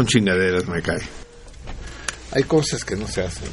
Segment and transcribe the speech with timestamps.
[0.00, 1.02] Son chingaderas, me cae.
[2.32, 3.50] Hay cosas que no se hacen.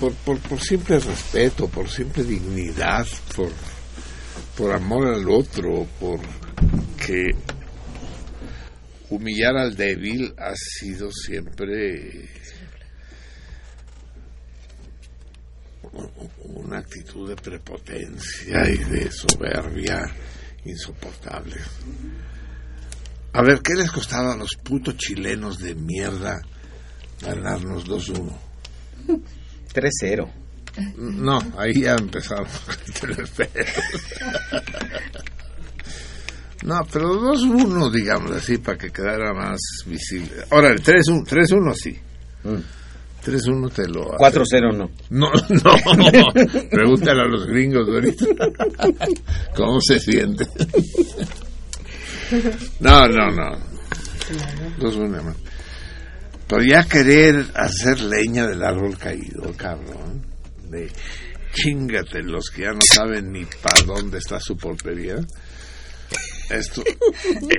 [0.00, 3.06] Por, por, por simple respeto, por simple dignidad,
[3.36, 3.52] por,
[4.56, 6.18] por amor al otro, por
[6.96, 7.30] que
[9.08, 12.28] humillar al débil ha sido siempre
[16.42, 20.00] una actitud de prepotencia y de soberbia
[20.64, 21.54] insoportable.
[23.32, 26.42] A ver, ¿qué les costaba a los putos chilenos de mierda
[27.22, 28.32] ganarnos 2-1?
[29.72, 30.28] 3-0.
[30.96, 32.48] No, ahí ya empezamos.
[36.64, 40.44] no, pero 2-1, digamos así, para que quedara más visible.
[40.50, 41.98] Ahora, el 3-1, 3-1 sí.
[43.24, 44.16] 3-1 te lo...
[44.16, 44.90] 4-0 no.
[45.10, 46.68] No, no.
[46.70, 48.24] Pregúntale a los gringos ahorita.
[49.54, 50.46] ¿Cómo se siente?
[52.80, 53.58] No, no, no.
[54.78, 55.36] Dos una más.
[56.46, 60.26] Pero ya querer hacer leña del árbol caído, cabrón.
[60.68, 60.90] De
[61.52, 65.16] chingate los que ya no saben ni para dónde está su portería.
[66.48, 66.82] Esto,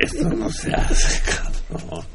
[0.02, 1.22] esto no se hace,
[1.70, 2.06] cabrón.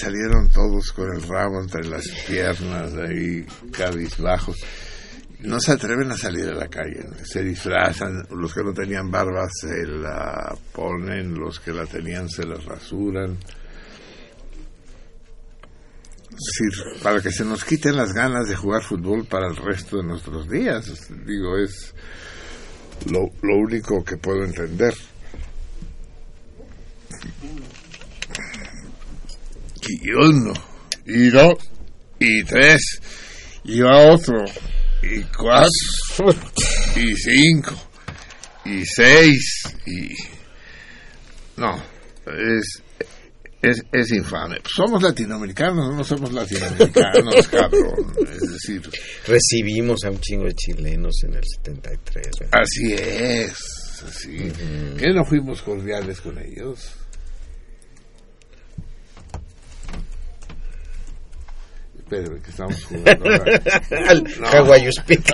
[0.00, 4.56] Salieron todos con el rabo entre las piernas, ahí cabizbajos
[5.44, 9.46] no se atreven a salir a la calle, se disfrazan, los que no tenían barba
[9.50, 13.38] se la ponen, los que la tenían se la rasuran.
[17.02, 20.48] Para que se nos quiten las ganas de jugar fútbol para el resto de nuestros
[20.48, 21.94] días, digo, es
[23.10, 24.94] lo, lo único que puedo entender.
[29.86, 30.54] Y uno,
[31.06, 31.54] y dos,
[32.18, 33.00] y tres,
[33.64, 34.44] y va otro,
[35.04, 35.68] y cuatro,
[36.96, 37.74] y cinco,
[38.64, 40.14] y seis, y...
[41.56, 41.76] No,
[42.26, 42.82] es,
[43.62, 44.56] es, es infame.
[44.64, 48.14] Somos latinoamericanos, no somos latinoamericanos, cabrón.
[48.30, 48.82] Es decir...
[49.26, 52.26] Recibimos a un chingo de chilenos en el 73.
[52.40, 52.60] ¿verdad?
[52.60, 53.54] Así es,
[54.06, 54.36] así.
[54.36, 54.96] Uh -huh.
[54.96, 56.90] ¿Qué no fuimos cordiales con ellos?
[62.14, 63.24] Espérame, que estamos jugando
[64.08, 64.48] al no.
[64.48, 65.24] Hawaii Speak.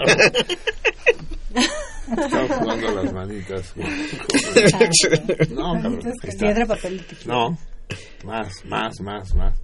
[2.10, 3.74] Estamos jugando a las manitas.
[5.50, 6.00] no, cabrón.
[6.38, 7.58] Piedra, papel No,
[8.24, 9.58] más, más, más, más.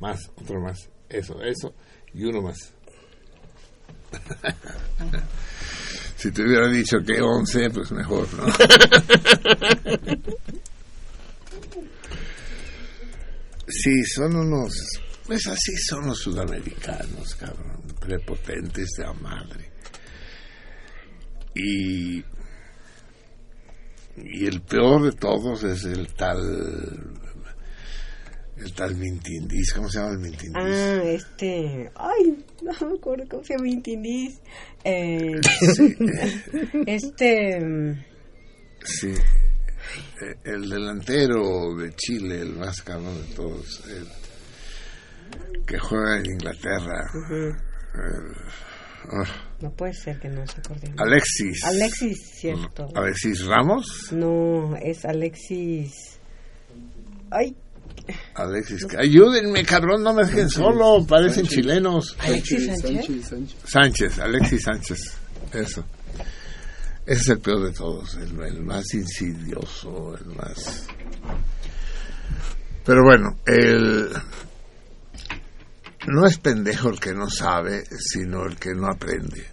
[0.00, 0.88] Más, otro más.
[1.08, 1.74] Eso, eso.
[2.14, 2.72] Y uno más.
[6.16, 8.44] si te hubiera dicho que 11, pues mejor, ¿no?
[13.68, 14.72] sí, son unos
[15.26, 19.70] pues así son los sudamericanos, cabrón, prepotentes de la madre.
[21.54, 22.18] Y,
[24.16, 26.38] y el peor de todos es el tal,
[28.56, 30.56] el tal Mintindis, ¿cómo se llama el Mintindis?
[30.56, 34.40] Ah, este, ay, no me acuerdo cómo se llama Mintindis.
[34.84, 35.40] Eh,
[35.76, 35.96] Sí,
[36.86, 37.96] este,
[38.84, 39.08] sí.
[39.10, 43.82] Eh, El delantero de Chile, el más cabrón de todos.
[43.88, 44.21] el-
[45.66, 47.10] que juega en Inglaterra.
[47.14, 47.54] El-
[49.12, 49.24] ah,
[49.60, 50.60] No puede ser que no se.
[50.98, 51.64] Alexis.
[51.64, 52.88] Alexis, cierto.
[52.94, 54.08] Alexis Ramos.
[54.12, 56.18] No, es Alexis.
[57.30, 57.54] Ay,
[58.34, 58.86] Alexis.
[58.98, 61.04] Ayúdenme, cabrón, no me dejen solo.
[61.06, 62.16] Parecen chilenos.
[62.18, 63.54] Alexis Sánchez.
[63.64, 64.98] Sánchez, Alexis Sánchez.
[65.52, 65.84] Eso.
[67.04, 70.86] Ese es el peor de todos, el, el más insidioso, el más...
[72.84, 74.08] Pero bueno, el...
[76.08, 79.44] No es pendejo el que no sabe, sino el que no aprende.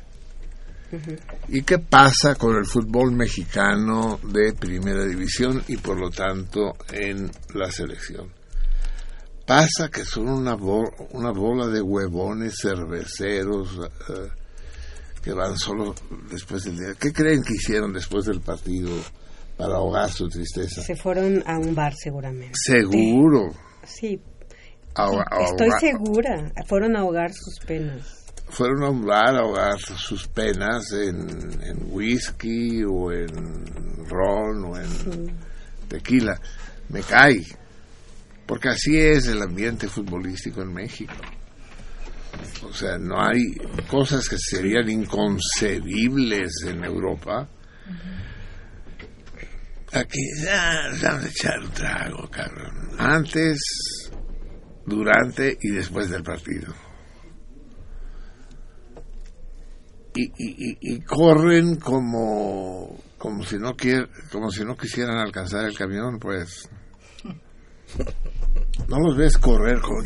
[1.49, 7.29] ¿Y qué pasa con el fútbol mexicano de primera división y por lo tanto en
[7.53, 8.31] la selección?
[9.45, 13.79] Pasa que son una, bo- una bola de huevones cerveceros
[14.09, 14.29] eh,
[15.23, 15.93] que van solo
[16.31, 16.93] después del día.
[16.99, 18.91] ¿Qué creen que hicieron después del partido
[19.57, 20.81] para ahogar su tristeza?
[20.81, 22.53] Se fueron a un bar seguramente.
[22.55, 23.51] Seguro.
[23.85, 24.19] Sí,
[25.05, 26.51] ahoga- estoy ahoga- segura.
[26.67, 28.15] Fueron a ahogar sus penas.
[28.49, 33.27] fueron a bar a ahogar sus penas en, en whisky o en
[34.07, 35.37] ron o en
[35.87, 36.39] tequila.
[36.89, 37.45] Me cae.
[38.47, 41.13] Porque así es el ambiente futbolístico en México.
[42.63, 43.53] O sea, no hay
[43.89, 47.47] cosas que serían inconcebibles en Europa.
[49.91, 50.19] Aquí,
[50.51, 52.89] ah, vamos a echar un trago, cabrón.
[52.99, 53.57] Antes,
[54.89, 56.73] durante y después del partido.
[60.15, 65.65] y, y, y- y corren como como si no quier, como si no quisieran alcanzar
[65.65, 66.67] el camión pues.
[68.87, 70.01] No los ves correr como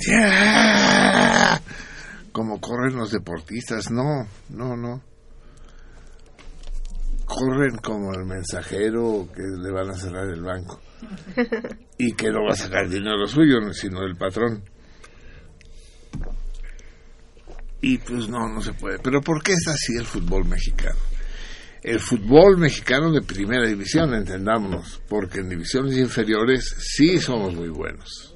[2.31, 3.89] como corren los deportistas.
[3.91, 5.01] No no no.
[7.25, 10.79] Corren como el mensajero que le van a cerrar el banco.
[11.97, 14.63] Y que no va a sacar dinero suyo sino el patrón
[17.83, 18.97] y pues no, no se puede.
[18.99, 20.97] Pero ¿por qué es así el fútbol mexicano?
[21.83, 28.33] El fútbol mexicano de primera división, entendámonos, porque en divisiones inferiores sí somos muy buenos.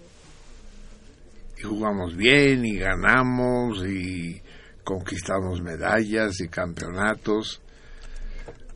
[1.57, 4.41] Y jugamos bien y ganamos y
[4.83, 7.61] conquistamos medallas y campeonatos.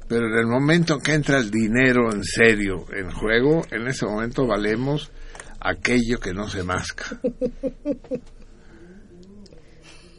[0.07, 4.05] Pero en el momento en que entra el dinero en serio en juego, en ese
[4.05, 5.11] momento valemos
[5.59, 7.19] aquello que no se masca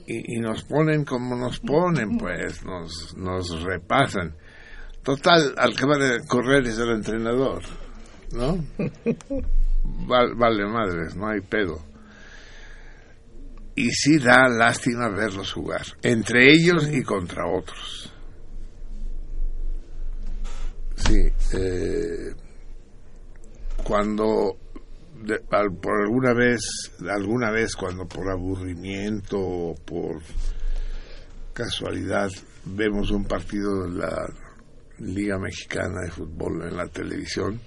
[0.07, 4.35] y, y nos ponen como nos ponen, pues, nos, nos repasan.
[5.03, 7.63] Total, al que va a correr es el entrenador,
[8.33, 8.65] ¿no?
[10.07, 11.85] Val- vale madres, no hay pedo.
[13.75, 18.13] Y sí da lástima verlos jugar, entre ellos y contra otros.
[20.97, 21.19] Sí,
[21.57, 22.35] eh,
[23.83, 24.57] cuando
[25.23, 26.61] de- al- por alguna vez,
[27.09, 30.21] alguna vez cuando por aburrimiento o por
[31.53, 32.29] casualidad
[32.65, 34.27] vemos un partido de la
[34.99, 37.61] Liga Mexicana de Fútbol en la televisión,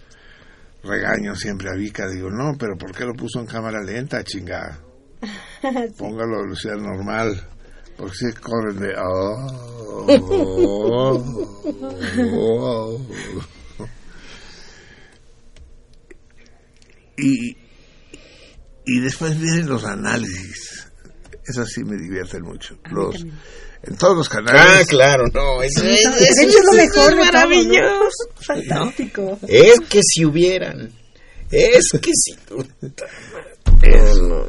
[0.84, 4.80] regaño siempre a Vika, digo, no, pero ¿por qué lo puso en cámara lenta, chingada?
[5.98, 7.42] Póngalo a velocidad normal.
[7.98, 8.94] Porque si corren de...
[8.98, 11.24] "Oh, oh,
[12.34, 13.00] oh".
[17.18, 17.58] Y,
[18.86, 20.88] y después vienen los análisis.
[21.48, 22.78] Eso sí me divierten mucho.
[22.92, 23.16] Los,
[23.84, 24.62] en todos los canales.
[24.62, 25.62] Ah, claro, no.
[25.62, 26.00] Eso, es,
[26.40, 28.30] eso lo mejor maravilloso.
[28.40, 29.38] Fantástico.
[29.48, 30.92] Es que si hubieran.
[31.52, 32.32] Es que si.
[33.84, 34.46] Es- No, no,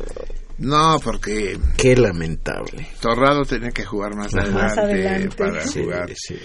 [0.95, 2.89] No, porque Qué lamentable.
[3.01, 5.37] Torrado tenía que jugar más adelante, Más adelante.
[5.37, 6.11] para Sí, jugar.
[6.17, 6.39] sí.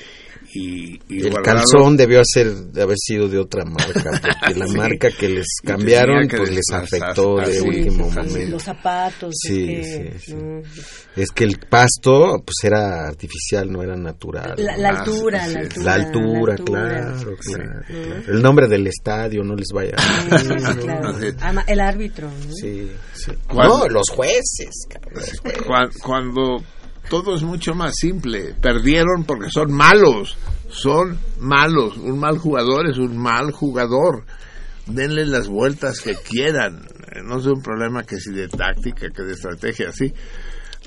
[0.53, 4.03] Y, y El Guardado- calzón debió ser, de haber sido de otra marca,
[4.43, 4.75] porque la Sí.
[4.75, 8.51] marca que les cambiaron, que pues les afectó de último momento.
[8.51, 9.33] Los zapatos.
[9.41, 10.33] Sí, es que, sí, sí.
[10.35, 10.61] no.
[11.15, 14.55] Es que el pasto, pues era artificial, no era natural.
[14.57, 15.65] La, la Ah, altura, sí, la sí.
[15.67, 15.85] altura.
[15.85, 17.53] La altura, la claro, Sí.
[17.53, 18.15] claro, claro.
[18.27, 19.95] El nombre del estadio no les vaya.
[19.97, 20.47] Sí,
[20.81, 21.15] claro.
[21.67, 22.53] El árbitro, ¿no?
[22.53, 23.31] Sí, sí.
[23.47, 23.79] ¿Cuándo?
[23.79, 25.61] No, los jueces, cabrón, los jueces.
[25.63, 26.63] Cuan- cuando
[27.09, 28.55] todo es mucho más simple.
[28.61, 30.37] Perdieron porque son malos.
[30.69, 31.97] Son malos.
[31.97, 34.25] Un mal jugador es un mal jugador.
[34.85, 36.85] Denle las vueltas que quieran.
[37.11, 40.13] Eh, No es un problema que si de táctica, que de estrategia, sí.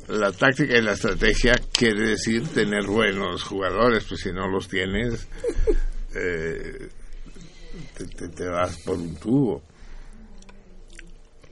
[0.09, 5.26] La táctica y la estrategia quiere decir tener buenos jugadores, pues si no los tienes,
[6.14, 6.88] eh,
[8.37, 9.62] te, vas por un tubo.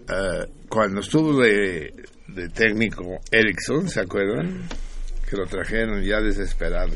[0.08, 1.40] Eh, cuando estuvo
[2.34, 4.68] de, técnico Erickson, ¿se acuerdan?
[5.28, 6.94] Que lo trajeron ya desesperado.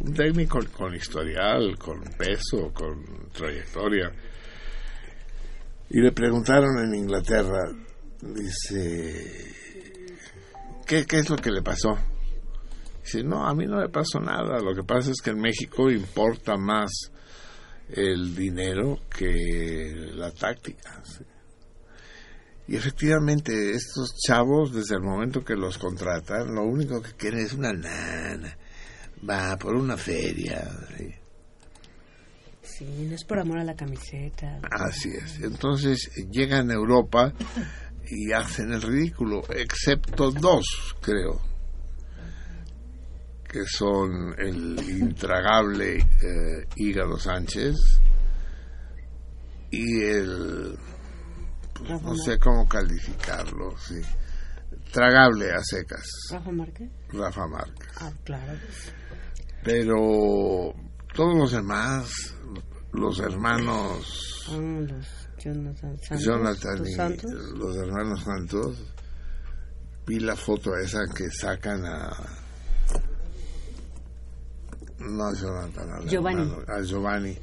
[0.00, 4.12] Un técnico con historial, con peso, con trayectoria.
[5.90, 7.60] Y le preguntaron en Inglaterra,
[8.20, 9.52] dice,
[10.86, 11.98] ¿qué, ¿qué es lo que le pasó?
[13.02, 14.58] Dice, no, a mí no me pasó nada.
[14.60, 16.90] Lo que pasa es que en México importa más
[17.88, 21.02] el dinero que la táctica.
[21.04, 21.24] ¿sí?
[22.66, 27.52] Y efectivamente, estos chavos, desde el momento que los contratan, lo único que quieren es
[27.52, 28.56] una nana.
[29.28, 30.70] Va por una feria.
[30.96, 31.14] ¿sí?
[32.62, 34.60] Sí, no es por amor a la camiseta.
[34.70, 35.40] Así es.
[35.40, 37.32] Entonces llegan a Europa
[38.08, 40.64] y hacen el ridículo, excepto dos,
[41.00, 41.40] creo,
[43.48, 47.76] que son el intragable eh, Hígado Sánchez
[49.70, 50.76] y el,
[51.88, 54.00] Rafa no sé cómo calificarlo, sí,
[54.92, 56.90] tragable a secas, Rafa Márquez.
[57.12, 57.88] Rafa Márquez.
[58.00, 58.52] Ah, claro.
[59.62, 60.74] Pero
[61.14, 62.34] todos los demás,
[62.92, 65.06] los hermanos Ah, los
[65.38, 66.24] Jonathan Santos.
[66.24, 67.32] Jonathan los Santos.
[67.56, 68.76] los hermanos Santos,
[70.06, 72.10] vi la foto esa que sacan a...
[75.00, 76.42] No a Jonathan, al Giovanni.
[76.42, 77.38] hermano, a Giovanni.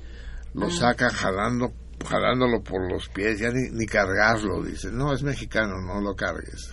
[0.53, 1.71] Lo sacan jalando,
[2.03, 4.91] jalándolo por los pies, ya ni, ni cargarlo, dice.
[4.91, 6.69] No, es mexicano, no lo cargues,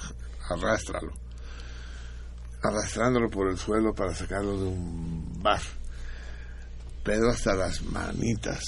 [0.49, 1.13] arrástralo.
[2.63, 5.63] Arrastrándolo por el suelo para sacarlo de un bar.
[7.05, 8.63] Pero hasta las manitas.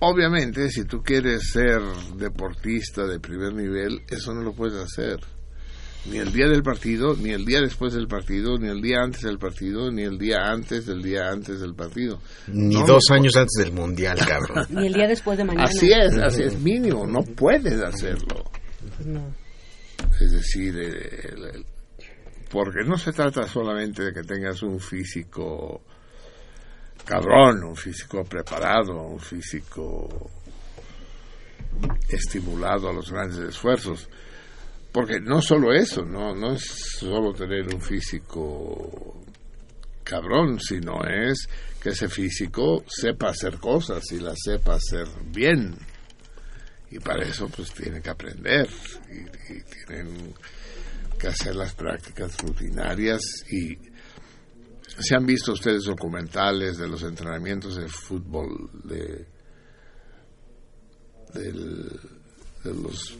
[0.00, 1.80] Obviamente, si tú quieres ser
[2.16, 5.20] deportista de primer nivel, eso no lo puedes hacer.
[6.06, 9.22] Ni el día del partido, ni el día después del partido, ni el día antes
[9.22, 12.20] del partido, ni el día antes del día antes del partido.
[12.46, 14.66] Ni No, dos años antes del mundial, cabrón.
[14.70, 15.64] Ni el día después de mañana.
[15.64, 18.44] Así es, así es mínimo, no puedes hacerlo.
[19.04, 19.34] No.
[20.20, 21.66] Es decir, eh, el- el-
[22.48, 25.82] porque no se trata solamente de que tengas un físico
[27.04, 30.30] cabrón, un físico preparado, un físico
[32.08, 34.08] estimulado a los grandes esfuerzos.
[34.92, 36.64] Porque no solo eso, no, no es
[36.98, 39.22] solo tener un físico
[40.02, 41.46] cabrón, sino es
[41.80, 45.76] que ese físico sepa hacer cosas y las sepa hacer bien.
[46.90, 48.66] Y para eso pues tiene que aprender
[49.10, 50.34] y, tienen
[51.18, 53.76] que hacer las prácticas rutinarias y
[55.00, 59.26] se han visto ustedes documentales de los entrenamientos de fútbol de
[61.34, 62.00] del-
[62.64, 63.16] de los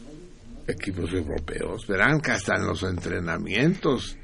[0.71, 4.17] equipos europeos verán que hasta en los entrenamientos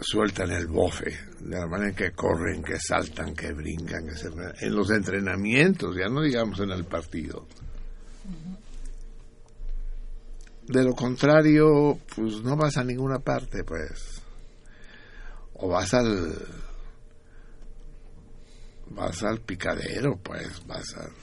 [0.00, 4.28] sueltan el bofe de la manera en que corren que saltan que brincan que se
[4.60, 7.46] en los entrenamientos ya no digamos en el partido
[10.66, 14.22] de lo contrario, pues no vas a ninguna parte, pues.
[15.54, 16.34] O vas al.
[18.90, 21.21] Vas al picadero, pues, vas a.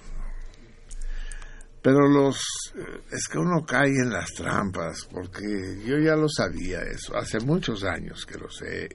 [1.81, 2.37] Pero los.
[2.75, 7.39] eh, Es que uno cae en las trampas, porque yo ya lo sabía eso, hace
[7.39, 8.89] muchos años que lo sé,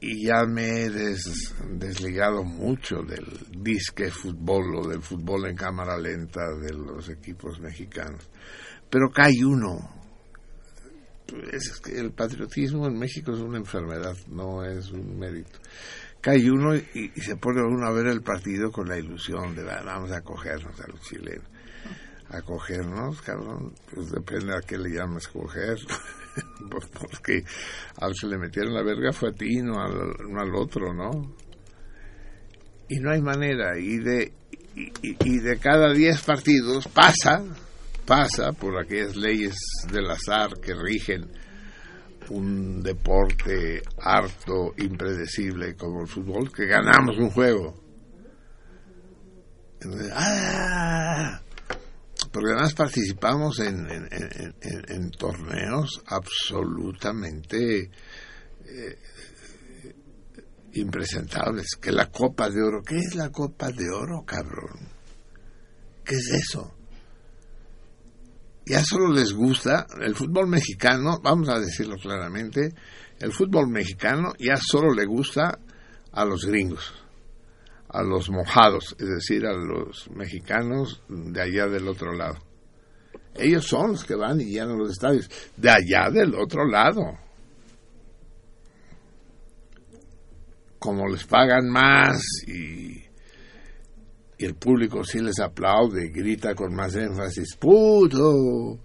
[0.00, 3.26] y, ya me he des- desligado mucho del
[3.62, 8.28] disque fútbol o del fútbol en cámara lenta de los equipos mexicanos.
[8.90, 9.76] Pero cae uno.
[11.92, 15.58] El patriotismo en México es una enfermedad, no es un mérito.
[16.20, 19.62] Cae uno y, y se pone uno a ver el partido con la ilusión de
[19.62, 21.46] "Va, vamos a cogernos a los chilenos.
[22.30, 25.76] A cogernos, cabrón, pues depende a qué le llamas coger.
[26.70, 27.42] Pues porque
[28.00, 29.92] al que le metieron la verga fue a ti, no al,
[30.38, 31.34] al otro, ¿no?
[32.88, 33.76] Y no hay manera.
[33.76, 34.32] Y de,
[34.76, 34.92] y-
[35.24, 37.42] y de cada 10 partidos pasa,
[38.06, 39.56] pasa por aquellas leyes
[39.90, 41.28] del azar que rigen
[42.30, 47.74] un deporte harto, impredecible como el fútbol, que ganamos un juego.
[50.12, 51.40] ¡ah!
[52.32, 53.88] Porque además participamos en-
[54.60, 57.90] en torneos absolutamente
[58.70, 58.98] eh,
[60.74, 61.76] impresentables.
[61.80, 64.88] Que la Copa de Oro, ¿qué es la Copa de Oro, cabrón?
[66.04, 66.74] ¿Qué es eso?
[68.68, 72.74] Ya solo les gusta el fútbol mexicano, vamos a decirlo claramente,
[73.18, 75.58] el fútbol mexicano ya solo le gusta
[76.12, 76.92] a los gringos
[77.90, 82.36] a los mojados, es decir, a los mexicanos de allá del otro lado.
[83.34, 87.18] Ellos son los que van y llenan los estadios, de allá del otro lado.
[90.78, 93.04] Como les pagan más y,
[94.38, 98.78] y el público sí les aplaude y grita con más énfasis, puto,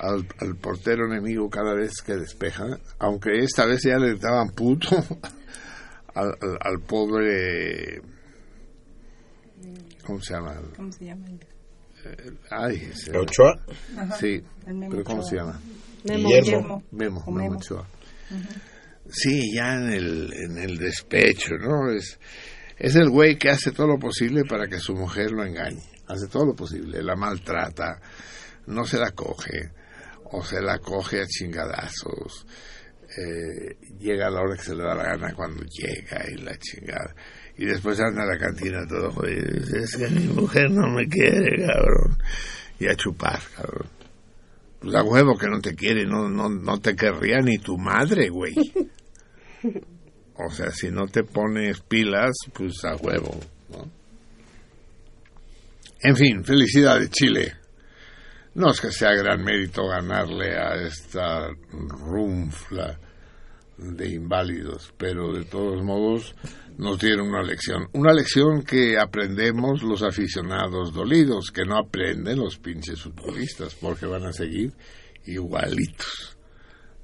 [0.00, 2.66] al, al portero enemigo cada vez que despeja,
[2.98, 4.88] aunque esta vez ya le gritaban puto
[6.14, 8.02] al, al- al pobre
[10.04, 10.60] ¿cómo se llama?
[10.76, 11.26] ¿Cómo se llama?
[12.50, 13.54] Ay, ese- ¿Ochoa?
[14.18, 15.60] Sí, el Memo pero ¿cómo se llama?
[16.04, 16.82] Memo, Guillermo.
[16.90, 17.56] Memo, Memo Memo.
[17.56, 17.86] Ochoa.
[19.08, 21.90] Sí, ya en el, en el despecho, ¿no?
[21.92, 22.18] Es,
[22.82, 25.80] es el güey que hace todo lo posible para que su mujer lo engañe.
[26.08, 28.00] Hace todo lo posible, la maltrata,
[28.66, 29.70] no se la coge,
[30.24, 32.44] o se la coge a chingadazos.
[33.16, 36.58] eh, llega a la hora que se le da la gana cuando llega y la
[36.58, 37.14] chingada.
[37.56, 39.60] Y después anda a la cantina todo jodido.
[39.60, 42.18] dice, Es que mi mujer no me quiere, cabrón.
[42.80, 43.86] Y a chupar, cabrón.
[44.80, 48.28] Pues a huevo que no te quiere, no, no, no te querría ni tu madre,
[48.28, 48.54] güey.
[50.36, 53.38] O sea, si no te pones pilas, pues a huevo.
[56.02, 57.52] En fin, felicidades, Chile.
[58.54, 62.98] No es que sea gran mérito ganarle a esta runfla
[63.78, 66.34] de inválidos, pero de todos modos
[66.76, 67.88] nos dieron una lección.
[67.92, 74.26] Una lección que aprendemos los aficionados dolidos, que no aprenden los pinches futbolistas, porque van
[74.26, 74.72] a seguir
[75.24, 76.36] igualitos.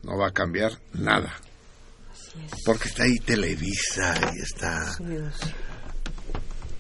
[0.02, 1.35] No va a cambiar nada.
[2.64, 4.94] Porque está ahí Televisa y está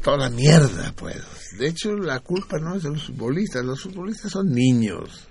[0.02, 1.22] toda mierda, pues.
[1.58, 5.28] De hecho, la culpa no es de los futbolistas, los futbolistas son niños.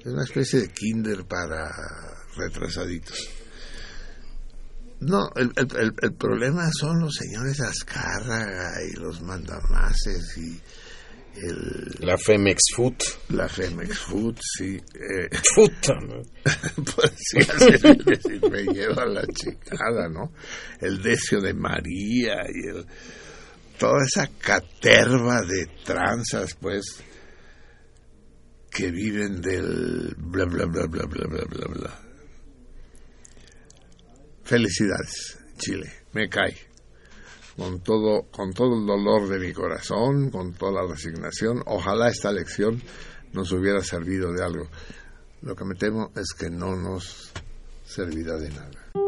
[0.00, 1.70] Es una especie de kinder para
[2.36, 3.18] retrasaditos.
[5.00, 10.60] No, el, el- el- el problema son los señores Azcárraga y los mandamases y
[11.36, 12.94] el, La Femex Food.
[13.30, 14.76] la Femex Food, sí.
[14.76, 16.22] eh, Puta, ¿no?
[16.96, 20.32] pues sí, así me lleva la chingada, ¿no?
[20.80, 22.86] El decio de María y el,
[23.78, 27.02] toda esa caterva de tranzas, pues,
[28.70, 32.00] que viven del bla, bla, bla, bla, bla, bla, bla, bla.
[34.44, 36.73] Felicidades, Chile, me cae.
[37.56, 42.32] Con todo, con todo el dolor de mi corazón, con toda la resignación, ojalá esta
[42.32, 42.82] lección
[43.32, 44.68] nos hubiera servido de algo.
[45.42, 47.32] Lo que me temo es que no nos
[47.84, 49.03] servirá de nada.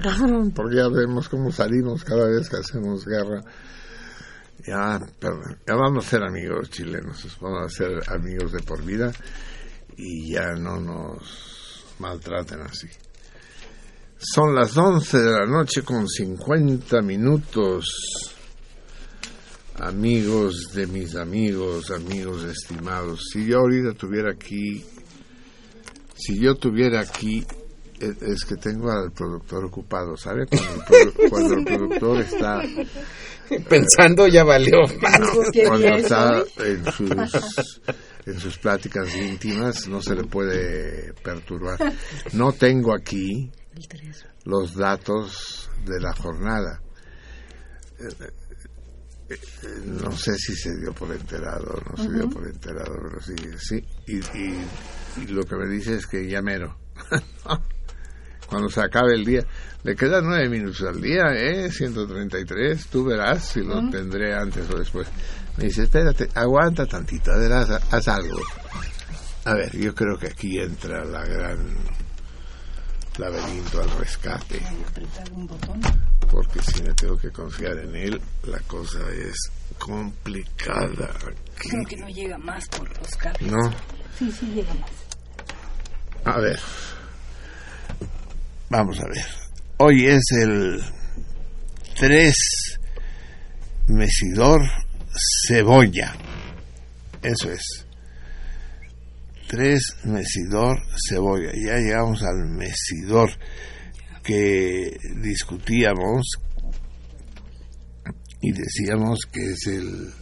[0.54, 3.42] porque ya vemos cómo salimos cada vez que hacemos guerra.
[4.66, 9.10] Ya, pero ya vamos a ser amigos chilenos, vamos a ser amigos de por vida
[9.96, 12.88] y ya no nos maltraten así.
[14.18, 17.86] Son las 11 de la noche con 50 minutos.
[19.80, 24.84] Amigos de mis amigos, amigos estimados, si yo ahorita tuviera aquí,
[26.14, 27.44] si yo tuviera aquí
[28.02, 30.46] es, es que tengo al productor ocupado, ¿sabe?
[30.46, 30.80] Cuando el,
[31.14, 32.62] produ- cuando el productor está,
[33.68, 34.78] Pensando ya valió.
[35.52, 35.98] ¿Qué cuando pienso?
[35.98, 37.80] está en sus,
[38.24, 41.76] en sus pláticas íntimas, no se le puede perturbar.
[42.32, 43.50] No tengo aquí
[44.44, 46.80] los datos de la jornada.
[48.00, 49.36] Eh, eh, eh,
[49.84, 53.34] No sé si se dio por enterado o no se dio por enterado, pero sí,
[53.58, 53.84] sí.
[54.06, 54.66] Y, y-
[55.22, 56.78] y lo que me dice es que ya mero.
[58.52, 59.42] Cuando se acabe el día,
[59.82, 61.70] le quedan nueve minutos al día, ¿eh?
[61.72, 65.08] 133, tú verás si lo tendré antes o después.
[65.56, 68.42] Me dice, espérate, aguanta tantito, a ver, haz, algo.
[69.46, 71.66] A ver, yo creo que aquí entra la gran
[73.16, 74.60] laberinto al rescate.
[76.30, 81.08] Porque si me tengo que confiar en él, la cosa es complicada.
[81.56, 81.70] Aquí.
[81.70, 83.50] Creo que no llega más por los cables.
[83.50, 83.72] No,
[84.18, 84.90] Sí, sí llega más.
[86.26, 86.60] a ver.
[88.72, 89.26] Vamos a ver.
[89.76, 90.82] Hoy es el
[92.00, 92.34] 3
[93.88, 94.62] mesidor
[95.46, 96.16] cebolla.
[97.20, 97.86] Eso es.
[99.48, 101.52] 3 mesidor cebolla.
[101.52, 103.28] Ya llegamos al mesidor
[104.24, 106.38] que discutíamos
[108.40, 110.14] y decíamos que es el,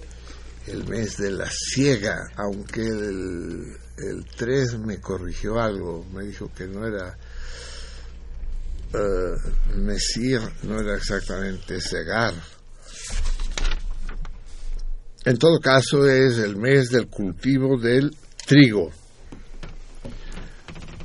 [0.67, 6.67] el mes de la ciega, aunque el, el 3 me corrigió algo, me dijo que
[6.67, 7.17] no era
[8.93, 12.35] eh, mesir, no era exactamente cegar.
[15.25, 18.91] En todo caso es el mes del cultivo del trigo,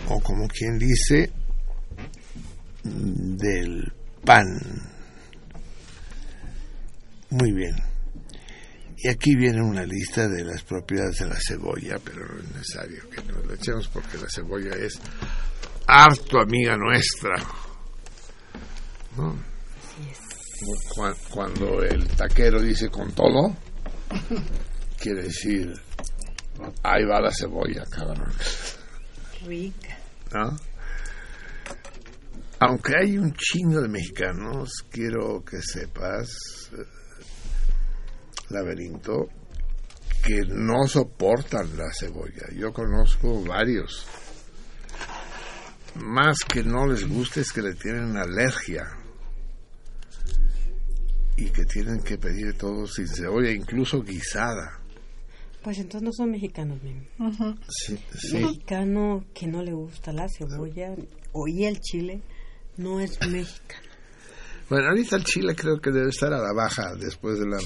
[0.07, 1.31] o como quien dice,
[2.83, 3.91] del
[4.23, 4.45] pan.
[7.29, 7.75] Muy bien.
[8.97, 13.09] Y aquí viene una lista de las propiedades de la cebolla, pero no es necesario
[13.09, 14.99] que nos la echemos porque la cebolla es
[15.87, 17.35] harto amiga nuestra.
[19.17, 19.35] ¿No?
[20.93, 23.55] Cu- Cuando el taquero dice con todo,
[24.99, 25.73] quiere decir,
[26.83, 28.31] ahí va la cebolla, cabrón.
[29.45, 29.97] Rica.
[30.33, 30.57] ¿no?
[32.59, 36.85] Aunque hay un chingo de mexicanos, quiero que sepas, eh,
[38.49, 39.27] laberinto,
[40.23, 42.47] que no soportan la cebolla.
[42.55, 44.07] Yo conozco varios.
[45.95, 48.85] Más que no les guste es que le tienen alergia.
[51.37, 54.79] Y que tienen que pedir todo sin cebolla, incluso guisada.
[55.63, 57.07] Pues entonces no son mexicanos, Mimi.
[57.67, 58.37] Sí, sí.
[58.37, 60.95] Mexicano que no le gusta la cebolla
[61.31, 62.21] o y el chile
[62.77, 63.85] no es mexicano.
[64.69, 67.57] Bueno, ahorita el Chile creo que debe estar a la baja después de la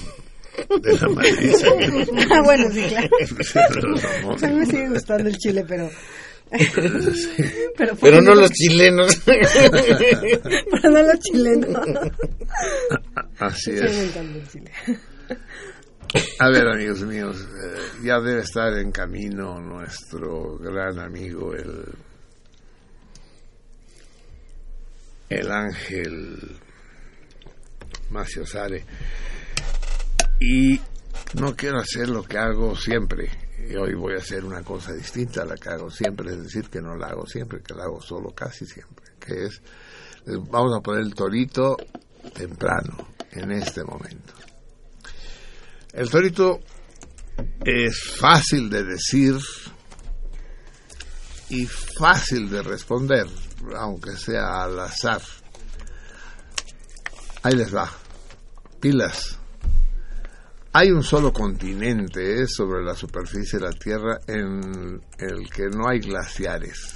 [0.80, 1.66] de la madriza.
[2.30, 3.08] ah, bueno, sí, claro.
[4.36, 4.44] Sí.
[4.44, 5.88] A mí me sigue gustando el chile, pero...
[7.76, 9.16] pero, Pero no los chilenos.
[9.24, 11.86] pero no los chilenos.
[13.38, 13.96] Así Sí, me es.
[14.08, 14.70] encanta el chile.
[16.40, 21.84] A ver, amigos míos, eh, ya debe estar en camino nuestro gran amigo, el,
[25.28, 26.56] el ángel
[28.10, 28.84] Macio Sare.
[30.40, 30.80] Y
[31.34, 33.30] no quiero hacer lo que hago siempre.
[33.68, 36.68] Y hoy voy a hacer una cosa distinta a la que hago siempre, es decir,
[36.68, 39.62] que no la hago siempre, que la hago solo casi siempre, que es,
[40.26, 41.76] eh, vamos a poner el torito
[42.34, 44.34] temprano, en este momento.
[45.92, 46.60] El torito
[47.64, 49.36] es fácil de decir
[51.48, 53.26] y fácil de responder,
[53.76, 55.20] aunque sea al azar.
[57.42, 57.90] Ahí les va.
[58.80, 59.39] Pilas.
[60.72, 65.88] Hay un solo continente eh, sobre la superficie de la Tierra en el que no
[65.88, 66.94] hay glaciares.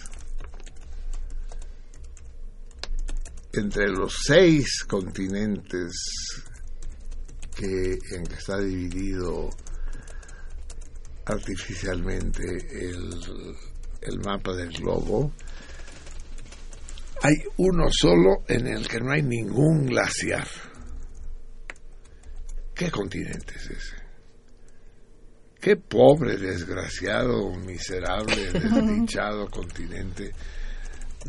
[3.52, 5.92] Entre los seis continentes
[7.56, 9.50] que, en que está dividido
[11.24, 13.56] artificialmente el,
[14.02, 15.32] el mapa del globo,
[17.22, 20.46] hay uno solo en el que no hay ningún glaciar.
[22.74, 23.96] ¿Qué continente es ese?
[25.60, 30.32] Qué pobre, desgraciado, miserable, desdichado continente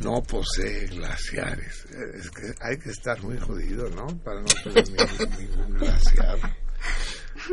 [0.02, 1.86] no posee glaciares.
[2.16, 4.08] Es que hay que estar muy jodido, ¿no?
[4.24, 6.58] Para no tener ningún, ningún glaciar.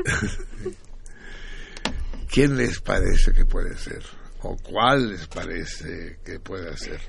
[2.30, 4.02] ¿Quién les parece que puede ser?
[4.40, 7.00] ¿O cuál les parece que puede ser?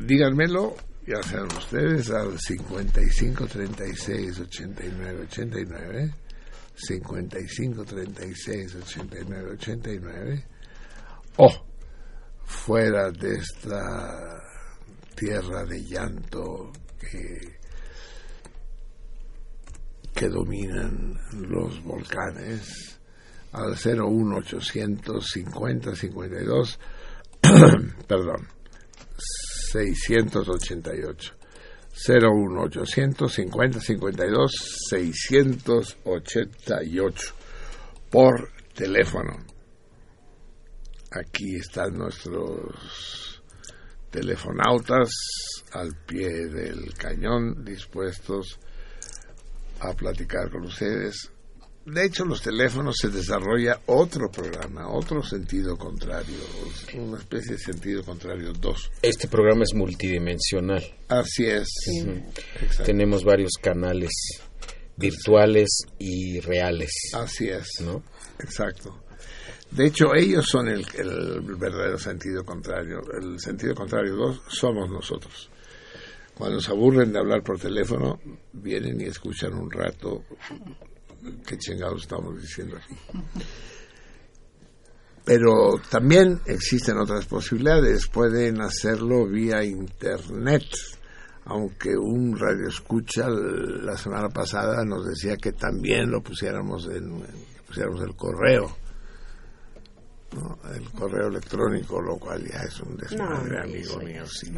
[0.00, 6.14] Díganmelo, ya sean ustedes, al 55 36 89 89.
[6.74, 10.44] 55 36 89 89.
[11.36, 11.48] O
[12.44, 14.42] fuera de esta
[15.14, 17.58] tierra de llanto que,
[20.14, 22.98] que dominan los volcanes
[23.52, 26.78] al 01800 50 52
[28.08, 28.48] perdón
[29.74, 31.34] 688
[31.92, 34.52] 01800 50 52
[34.90, 37.34] 688
[38.10, 39.44] por teléfono.
[41.10, 43.42] Aquí están nuestros
[44.10, 45.10] telefonautas
[45.72, 48.60] al pie del cañón dispuestos
[49.80, 51.32] a platicar con ustedes
[51.86, 56.38] de hecho, los teléfonos se desarrolla otro programa, otro sentido contrario,
[56.94, 58.90] una especie de sentido contrario 2.
[59.02, 60.82] Este programa es multidimensional.
[61.08, 61.68] Así es.
[62.84, 64.10] Tenemos varios canales
[64.96, 65.68] virtuales
[65.98, 67.68] y reales, Así es.
[67.82, 68.02] ¿no?
[68.38, 69.02] Exacto.
[69.70, 73.02] De hecho, ellos son el, el verdadero sentido contrario.
[73.20, 75.50] El sentido contrario 2 somos nosotros.
[76.34, 78.18] Cuando se aburren de hablar por teléfono,
[78.52, 80.24] vienen y escuchan un rato
[81.46, 82.96] qué chingados estamos diciendo aquí.
[85.24, 88.08] Pero también existen otras posibilidades.
[88.08, 90.64] Pueden hacerlo vía internet.
[91.46, 97.22] Aunque un radio escucha la semana pasada nos decía que también lo pusiéramos en,
[97.66, 98.76] pusiéramos el correo.
[100.34, 100.58] ¿no?
[100.74, 104.26] El correo electrónico, lo cual ya es un desmadre, amigo mío.
[104.26, 104.52] sí.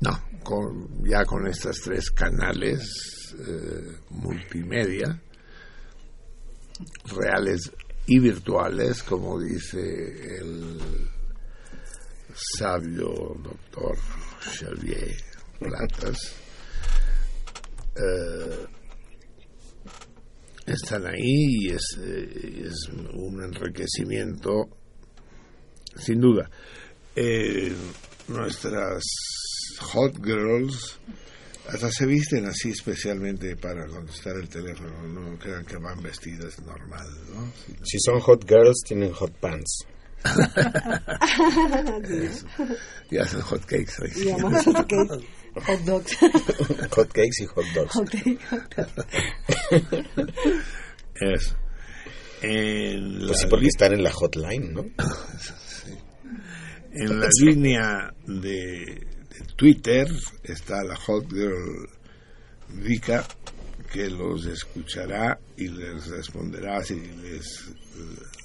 [0.00, 0.10] No,
[0.42, 5.20] con, ya con estos tres canales eh, multimedia,
[7.06, 7.70] reales
[8.06, 10.80] y virtuales, como dice el
[12.56, 13.96] sabio doctor
[14.40, 15.16] Xavier
[15.58, 16.18] Platas,
[17.96, 18.66] eh,
[20.66, 24.68] están ahí y es, eh, es un enriquecimiento,
[25.96, 26.48] sin duda.
[28.28, 29.02] Nuestras
[29.80, 30.98] hot girls
[31.68, 37.06] hasta se visten así especialmente para contestar el teléfono, no crean que van vestidas normal,
[37.34, 37.52] ¿no?
[37.66, 39.86] Sí, Si son hot girls, tienen hot pants.
[43.10, 44.02] Y hacen hot cakes.
[44.02, 44.26] ahí sí.
[44.26, 45.26] Y además hot cakes,
[45.66, 46.16] hot dogs.
[46.90, 47.92] Hot cakes y hot dogs.
[47.92, 48.92] Hot cake, hot dogs.
[51.20, 51.56] Eso.
[52.42, 54.84] En la, Pues sí, porque están en la hotline, ¿no?
[56.92, 59.07] en la línea de, de
[59.56, 60.08] Twitter
[60.42, 61.88] está la hot girl
[62.68, 63.26] Vika
[63.92, 67.70] que los escuchará y les responderá si les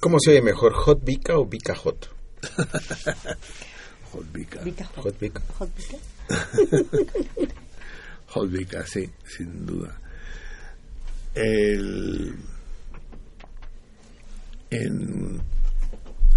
[0.00, 2.10] ¿Cómo se oye mejor, hot Vika o Vika hot?
[4.12, 4.62] hot Vika.
[4.62, 5.04] Vika hot.
[5.04, 5.42] Hot Vika.
[5.58, 5.96] Hot Vika.
[8.34, 9.96] Hot Vika, sí, sin duda.
[11.34, 12.34] El,
[14.70, 15.40] en,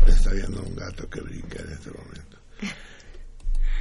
[0.05, 2.26] está viendo un gato que brinca en este momento.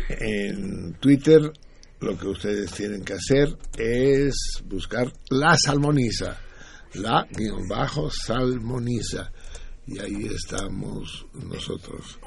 [0.09, 1.53] En Twitter
[2.01, 6.39] lo que ustedes tienen que hacer es buscar la salmoniza,
[6.95, 9.33] la guion bajo salmoniza.
[9.87, 12.19] Y ahí estamos nosotros,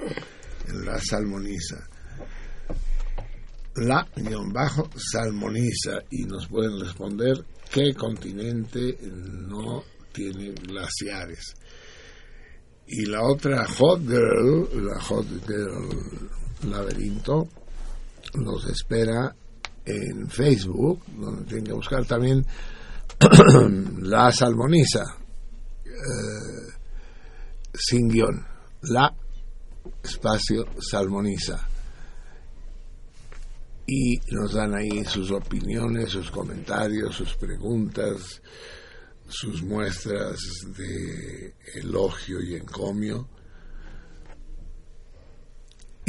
[0.68, 1.90] en la salmoniza
[3.76, 11.54] la guion bajo salmoniza y nos pueden responder qué continente no tiene glaciares.
[12.88, 16.30] Y la otra Hot Girl, la Hot Girl
[16.64, 17.48] Laberinto,
[18.36, 19.36] nos espera
[19.86, 22.46] en Facebook, donde tienen que buscar también
[24.02, 25.04] la salmoniza,
[25.86, 26.74] eh,
[27.74, 28.46] sin guion,
[28.84, 29.14] la
[30.04, 31.68] espacio salmoniza.
[33.88, 38.40] Y nos dan ahí sus opiniones, sus comentarios, sus preguntas,
[39.28, 40.38] sus muestras
[40.78, 43.28] de elogio y encomio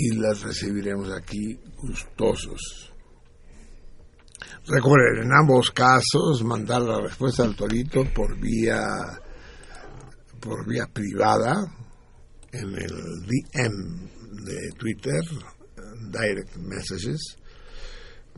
[0.03, 2.91] y las recibiremos aquí gustosos.
[4.67, 8.81] Recuerden, en ambos casos, mandar la respuesta al torito por vía
[10.41, 11.55] por vía privada
[12.51, 14.09] en el DM
[14.47, 15.21] de Twitter,
[16.11, 17.37] direct messages,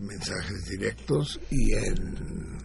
[0.00, 2.58] mensajes directos y en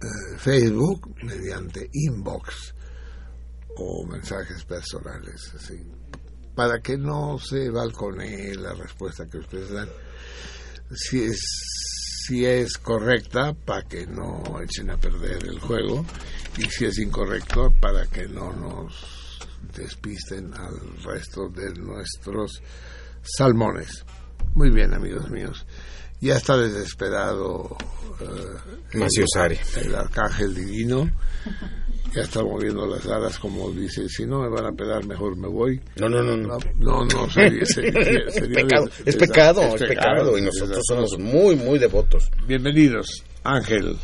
[0.00, 2.74] eh, Facebook mediante inbox
[3.76, 5.74] o mensajes personales, así,
[6.58, 9.88] para que no se balconee la respuesta que ustedes dan.
[10.92, 11.38] Si es,
[12.26, 16.04] si es correcta, para que no echen a perder el juego,
[16.56, 19.38] y si es incorrecto, para que no nos
[19.72, 22.60] despisten al resto de nuestros
[23.22, 24.04] salmones.
[24.56, 25.64] Muy bien, amigos míos.
[26.20, 27.76] Ya está desesperado
[28.18, 28.98] eh,
[29.76, 31.08] el arcángel divino.
[32.14, 35.46] Ya está moviendo las alas como dice, si no me van a pedar, mejor me
[35.48, 35.80] voy.
[35.96, 36.36] No, no, no.
[36.36, 36.58] no.
[36.76, 40.38] No, no, sería, sería- Es sería pecado, des- es pecado, es pecado.
[40.38, 42.30] Y nosotros somos muy, muy devotos.
[42.46, 43.96] Bienvenidos, Ángel.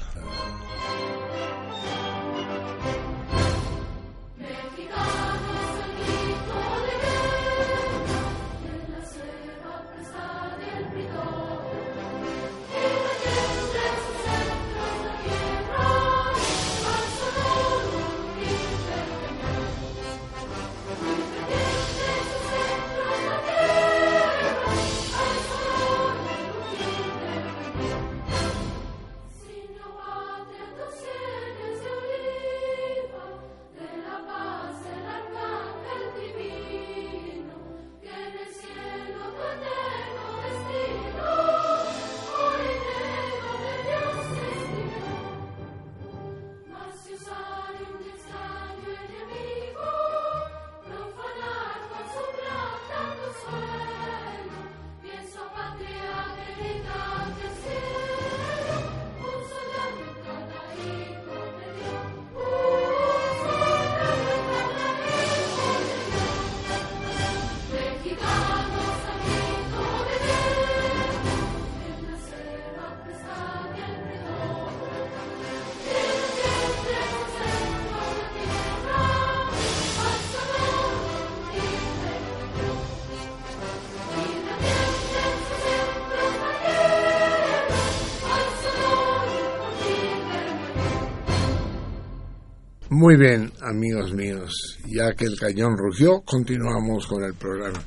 [92.97, 97.83] Muy bien, amigos míos, ya que el cañón rugió, continuamos con el programa.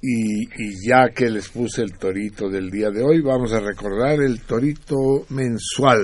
[0.00, 4.20] Y, y ya que les puse el torito del día de hoy, vamos a recordar
[4.22, 5.98] el torito mensual,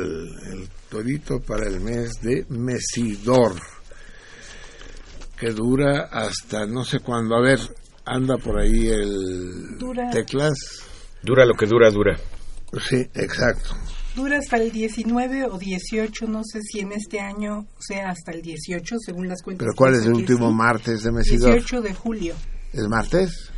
[0.53, 3.55] el torito para el mes de Mesidor,
[5.38, 7.37] que dura hasta no sé cuándo.
[7.37, 7.61] A ver,
[8.05, 10.11] anda por ahí el Dura.
[10.11, 10.59] teclas.
[11.23, 12.19] Dura lo que dura, dura.
[12.88, 13.71] Sí, exacto.
[14.16, 18.42] Dura hasta el 19 o 18, no sé si en este año sea hasta el
[18.42, 19.64] 18, según las cuentas.
[19.64, 21.53] Pero ¿cuál es el último martes de Mesidor?
[21.53, 22.35] 18 de julio,
[22.73, 23.51] ¿El martes?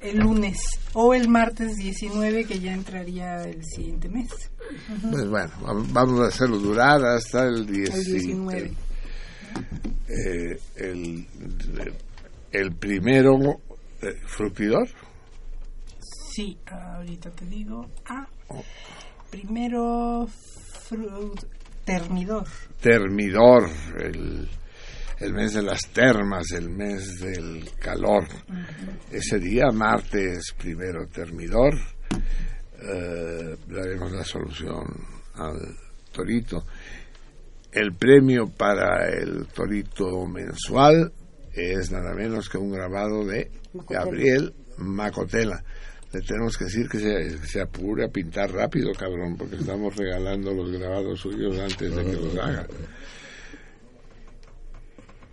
[0.00, 0.58] el lunes,
[0.92, 4.28] o el martes 19, que ya entraría el siguiente mes.
[5.10, 8.72] Pues bueno, va- vamos a hacerlo durar hasta el 10 El 19.
[10.08, 11.26] eh, el,
[12.52, 13.38] el primero
[14.02, 14.86] eh, frutidor
[16.34, 17.88] Sí, ahorita te digo.
[18.10, 18.28] Ah,
[19.36, 20.26] primero
[21.84, 22.44] termidor.
[22.80, 23.68] termidor
[24.00, 24.48] el,
[25.18, 28.24] el mes de las termas el mes del calor.
[29.10, 31.74] Ese día martes primero termidor
[32.80, 34.84] eh, daremos la solución
[35.34, 35.76] al
[36.12, 36.64] torito.
[37.70, 41.12] El premio para el torito mensual
[41.52, 43.50] es nada menos que un grabado de.
[43.86, 45.62] Gabriel Macotela
[46.12, 49.94] le tenemos que decir que se, que se apure a pintar rápido, cabrón, porque estamos
[49.96, 52.66] regalando los grabados suyos antes de que los haga.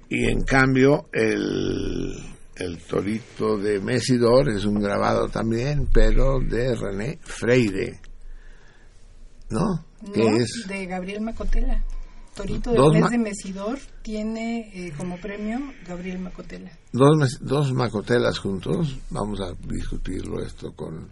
[0.10, 2.14] Y en cambio, el,
[2.56, 8.00] el torito de Mesidor es un grabado también, pero de René Freire.
[9.50, 9.86] ¿No?
[10.14, 11.84] Que No, es de Gabriel Macotela.
[12.36, 16.72] Torito del mes de Mesidor tiene eh, como premio Gabriel Macotela.
[16.92, 18.98] dos, dos macotelas juntos.
[19.10, 21.12] Vamos a discutirlo esto con.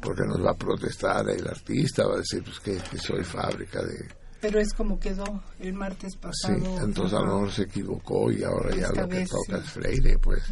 [0.00, 3.82] Porque nos va a protestar el artista, va a decir pues que, que soy fábrica
[3.82, 4.06] de.
[4.40, 5.24] Pero es como quedó
[5.58, 6.84] el martes Sí, pasado.
[6.84, 9.64] entonces a lo mejor se equivocó y ahora ya lo que vez, toca sí.
[9.64, 10.42] es Freire, pues.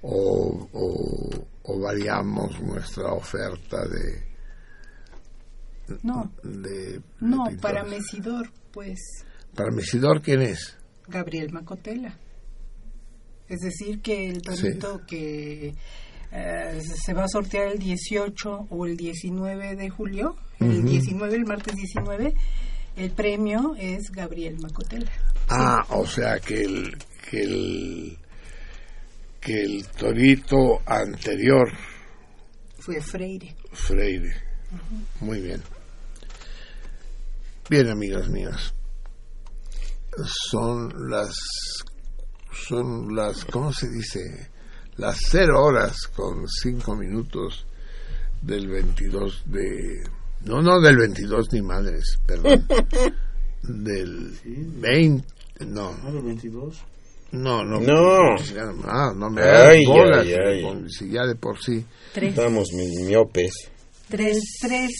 [0.00, 4.26] o, o, o variamos nuestra oferta de.
[6.02, 7.84] No, de no, para.
[7.84, 8.98] Mesidor, pues
[9.58, 10.76] Para Mesidor, ¿quién es?
[11.08, 12.16] Gabriel Macotela.
[13.48, 15.74] Es decir, que el torito que
[16.30, 21.44] eh, se va a sortear el 18 o el 19 de julio, el 19, el
[21.44, 22.34] martes 19,
[22.98, 25.10] el premio es Gabriel Macotela.
[25.48, 26.96] Ah, o sea que el,
[27.28, 28.18] que el
[29.40, 31.68] que el torito anterior,
[32.78, 33.56] Fue Freire.
[33.72, 34.36] Freire.
[35.20, 35.60] Muy bien.
[37.68, 38.72] Bien, amigos míos.
[40.24, 41.34] Son las
[42.68, 44.50] son las ¿cómo se dice?
[44.96, 47.66] Las cero horas con cinco minutos
[48.42, 50.02] del 22 de
[50.44, 52.66] no no del 22 ni madres, perdón.
[53.62, 55.24] del 20
[55.66, 56.76] no, ¿No el 22?
[57.32, 57.80] no, no.
[57.80, 58.36] No.
[58.84, 60.62] Ah, no me Ay, bolas, ay, ay.
[60.62, 61.84] con- si ya de por sí.
[62.14, 62.30] Tres.
[62.30, 63.52] Estamos mi- miopes.
[64.08, 64.90] Tres, tres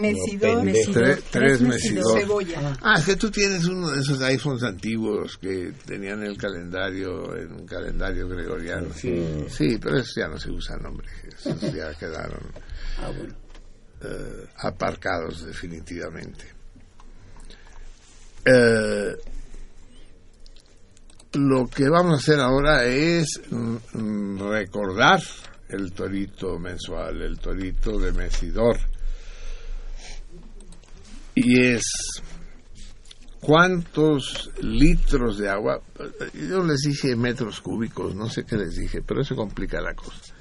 [0.00, 2.20] Mesidor, Tres- tres de Mesidor.
[2.20, 2.76] cebolla.
[2.82, 7.52] Ah, es que tú tienes uno de esos iPhones antiguos que tenían el calendario en
[7.52, 8.88] un calendario gregoriano.
[8.94, 9.44] Sí.
[9.48, 11.08] Sí, pero esos ya no se usan, hombre.
[11.28, 12.40] Esos ya quedaron
[13.00, 13.34] Ah, bueno.
[14.02, 16.44] eh, aparcados definitivamente.
[18.46, 19.14] Eh,
[21.34, 25.20] lo que vamos a hacer ahora es mm, mm, recordar
[25.68, 28.78] el torito mensual, el torito de Mesidor.
[31.34, 31.82] Y es
[33.40, 35.80] cuántos litros de agua,
[36.32, 40.34] yo les dije metros cúbicos, no sé qué les dije, pero eso complica la cosa.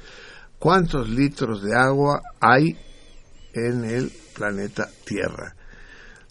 [0.60, 2.78] ¿Cuántos litros de agua hay
[3.54, 5.56] en el planeta Tierra?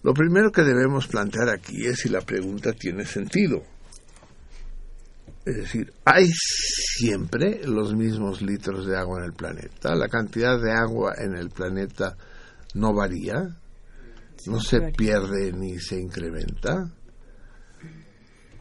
[0.03, 3.63] Lo primero que debemos plantear aquí es si la pregunta tiene sentido.
[5.45, 9.95] Es decir, ¿hay siempre los mismos litros de agua en el planeta?
[9.95, 12.17] ¿La cantidad de agua en el planeta
[12.75, 13.59] no varía?
[14.47, 16.90] ¿No se pierde ni se incrementa?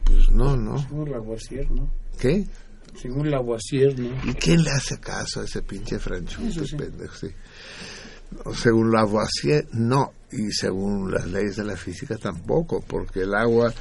[0.04, 0.78] Pues no, ¿no?
[0.78, 1.92] Según Lavoisier, ¿no?
[2.18, 2.44] ¿Qué?
[3.00, 4.30] Según Lavoisier, ¿no?
[4.30, 6.76] ¿Y quién le hace caso a ese pinche franchute Eso sí.
[6.76, 7.14] pendejo?
[7.14, 7.28] Sí.
[8.44, 10.12] No, Según Lavoisier, no.
[10.30, 13.72] Y según las leyes de la física, tampoco, porque el agua,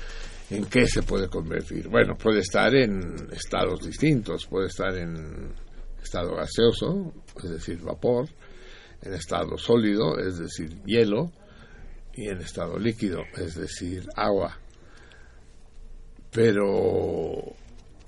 [0.49, 1.87] ¿en qué se puede convertir?
[1.87, 4.45] Bueno, puede estar en estados distintos.
[4.47, 5.53] Puede estar en
[6.01, 8.27] estado gaseoso, es decir, vapor,
[9.01, 11.31] en estado sólido, es decir, hielo,
[12.14, 14.57] y en estado líquido, es decir, agua.
[16.32, 17.55] Pero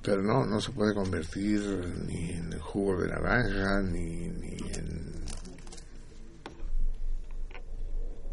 [0.02, 1.62] pero no, no se puede convertir
[2.08, 4.28] ni en jugo de naranja, ni,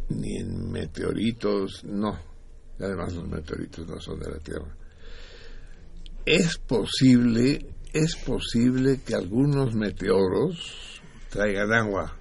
[0.09, 2.18] ni en meteoritos, no.
[2.79, 4.75] Además los meteoritos no son de la Tierra.
[6.27, 11.01] Es posible, es posible que algunos meteoros
[11.31, 12.20] traigan agua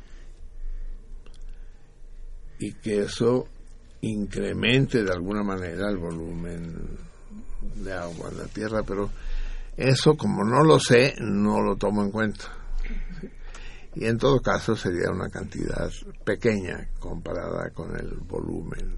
[2.60, 3.48] y que eso
[4.02, 6.98] incremente de alguna manera el volumen
[7.76, 9.10] de agua en la Tierra, pero
[9.76, 12.46] eso como no lo sé, no lo tomo en cuenta.
[13.96, 15.90] Y en todo caso sería una cantidad
[16.24, 18.96] pequeña comparada con el volumen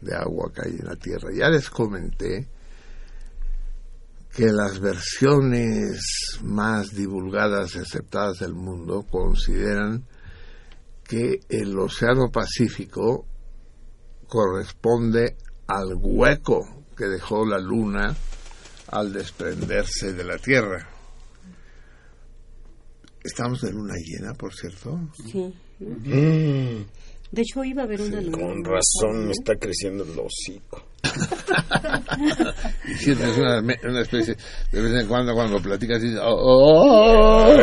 [0.00, 1.30] de agua que hay en la Tierra.
[1.32, 2.46] Ya les comenté
[4.34, 10.04] que las versiones más divulgadas y aceptadas del mundo consideran
[11.08, 13.26] que el Océano Pacífico
[14.28, 15.36] corresponde
[15.66, 18.14] al hueco que dejó la Luna
[18.88, 20.86] al desprenderse de la Tierra.
[23.24, 24.98] Estamos de luna llena, por cierto.
[25.26, 25.52] Sí.
[25.80, 26.84] Mm,
[27.32, 28.38] De hecho, iba a haber una luna.
[28.38, 30.84] con razón me está creciendo el hocico.
[32.88, 34.36] Y sientes una, una especie,
[34.72, 37.56] de vez en cuando, cuando platicas, dices, "Oh, oh".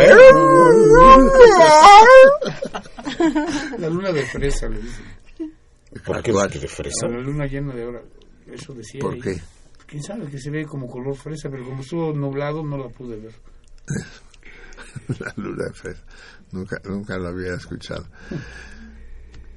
[3.79, 5.05] La luna de fresa, le dicen.
[6.05, 7.07] ¿Por qué de fresa?
[7.07, 8.01] La luna llena de ahora.
[8.51, 8.99] Eso decía.
[9.01, 9.21] ¿Por ahí.
[9.21, 9.41] qué?
[9.87, 13.17] Quién sabe que se ve como color fresa, pero como estuvo nublado no la pude
[13.17, 13.33] ver.
[15.19, 16.03] La luna de fresa.
[16.51, 18.05] Nunca, nunca lo había escuchado.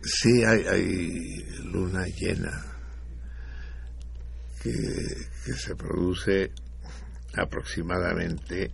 [0.03, 2.68] Sí, hay, hay luna llena
[4.63, 6.53] que, se produce
[7.35, 8.71] aproximadamente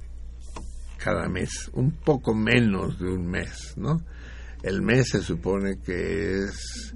[0.98, 4.04] cada mes, un poco menos de un mes, ¿no?
[4.62, 6.94] El mes se supone que es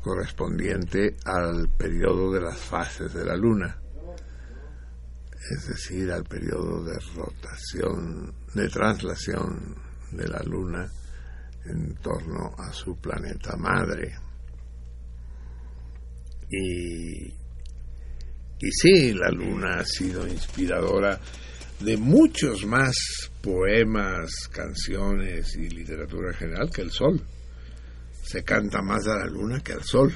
[0.00, 3.78] correspondiente al periodo de las fases de la luna
[5.50, 9.76] es decir, al periodo de rotación, de traslación
[10.12, 10.90] de la Luna
[11.64, 14.14] en torno a su planeta madre.
[16.50, 17.32] Y,
[18.60, 21.20] y sí, la Luna ha sido inspiradora
[21.80, 22.96] de muchos más
[23.42, 27.22] poemas, canciones y literatura en general que el Sol.
[28.22, 30.12] Se canta más a la Luna que al Sol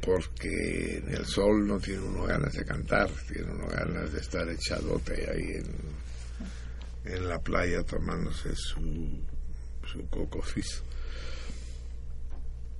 [0.00, 4.48] porque en el sol no tiene uno ganas de cantar, tiene uno ganas de estar
[4.48, 8.80] echadote ahí en, en la playa tomándose su,
[9.84, 10.82] su coco fizz.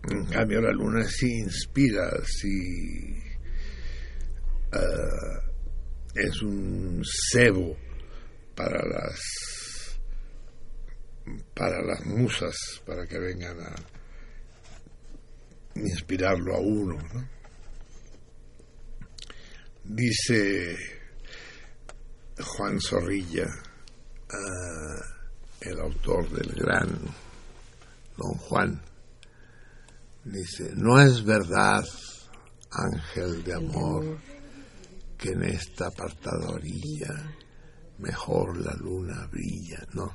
[0.09, 3.22] En cambio la luna sí inspira, sí
[4.72, 5.40] ah,
[6.14, 7.76] es un cebo
[8.55, 9.20] para las
[11.55, 13.74] para las musas, para que vengan a,
[15.74, 16.96] inspirarlo a uno.
[17.12, 17.28] ¿no?
[19.84, 20.76] Dice
[22.38, 23.46] Juan Zorrilla,
[24.30, 25.01] ah,
[25.61, 26.88] el autor del gran
[28.16, 28.82] Don Juan,
[30.33, 31.85] dice, no es verdad,
[32.70, 34.18] ángel de amor,
[35.18, 37.35] que en esta apartada orilla
[37.99, 40.14] mejor la luna brilla, no,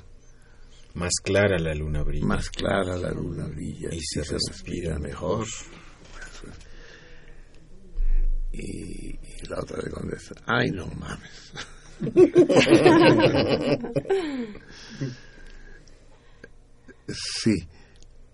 [0.94, 2.26] Más clara la luna brilla.
[2.26, 5.46] más clara la luna brilla Y se respira mejor.
[8.52, 11.52] Y, y la otra le contesta, ay no mames.
[17.08, 17.54] sí,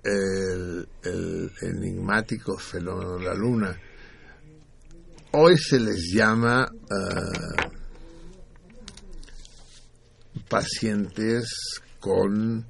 [0.02, 3.80] el, el enigmático fenómeno de la luna.
[5.32, 7.70] Hoy se les llama ah,
[10.48, 12.66] pacientes con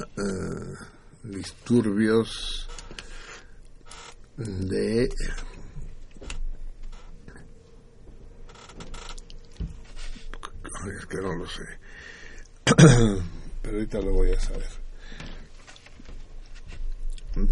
[0.00, 0.74] eh,
[1.22, 2.68] disturbios
[4.36, 5.04] de
[10.84, 11.62] es que no lo sé
[13.62, 14.68] pero ahorita lo voy a saber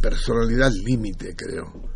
[0.01, 1.93] personalidad límite creo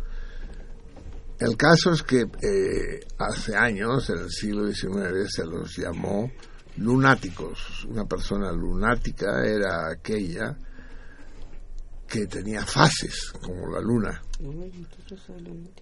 [1.39, 6.31] el caso es que eh, hace años en el siglo XIX se los llamó
[6.77, 7.85] lunáticos.
[7.85, 10.57] Una persona lunática era aquella
[12.07, 14.19] que tenía fases, como la luna,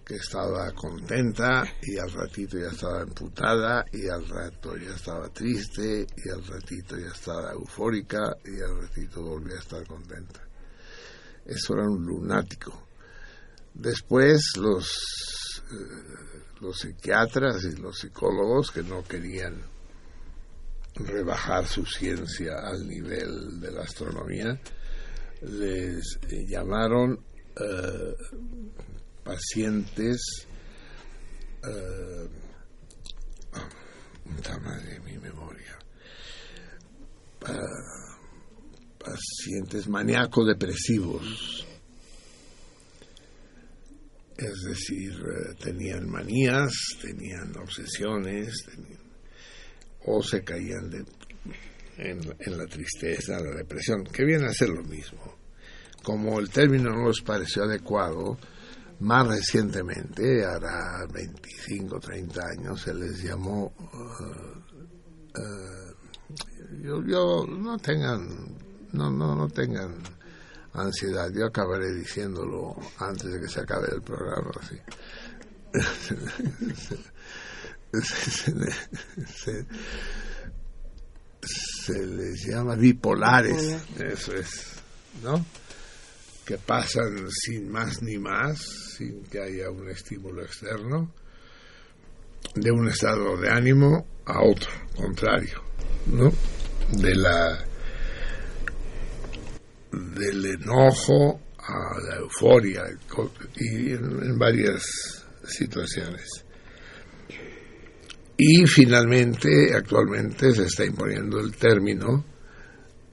[0.04, 6.06] que estaba contenta y al ratito ya estaba emputada y al rato ya estaba triste
[6.16, 10.45] y al ratito ya estaba eufórica y al ratito volvía a estar contenta.
[11.46, 12.86] Eso era un lunático.
[13.74, 19.62] Después los, eh, los psiquiatras y los psicólogos que no querían
[20.94, 24.58] rebajar su ciencia al nivel de la astronomía,
[25.42, 27.20] les eh, llamaron
[27.60, 28.14] eh,
[29.22, 30.46] pacientes
[31.64, 32.28] eh,
[34.62, 35.78] madre de mi memoria
[39.06, 41.64] pacientes maníaco depresivos
[44.36, 48.52] Es decir, eh, tenían manías, tenían obsesiones,
[50.04, 50.90] o se caían
[51.96, 55.36] en, la tristeza, la depresión, que viene a ser lo mismo.
[56.02, 58.36] Como el término no les pareció adecuado,
[59.00, 63.72] más recientemente, hará 25, 30 años, se les llamó...
[65.34, 68.28] eh, eh, yo- no tengan,
[68.96, 69.94] no, no, no tengan
[70.72, 74.76] ansiedad, yo acabaré diciéndolo antes de que se acabe el programa, así.
[78.02, 78.54] se, se-
[79.26, 79.66] se-
[81.42, 84.72] se les llama bipolares, eso es,
[85.22, 85.44] ¿no?
[86.44, 88.58] Que pasan sin más ni más,
[88.96, 91.12] sin que haya un estímulo externo,
[92.54, 95.62] de un estado de ánimo a otro, contrario,
[96.06, 96.32] ¿no?
[96.92, 97.64] De la
[100.14, 102.84] del enojo a la euforia
[103.56, 104.82] y en, en varias
[105.44, 106.44] situaciones.
[108.36, 112.24] Y finalmente, actualmente se está imponiendo el término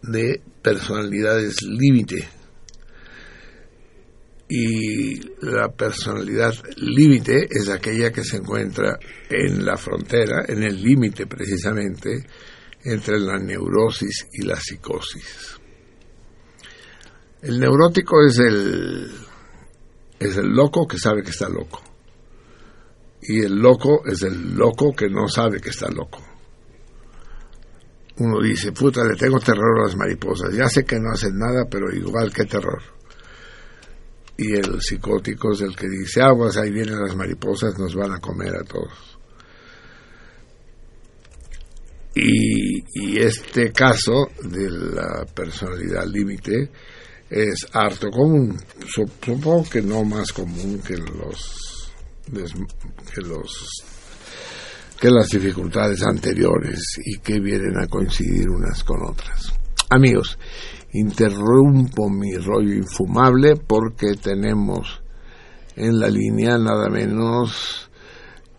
[0.02, 2.28] de personalidades límite.
[4.50, 11.26] Y la personalidad límite es aquella que se encuentra en la frontera, en el límite
[11.26, 12.28] precisamente,
[12.84, 15.63] entre la neurosis y la psicosis.
[17.44, 19.12] El neurótico es el,
[20.18, 21.82] es el loco que sabe que está loco.
[23.22, 26.24] Y el loco es el loco que no sabe que está loco.
[28.20, 30.54] Uno dice, puta, le tengo terror a las mariposas.
[30.54, 32.82] Ya sé que no hacen nada, pero igual que terror.
[34.38, 38.20] Y el psicótico es el que dice, aguas, ahí vienen las mariposas, nos van a
[38.20, 39.20] comer a todos.
[42.16, 46.72] Y, y este caso de la personalidad límite
[47.30, 48.60] es harto común.
[48.88, 51.92] Supongo que no más común que los
[52.32, 53.84] que los
[55.00, 59.52] que las dificultades anteriores y que vienen a coincidir unas con otras.
[59.90, 60.40] Amigos,
[60.94, 65.02] interrumpo mi rollo infumable porque tenemos
[65.76, 67.90] en la línea nada menos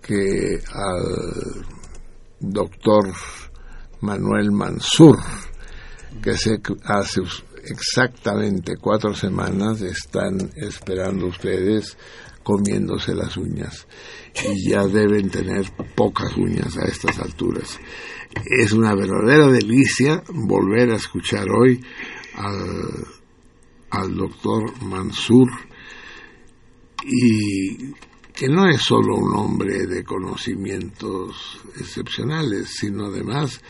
[0.02, 1.64] que al
[2.40, 3.10] doctor
[4.00, 5.18] Manuel Mansur,
[6.22, 7.22] que se hace
[7.66, 11.96] exactamente cuatro semanas están esperando ustedes
[12.42, 13.86] comiéndose las uñas.
[14.44, 15.64] Y ya deben tener
[15.96, 17.78] pocas uñas a estas alturas.
[18.44, 21.80] Es una verdadera delicia volver a escuchar hoy
[22.34, 23.06] al,
[23.90, 25.48] al doctor Mansur.
[27.04, 27.92] Y
[28.34, 33.60] que no es solo un hombre de conocimientos excepcionales, sino además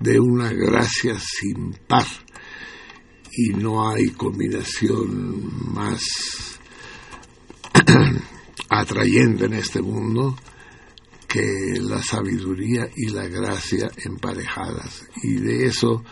[0.00, 2.06] de una gracia sin par
[3.32, 6.60] y no hay combinación más
[8.68, 10.34] atrayente en este mundo
[11.28, 15.08] que la sabiduría y la gracia emparejadas.
[15.22, 16.02] Y de eso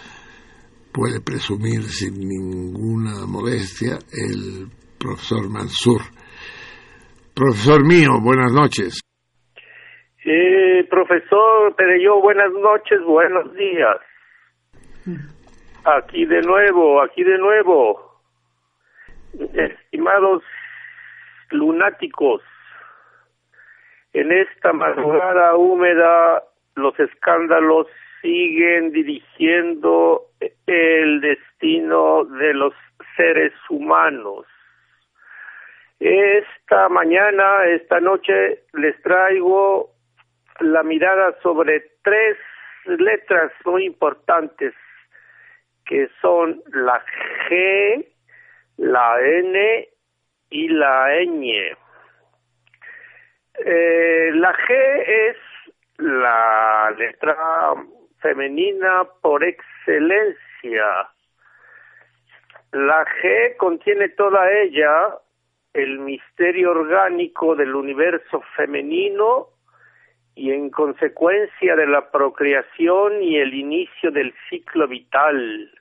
[0.93, 6.03] puede presumir sin ninguna molestia el profesor Mansur.
[7.35, 9.01] Profesor mío, buenas noches.
[10.25, 13.97] Eh, profesor Pereyó, buenas noches, buenos días.
[15.85, 18.21] Aquí de nuevo, aquí de nuevo.
[19.55, 20.43] Estimados
[21.51, 22.43] lunáticos,
[24.13, 26.43] en esta madrugada húmeda
[26.75, 27.87] los escándalos
[28.23, 30.23] siguen dirigiendo
[30.67, 32.75] el destino de los
[33.17, 34.47] seres humanos.
[36.01, 39.91] Esta mañana, esta noche, les traigo
[40.61, 42.37] la mirada sobre tres
[42.87, 44.75] letras muy importantes
[45.89, 47.03] que son la
[47.49, 48.07] G,
[48.77, 49.89] la N
[50.51, 51.77] y la ñ.
[53.65, 54.75] Eh, la G
[55.07, 55.37] es
[55.97, 57.37] la letra
[58.21, 61.09] femenina por excelencia.
[62.73, 65.19] La G contiene toda ella
[65.73, 69.49] el misterio orgánico del universo femenino
[70.35, 75.78] y en consecuencia de la procreación y el inicio del ciclo vital.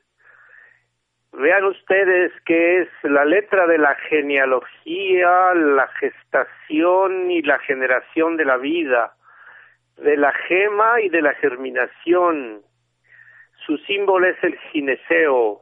[1.38, 8.46] Vean ustedes que es la letra de la genealogía, la gestación y la generación de
[8.46, 9.14] la vida,
[9.98, 12.64] de la gema y de la germinación.
[13.68, 15.62] Su símbolo es el gineceo.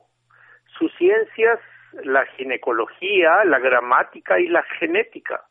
[0.79, 1.59] Sus ciencias,
[2.05, 5.43] la ginecología, la gramática y la genética.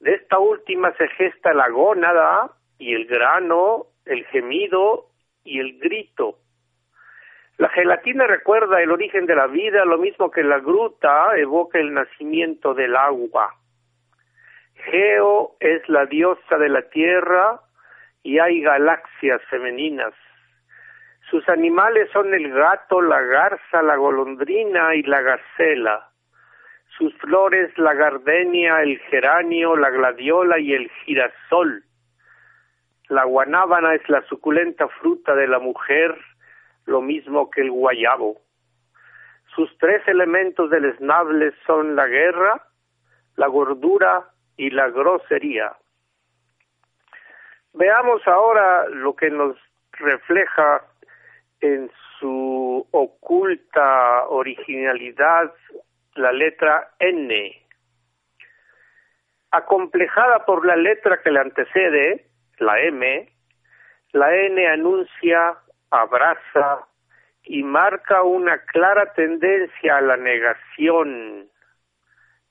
[0.00, 5.06] De esta última se gesta la gónada y el grano, el gemido
[5.44, 6.36] y el grito.
[7.60, 11.92] La gelatina recuerda el origen de la vida, lo mismo que la gruta evoca el
[11.92, 13.54] nacimiento del agua.
[14.86, 17.60] Geo es la diosa de la tierra
[18.22, 20.14] y hay galaxias femeninas.
[21.30, 26.08] Sus animales son el gato, la garza, la golondrina y la gacela.
[26.96, 31.84] Sus flores la gardenia, el geranio, la gladiola y el girasol.
[33.10, 36.16] La guanábana es la suculenta fruta de la mujer,
[36.90, 38.40] lo mismo que el guayabo.
[39.54, 42.62] Sus tres elementos deleznables son la guerra,
[43.36, 45.72] la gordura y la grosería.
[47.72, 49.56] Veamos ahora lo que nos
[49.92, 50.82] refleja
[51.60, 55.52] en su oculta originalidad
[56.16, 57.66] la letra N.
[59.52, 62.26] Acomplejada por la letra que le antecede,
[62.58, 63.28] la M,
[64.12, 65.56] la N anuncia,
[65.90, 66.86] abraza
[67.44, 71.48] y marca una clara tendencia a la negación.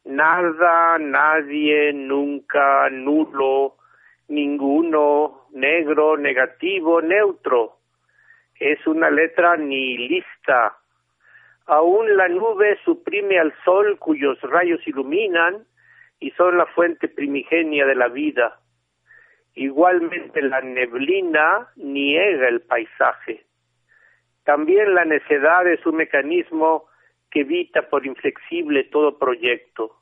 [0.06, 3.76] Nada, nadie, nunca, nulo,
[4.28, 7.78] ninguno, negro, negativo, neutro.
[8.60, 10.76] Es una letra nihilista.
[11.66, 15.66] Aún la nube suprime al sol cuyos rayos iluminan
[16.20, 18.60] y son la fuente primigenia de la vida.
[19.60, 23.44] Igualmente la neblina niega el paisaje.
[24.46, 26.86] También la necedad es un mecanismo
[27.30, 29.98] que evita por inflexible todo proyecto.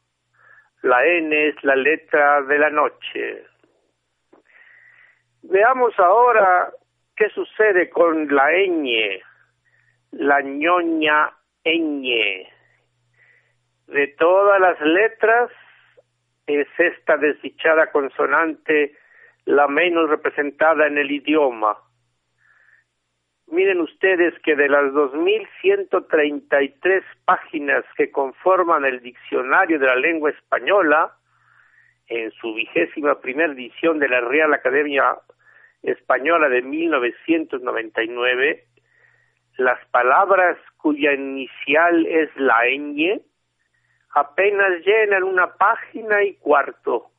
[0.84, 3.45] La N es la letra de la noche.
[5.41, 6.72] Veamos ahora
[7.16, 9.20] qué sucede con la ñ,
[10.12, 11.34] la ñoña
[11.66, 12.47] ñ.
[13.88, 15.49] De todas las letras,
[16.45, 18.95] es esta desdichada consonante
[19.48, 21.78] la menos representada en el idioma.
[23.48, 31.14] Miren ustedes que de las 2.133 páginas que conforman el diccionario de la lengua española,
[32.08, 35.16] en su vigésima primera edición de la Real Academia
[35.82, 38.66] Española de 1999,
[39.58, 43.22] las palabras cuya inicial es la ñ
[44.14, 47.12] apenas llenan una página y cuarto,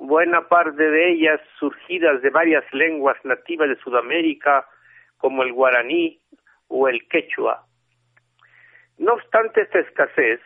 [0.00, 4.66] buena parte de ellas surgidas de varias lenguas nativas de Sudamérica,
[5.18, 6.18] como el guaraní
[6.68, 7.66] o el quechua.
[8.96, 10.40] No obstante esta escasez,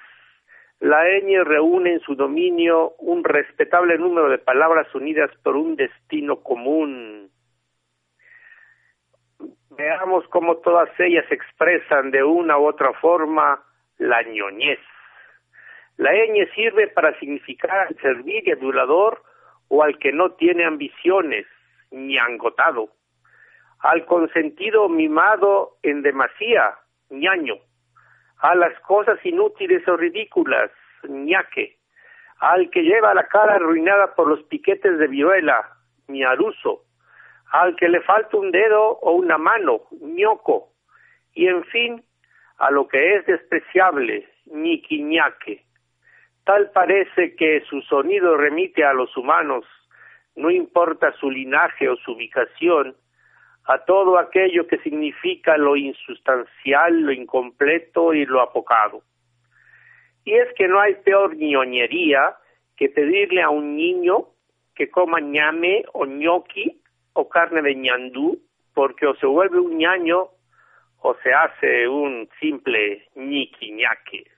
[0.80, 6.42] la ñ reúne en su dominio un respetable número de palabras unidas por un destino
[6.42, 7.30] común.
[9.70, 13.62] Veamos cómo todas ellas expresan de una u otra forma
[13.98, 14.80] la ñoñez.
[15.96, 19.22] La ñ sirve para significar al servir y adulador
[19.68, 21.46] o al que no tiene ambiciones,
[21.90, 22.90] ñangotado,
[23.80, 26.74] al consentido mimado en demasía,
[27.10, 27.56] ñaño,
[28.38, 30.70] a las cosas inútiles o ridículas,
[31.08, 31.76] ñaque,
[32.38, 35.70] al que lleva la cara arruinada por los piquetes de viruela,
[36.08, 36.82] ñaruso,
[37.52, 40.72] al que le falta un dedo o una mano, ñoco,
[41.34, 42.04] y en fin,
[42.58, 45.64] a lo que es despreciable, ñiquiñaque.
[46.44, 49.64] Tal parece que su sonido remite a los humanos,
[50.36, 52.94] no importa su linaje o su ubicación,
[53.66, 59.02] a todo aquello que significa lo insustancial, lo incompleto y lo apocado.
[60.24, 62.36] Y es que no hay peor ñoñería
[62.76, 64.28] que pedirle a un niño
[64.74, 66.82] que coma ñame o ñoqui
[67.14, 68.38] o carne de ñandú,
[68.74, 70.28] porque o se vuelve un ñaño
[71.00, 74.33] o se hace un simple ñiquiñaque.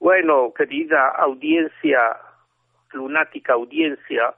[0.00, 2.16] Bueno, querida audiencia,
[2.92, 4.34] lunática audiencia,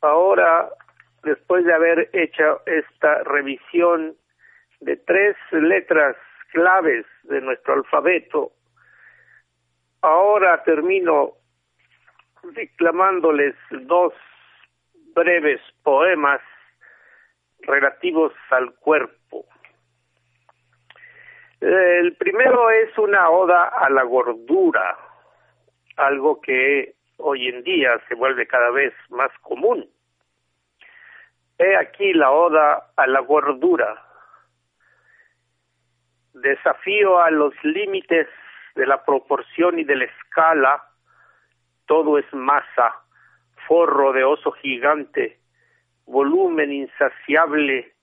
[0.00, 0.68] ahora,
[1.22, 4.16] después de haber hecho esta revisión
[4.80, 6.16] de tres letras
[6.52, 8.50] claves de nuestro alfabeto,
[10.00, 11.34] ahora termino
[12.42, 14.12] reclamándoles dos
[15.14, 16.40] breves poemas
[17.60, 19.21] relativos al cuerpo.
[21.62, 24.98] El primero es una oda a la gordura,
[25.96, 29.88] algo que hoy en día se vuelve cada vez más común.
[31.58, 33.94] He aquí la oda a la gordura.
[36.34, 38.26] Desafío a los límites
[38.74, 40.82] de la proporción y de la escala.
[41.86, 42.92] Todo es masa,
[43.68, 45.38] forro de oso gigante,
[46.06, 47.94] volumen insaciable,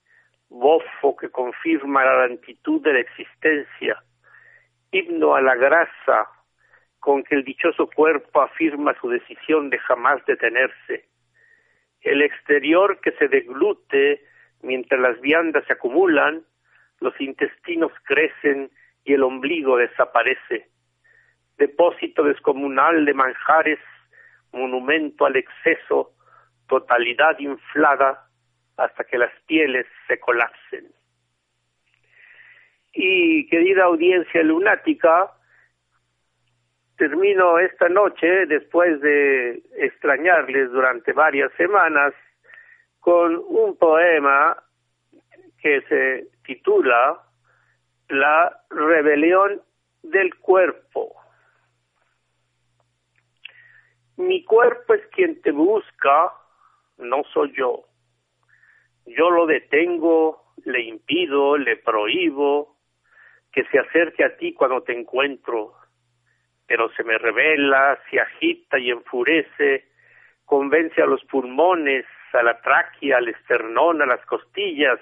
[0.50, 4.02] bofo que confirma la lentitud de la existencia,
[4.90, 6.28] himno a la grasa
[6.98, 11.08] con que el dichoso cuerpo afirma su decisión de jamás detenerse,
[12.02, 14.24] el exterior que se deglute
[14.62, 16.44] mientras las viandas se acumulan,
[16.98, 18.70] los intestinos crecen
[19.04, 20.68] y el ombligo desaparece,
[21.56, 23.78] depósito descomunal de manjares
[24.52, 26.12] monumento al exceso,
[26.68, 28.29] totalidad inflada
[28.80, 30.90] hasta que las pieles se colapsen.
[32.92, 35.30] Y querida audiencia lunática,
[36.96, 42.14] termino esta noche, después de extrañarles durante varias semanas,
[43.00, 44.56] con un poema
[45.62, 47.22] que se titula
[48.08, 49.60] La rebelión
[50.02, 51.14] del cuerpo.
[54.16, 56.32] Mi cuerpo es quien te busca,
[56.98, 57.89] no soy yo.
[59.16, 62.76] Yo lo detengo, le impido, le prohíbo
[63.52, 65.74] que se acerque a ti cuando te encuentro,
[66.66, 69.88] pero se me revela, se agita y enfurece,
[70.44, 75.00] convence a los pulmones, a la tráquea, al esternón, a las costillas,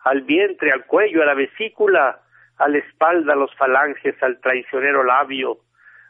[0.00, 2.20] al vientre, al cuello, a la vesícula,
[2.56, 5.58] a la espalda, a los falanges, al traicionero labio,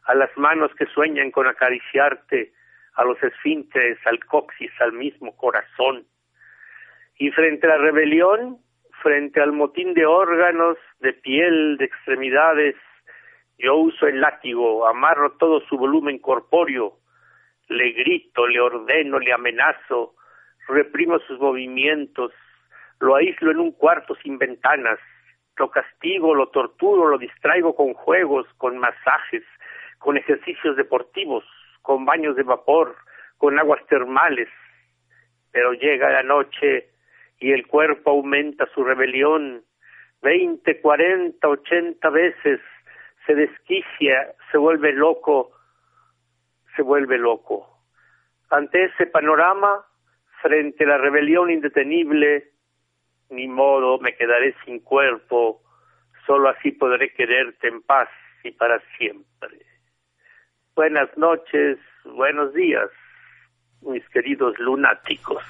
[0.04, 2.52] a las manos que sueñan con acariciarte,
[2.94, 6.06] a los esfínteres, al coxis, al mismo corazón.
[7.18, 8.58] Y frente a la rebelión,
[9.02, 12.76] frente al motín de órganos, de piel, de extremidades,
[13.58, 16.98] yo uso el látigo, amarro todo su volumen corpóreo,
[17.68, 20.14] le grito, le ordeno, le amenazo,
[20.68, 22.32] reprimo sus movimientos,
[23.00, 24.98] lo aíslo en un cuarto sin ventanas,
[25.56, 29.42] lo castigo, lo torturo, lo distraigo con juegos, con masajes,
[29.98, 31.44] con ejercicios deportivos,
[31.82, 32.96] con baños de vapor,
[33.38, 34.48] con aguas termales.
[35.50, 36.90] Pero llega la noche
[37.40, 39.64] y el cuerpo aumenta su rebelión.
[40.20, 42.60] Veinte, cuarenta, ochenta veces
[43.26, 45.52] se desquicia, se vuelve loco,
[46.74, 47.84] se vuelve loco.
[48.50, 49.84] Ante ese panorama,
[50.42, 52.50] frente a la rebelión indetenible,
[53.30, 55.62] ni modo, me quedaré sin cuerpo,
[56.26, 58.08] solo así podré quererte en paz
[58.42, 59.58] y para siempre.
[60.74, 62.88] Buenas noches, buenos días,
[63.82, 65.44] mis queridos lunáticos.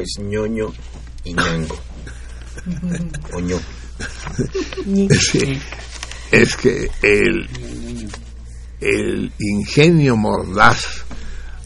[0.00, 0.72] Es ñoño
[1.24, 1.78] y ñango.
[3.32, 3.58] Oño.
[5.10, 5.60] Sí.
[6.30, 7.48] Es que el,
[8.80, 11.04] el ingenio mordaz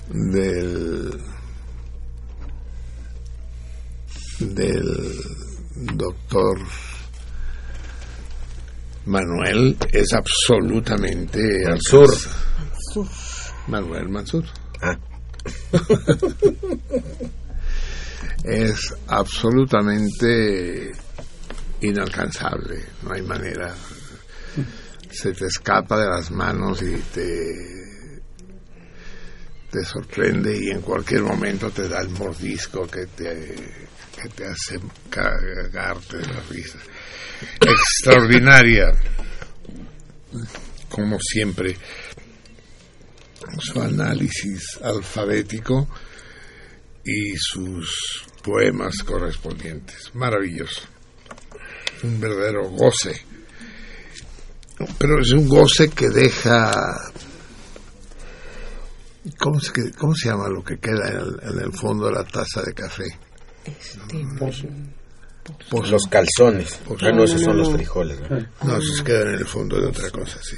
[0.08, 1.20] del
[4.40, 5.20] del
[5.94, 6.58] doctor
[9.06, 12.08] Manuel es absolutamente Mansur.
[13.68, 14.44] Manuel Mansur.
[14.80, 14.98] Ah,
[18.44, 20.92] es absolutamente
[21.80, 23.74] inalcanzable, no hay manera.
[25.10, 27.74] Se te escapa de las manos y te,
[29.70, 33.54] te sorprende y en cualquier momento te da el mordisco que te,
[34.20, 36.78] que te hace cagarte de la risa.
[37.60, 38.92] Extraordinaria,
[40.88, 41.76] como siempre,
[43.58, 45.88] su análisis alfabético
[47.04, 50.10] y sus poemas correspondientes.
[50.14, 50.82] Maravilloso.
[52.02, 53.20] Un verdadero goce.
[54.98, 56.72] Pero es un goce que deja...
[59.38, 62.24] ¿Cómo se, cómo se llama lo que queda en el, en el fondo de la
[62.24, 63.04] taza de café?
[63.64, 63.98] Este,
[65.70, 65.90] Pozo.
[65.90, 66.74] los calzones.
[66.86, 67.06] Pozo.
[67.06, 68.18] Ah, no, esos son los frijoles.
[68.30, 68.38] ¿no?
[68.64, 70.56] No, se queda en el fondo de otra cosa, sí.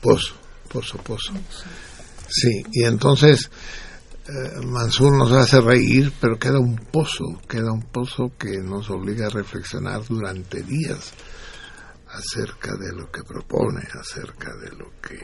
[0.00, 0.34] Pozo,
[0.68, 1.32] pozo, pozo.
[2.28, 3.50] Sí, y entonces
[4.64, 9.30] Mansur nos hace reír, pero queda un pozo, queda un pozo que nos obliga a
[9.30, 11.12] reflexionar durante días
[12.08, 15.18] acerca de lo que propone, acerca de lo que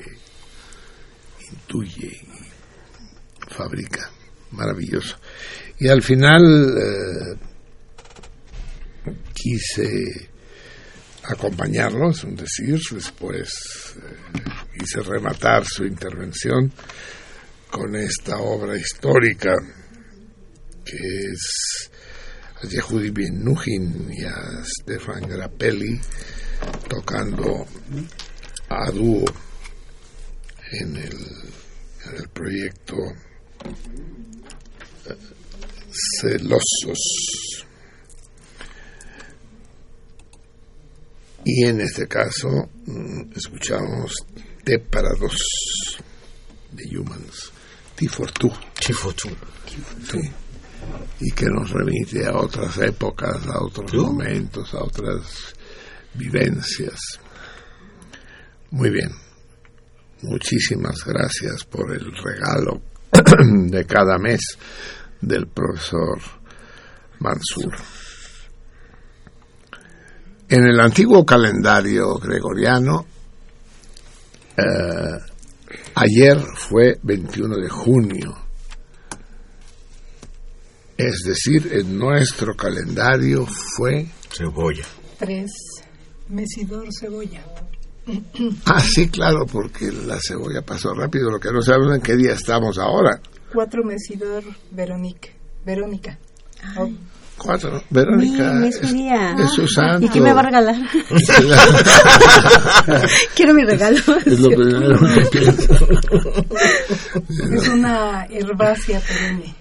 [1.50, 4.10] intuye y fabrica.
[4.52, 5.16] Maravilloso.
[5.78, 7.38] Y al final eh,
[9.32, 10.28] quise
[11.22, 16.72] acompañarlo, es un decir, después eh, hice rematar su intervención
[17.70, 19.54] con esta obra histórica
[20.84, 21.90] que es
[22.62, 26.00] a Yehudi Ben Nuhin y a Stefan Grappelli
[26.88, 27.66] tocando
[28.68, 29.24] a dúo
[30.72, 31.16] en el,
[32.06, 32.96] en el proyecto
[35.06, 35.16] eh,
[36.20, 37.66] Celosos.
[41.44, 42.48] Y en este caso
[42.86, 44.14] mm, escuchamos
[44.64, 45.08] T para
[46.72, 47.49] de Humans,
[48.00, 48.50] T for two.
[48.78, 49.28] Chifotu.
[50.10, 50.32] Sí.
[51.20, 55.54] Y que nos remite a otras épocas, a otros momentos, a otras
[56.14, 56.98] vivencias.
[58.70, 59.10] Muy bien.
[60.22, 62.80] Muchísimas gracias por el regalo
[63.68, 64.40] de cada mes
[65.20, 66.18] del profesor
[67.18, 67.74] Mansur.
[70.48, 73.04] En el antiguo calendario gregoriano,
[74.56, 75.29] eh,
[76.00, 78.36] ayer fue 21 de junio.
[80.96, 83.46] Es decir, en nuestro calendario
[83.76, 84.06] fue...
[84.30, 84.84] Cebolla.
[85.18, 85.50] Tres.
[86.28, 87.42] Mesidor cebolla.
[88.66, 91.30] Ah, sí, claro, porque la cebolla pasó rápido.
[91.30, 93.20] Lo que no sabemos en qué día estamos ahora.
[93.52, 95.28] Cuatro mesidor Verónica.
[95.64, 96.18] Verónica.
[97.42, 97.82] Cuatro.
[97.88, 98.52] Verónica.
[98.52, 99.34] Mi, es es, mi día.
[99.38, 100.04] es su santo.
[100.06, 100.76] ¿Y qué me va a regalar?
[103.34, 103.98] Quiero mi regalo.
[104.26, 104.98] Es lo primero
[105.30, 105.88] que pienso.
[107.54, 109.54] es una herbácea perenne.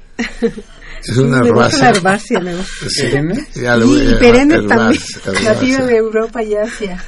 [1.03, 1.89] Es una herbácea.
[1.91, 2.89] herbácea, me gusta.
[2.89, 5.01] Sí, ya le Y voy a- perenne herbácea, también.
[5.25, 5.53] herbácea.
[5.53, 7.03] Nativa de Europa y Asia.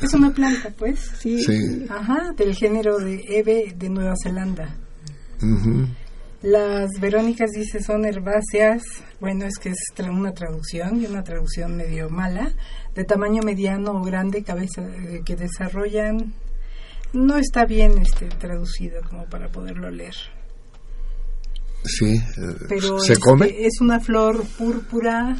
[0.00, 0.98] Es una planta, pues.
[1.20, 1.44] Sí.
[1.44, 1.86] Sí.
[1.88, 4.68] Ajá, del género de Eve de Nueva Zelanda.
[5.40, 5.86] ujú.
[6.42, 8.82] Las Verónicas dice son herbáceas,
[9.20, 12.52] bueno es que es tra- una traducción y una traducción medio mala,
[12.94, 16.34] de tamaño mediano o grande, cabeza eh, que desarrollan,
[17.12, 20.16] no está bien este traducido como para poderlo leer,
[21.84, 22.14] Sí.
[22.16, 23.46] eh, pero ¿Se este, come?
[23.66, 25.36] es una flor púrpura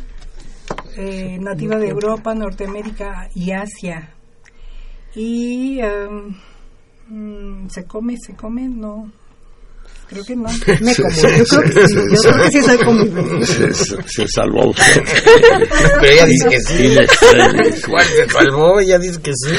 [0.96, 4.10] eh, nativa de Europa, Norteamérica y Asia.
[5.14, 5.80] Y
[7.08, 9.12] mm, se come, se come, no,
[10.12, 10.48] creo que no.
[10.80, 11.14] Me Sí, como.
[11.14, 12.78] sí, Yo creo que sí, Yo creo que sí soy.
[13.74, 15.02] Se, se- salvó usted.
[16.00, 16.96] Pero ella dice que sí.
[17.90, 18.80] ¿Cuál se salvó?
[18.80, 19.56] Ella dice que sí.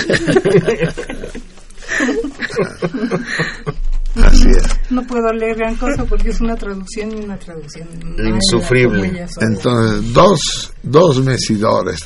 [4.23, 4.91] Así es.
[4.91, 7.87] No puedo leer gran cosa porque es una traducción y una traducción
[8.19, 9.25] Insufrible.
[9.41, 11.99] Entonces, dos, dos mesidores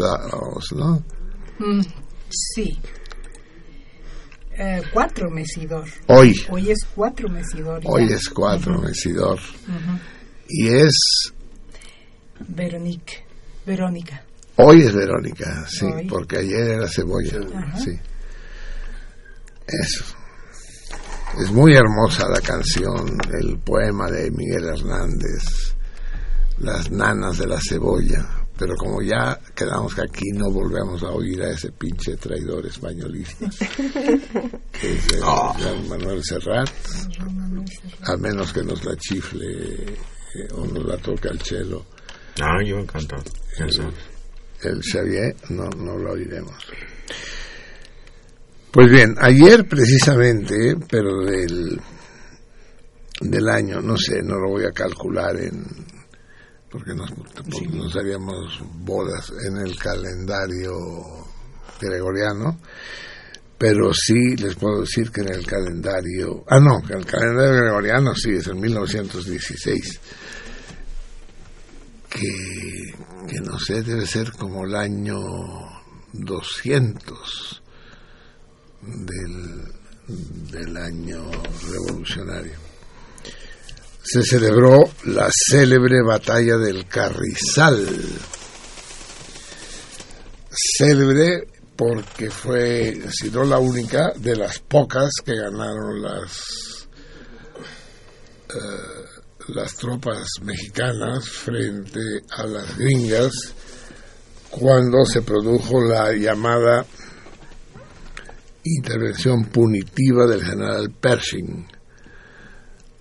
[0.76, 1.04] ¿no?
[1.60, 1.82] Mm,
[2.30, 2.80] sí.
[4.60, 5.86] Eh, cuatro mesidor.
[6.08, 6.34] Hoy.
[6.50, 7.82] Hoy es cuatro mesidor.
[7.84, 7.90] ya.
[7.90, 9.38] Hoy es cuatro mesidor.
[9.40, 10.00] Ujú.
[10.50, 11.32] Y es.
[12.48, 13.26] Veronique.
[13.66, 14.24] Verónica.
[14.56, 16.08] Hoy es Verónica, sí, Hoy.
[16.08, 17.40] porque ayer era cebolla.
[17.56, 17.78] Ajá.
[17.78, 17.92] Sí.
[19.68, 20.04] Eso.
[21.40, 25.76] Es muy hermosa la canción, el poema de Miguel Hernández,
[26.60, 28.26] las nanas de la cebolla.
[28.58, 33.46] Pero como ya quedamos que aquí no volvemos a oír a ese pinche traidor españolista,
[34.82, 36.70] que es el Juan Manuel Serrat,
[38.04, 41.86] a menos que nos la chifle eh, o nos la toque al chelo
[42.40, 43.24] Ah, yo encantado.
[43.58, 43.80] Sabes.
[44.64, 46.56] el Xavier, no, no lo oiremos.
[48.72, 51.80] Pues bien, ayer precisamente, pero del,
[53.22, 55.66] del año, no sé, no lo voy a calcular en
[56.70, 60.74] porque nos, porque nos haríamos bodas en el calendario
[61.80, 62.60] gregoriano,
[63.58, 68.14] pero sí les puedo decir que en el calendario, ah no, que el calendario gregoriano
[68.16, 70.00] sí es en 1916,
[72.10, 72.94] que,
[73.28, 75.20] que no sé, debe ser como el año
[76.14, 77.64] 200
[78.82, 79.64] del,
[80.52, 81.32] del año
[81.70, 82.67] revolucionario.
[84.10, 87.86] Se celebró la célebre batalla del Carrizal.
[90.50, 91.46] Célebre
[91.76, 96.88] porque fue, si no la única, de las pocas que ganaron las
[98.50, 99.08] eh,
[99.50, 102.00] las tropas mexicanas frente
[102.32, 103.34] a las gringas
[104.50, 106.86] cuando se produjo la llamada
[108.64, 111.77] intervención punitiva del general Pershing.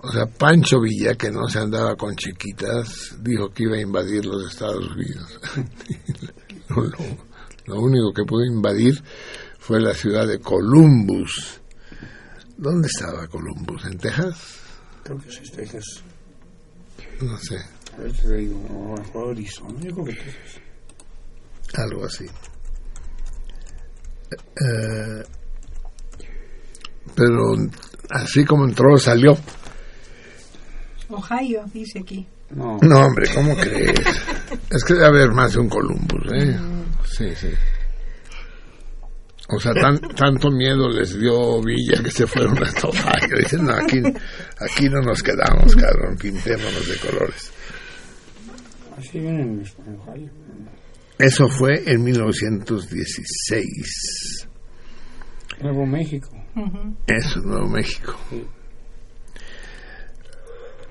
[0.08, 4.24] O sea, Pancho Villa, que no se andaba con chiquitas, dijo que iba a invadir
[4.24, 5.40] los Estados Unidos.
[6.68, 7.26] lo, lo-
[7.66, 9.02] lo único que pudo invadir
[9.58, 11.60] fue la ciudad de Columbus.
[12.56, 13.84] ¿Dónde estaba Columbus?
[13.86, 14.60] ¿En Texas?
[15.02, 15.84] Creo que sí, es Texas.
[17.20, 17.56] No sé,
[21.74, 22.26] algo así.
[24.30, 25.22] Eh,
[27.14, 27.54] pero
[28.10, 29.36] así como entró, salió.
[31.08, 32.26] Ohio, dice aquí.
[32.50, 34.00] No, No, hombre, ¿cómo crees?
[34.70, 36.56] Es que debe haber más de un Columbus, ¿eh?
[37.04, 37.50] Sí, sí.
[39.48, 43.38] O sea, tan, tanto miedo les dio Villa que se fueron a Ohio.
[43.38, 44.02] Dicen, no, aquí,
[44.58, 47.52] aquí no nos quedamos, cabrón, pintémonos de colores.
[48.98, 50.28] así vienen en Ohio.
[51.18, 54.48] Eso fue en 1916.
[55.62, 56.28] Nuevo México.
[57.06, 58.18] Eso, Nuevo México.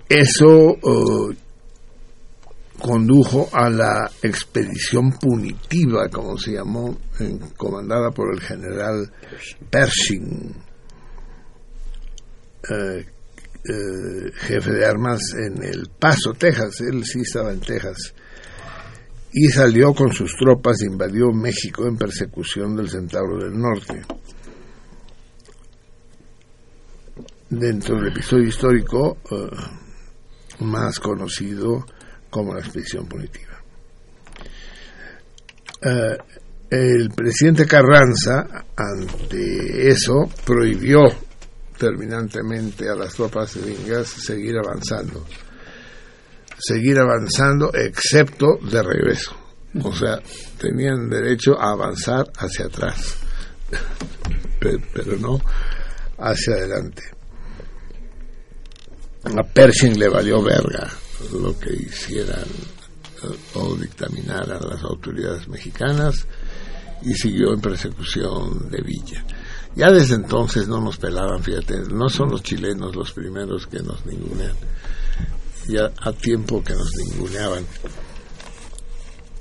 [0.07, 1.35] Eso eh,
[2.79, 9.11] condujo a la expedición punitiva, como se llamó, en- comandada por el general
[9.69, 10.53] Pershing,
[12.69, 13.05] eh,
[13.67, 16.81] eh, jefe de armas en El Paso, Texas.
[16.81, 18.13] Él sí estaba en Texas.
[19.33, 24.01] Y salió con sus tropas e invadió México en persecución del Centauro del Norte.
[27.47, 29.47] dentro del episodio histórico eh,
[30.59, 31.85] más conocido
[32.29, 33.61] como la expedición punitiva.
[35.81, 36.17] Eh,
[36.69, 40.99] el presidente Carranza, ante eso, prohibió
[41.77, 45.25] terminantemente a las tropas gringas seguir avanzando.
[46.57, 49.35] Seguir avanzando, excepto de regreso.
[49.83, 50.19] O sea,
[50.57, 53.17] tenían derecho a avanzar hacia atrás,
[54.59, 55.39] Pe- pero no
[56.17, 57.03] hacia adelante.
[59.25, 60.89] A Pershing le valió verga
[61.33, 62.45] lo que hicieran
[63.55, 66.27] o dictaminaran las autoridades mexicanas
[67.01, 69.25] y siguió en persecución de Villa.
[69.75, 74.05] Ya desde entonces no nos pelaban, fíjate, no son los chilenos los primeros que nos
[74.05, 74.55] ningunean,
[75.67, 77.65] ya a tiempo que nos ninguneaban.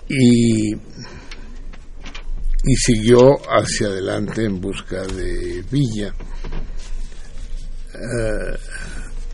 [0.09, 6.15] Y, y siguió hacia adelante en busca de Villa.
[7.95, 8.59] Eh,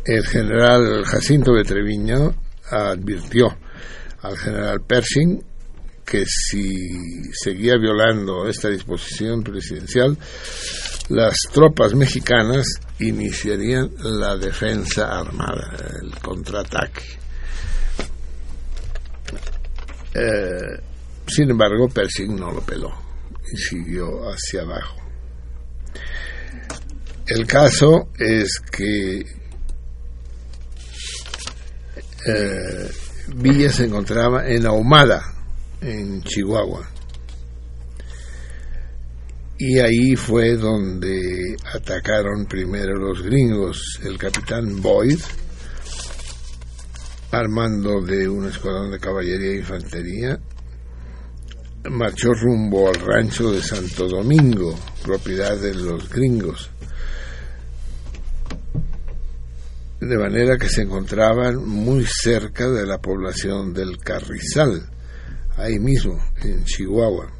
[0.04, 2.34] el general Jacinto de Treviño
[2.70, 3.56] advirtió
[4.22, 5.44] al general Pershing
[6.04, 6.88] que si
[7.32, 10.18] seguía violando esta disposición presidencial,
[11.08, 12.66] las tropas mexicanas
[12.98, 17.02] iniciarían la defensa armada, el contraataque.
[20.14, 20.82] Eh,
[21.28, 22.90] sin embargo, Pershing no lo peló
[23.52, 24.96] y siguió hacia abajo.
[27.26, 29.22] El caso es que
[32.26, 32.90] eh,
[33.36, 35.22] Villa se encontraba en Ahumada,
[35.80, 36.88] en Chihuahua.
[39.58, 45.20] Y ahí fue donde atacaron primero los gringos, el capitán Boyd,
[47.30, 50.40] armando de un escuadrón de caballería e infantería,
[51.90, 56.70] marchó rumbo al rancho de Santo Domingo, propiedad de los gringos.
[60.00, 64.88] De manera que se encontraban muy cerca de la población del Carrizal,
[65.56, 67.30] ahí mismo, en Chihuahua,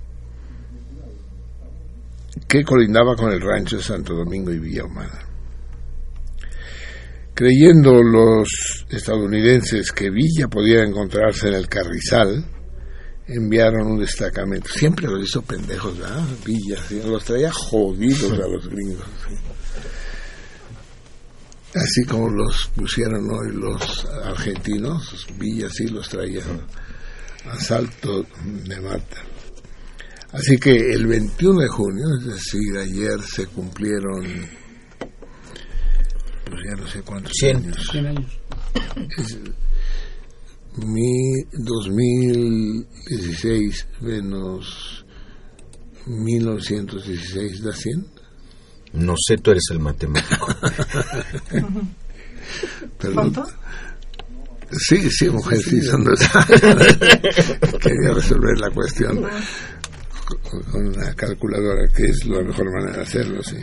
[2.47, 5.27] que colindaba con el rancho de Santo Domingo y Villa Ahumada.
[7.35, 12.45] Creyendo los estadounidenses que Villa podía encontrarse en el Carrizal,
[13.27, 14.69] enviaron un destacamento.
[14.69, 16.27] Siempre los hizo pendejos, ¿verdad?
[16.45, 19.07] Villa, los traía jodidos a los gringos.
[21.75, 26.43] Así como los pusieron hoy los argentinos, Villa sí los traía
[27.49, 29.23] a salto de mata.
[30.33, 34.49] Así que el 21 de junio, es decir, ayer se cumplieron,
[36.45, 37.57] pues ya no sé cuántos Cien.
[37.57, 37.89] años.
[37.91, 38.39] 100 años.
[39.19, 39.39] Es
[40.77, 45.05] mi 2016 menos
[46.07, 48.07] 1916 da 100.
[48.93, 50.47] No sé, tú eres el matemático.
[52.99, 53.33] Perdón.
[53.33, 53.47] ¿Cuánto?
[54.73, 56.21] Sí, sí, mujer, sí, son dos.
[57.81, 59.27] Quería resolver la cuestión
[60.71, 63.57] con, una calculadora, que es la mejor manera de hacerlo, sí.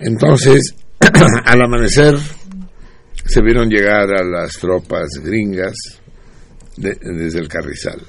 [0.00, 0.74] Entonces,
[1.44, 2.16] al amanecer,
[3.26, 5.74] se vieron llegar a las tropas gringas
[6.76, 8.00] de- desde el Carrizal.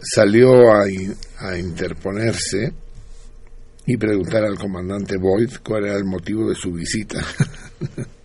[0.00, 0.84] Salió a,
[1.38, 2.72] a interponerse
[3.86, 7.24] y preguntar al comandante Boyd cuál era el motivo de su visita.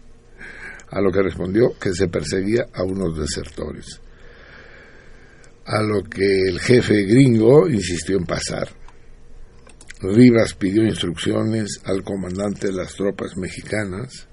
[0.94, 4.00] a lo que respondió que se perseguía a unos desertores.
[5.66, 8.70] A lo que el jefe gringo insistió en pasar.
[10.02, 14.28] Rivas pidió instrucciones al comandante de las tropas mexicanas.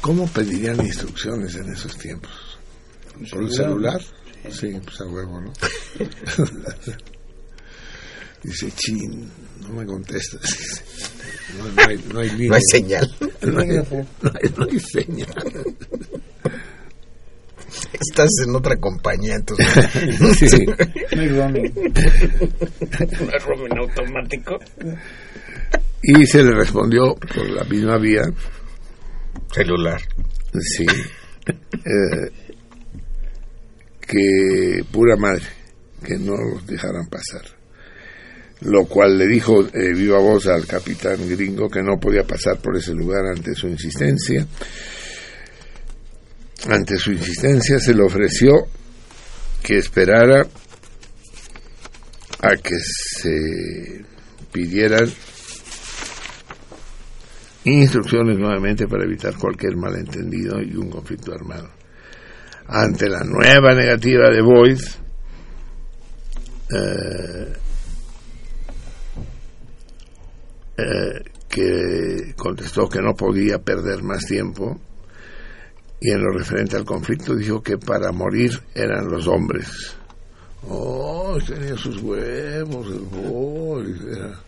[0.00, 2.58] ¿Cómo pedirían instrucciones en esos tiempos?
[3.30, 4.00] ¿Por el celular?
[4.50, 5.52] Sí, pues a huevo, ¿no?
[8.42, 9.28] Dice, chin,
[9.62, 10.82] no me contestas.
[11.58, 12.48] No, no hay, no hay línea.
[12.48, 13.16] No hay señal.
[13.42, 15.34] No hay, no hay- no hay señal.
[17.92, 19.66] Estás en otra compañía, entonces.
[20.50, 20.64] Sí.
[21.14, 21.72] No hay roaming.
[21.74, 24.58] No es roaming automático.
[26.02, 28.22] Y se le respondió por la misma vía,
[29.52, 30.00] Celular.
[30.58, 30.86] sí,
[31.74, 32.30] eh,
[34.00, 35.44] que pura madre,
[36.04, 37.42] que no los dejaran pasar.
[38.64, 42.76] Lo cual le dijo eh, viva voz al capitán gringo que no podía pasar por
[42.76, 44.46] ese lugar ante su insistencia.
[46.68, 48.52] Ante su insistencia se le ofreció
[49.62, 50.46] que esperara
[52.40, 54.04] a que se
[54.52, 55.10] pidieran
[57.64, 61.70] instrucciones nuevamente para evitar cualquier malentendido y un conflicto armado.
[62.66, 64.80] Ante la nueva negativa de Boyd,
[66.74, 67.52] eh,
[70.76, 74.80] eh, que contestó que no podía perder más tiempo
[76.00, 79.96] y en lo referente al conflicto dijo que para morir eran los hombres.
[80.68, 84.40] Oh, tenía sus huevos, el Boyd, era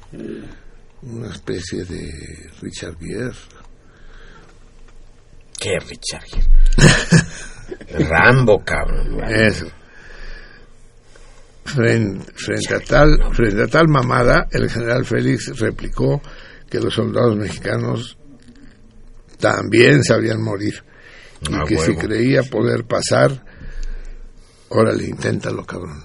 [1.02, 2.10] una especie de
[2.60, 3.32] Richard Gere.
[5.58, 6.24] ¿Qué, Richard?
[8.08, 9.22] Rambo, cabrón.
[9.28, 9.66] Eso.
[11.64, 16.20] Frente, frente a tal, frente a tal mamada, el general Félix replicó
[16.68, 18.16] que los soldados mexicanos
[19.38, 20.74] también sabían morir
[21.48, 23.44] y Ah, que si creía poder pasar,
[24.68, 26.02] órale, inténtalo, cabrón.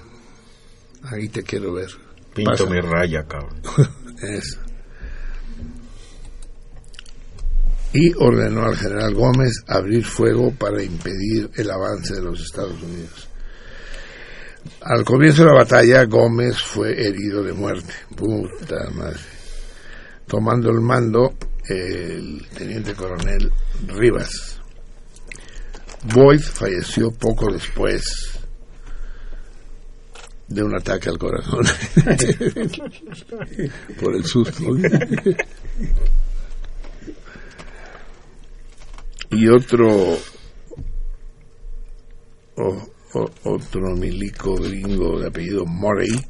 [1.04, 1.90] Ahí te quiero ver.
[2.34, 2.66] Pinto Pasa.
[2.66, 3.62] mi raya, cabrón.
[4.22, 4.60] Eso.
[7.94, 13.29] Y ordenó al general Gómez abrir fuego para impedir el avance de los Estados Unidos.
[14.82, 17.94] Al comienzo de la batalla, Gómez fue herido de muerte.
[18.16, 19.20] Puta madre.
[20.28, 21.34] Tomando el mando,
[21.68, 23.52] el teniente coronel
[23.88, 24.60] Rivas.
[26.14, 28.04] Boyd falleció poco después
[30.48, 31.66] de un ataque al corazón
[34.02, 34.64] por el susto.
[39.32, 40.18] y otro
[42.56, 46.24] o- otro milico gringo de apellido Murray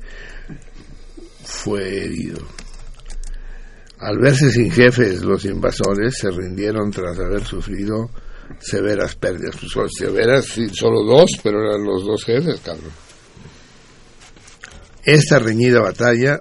[1.43, 2.39] fue herido.
[3.99, 8.09] Al verse sin jefes, los invasores se rindieron tras haber sufrido
[8.59, 9.55] severas pérdidas.
[9.73, 12.91] Pues, severas, sí, solo dos, pero eran los dos jefes, cabrón.
[15.03, 16.39] Esta reñida batalla,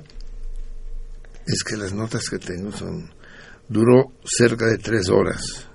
[1.46, 3.10] es que las notas que tengo son,
[3.68, 5.66] duró cerca de tres horas.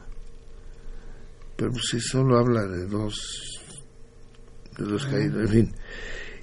[1.58, 3.53] Pero pues, sí, solo habla de dos,
[4.78, 5.76] dos caídos, en fin.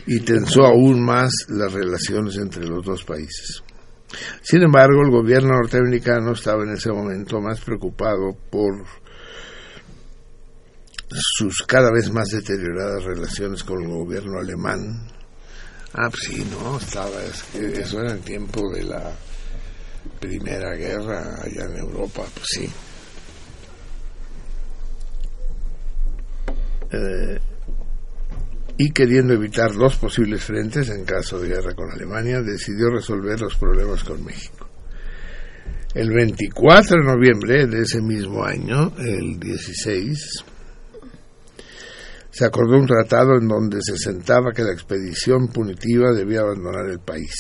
[0.07, 3.63] Y tensó aún más las relaciones entre los dos países.
[4.43, 8.85] Sin embargo, el gobierno norteamericano estaba en ese momento más preocupado por
[11.11, 15.09] sus cada vez más deterioradas relaciones con el gobierno alemán.
[15.93, 19.13] Ah, pues sí, no, estaba, es que eso era el tiempo de la
[20.21, 22.71] Primera Guerra allá en Europa, pues sí.
[26.93, 27.39] Eh,
[28.83, 33.55] y queriendo evitar dos posibles frentes en caso de guerra con Alemania, decidió resolver los
[33.57, 34.67] problemas con México.
[35.93, 40.45] El 24 de noviembre de ese mismo año, el 16,
[42.31, 47.01] se acordó un tratado en donde se sentaba que la expedición punitiva debía abandonar el
[47.01, 47.35] país.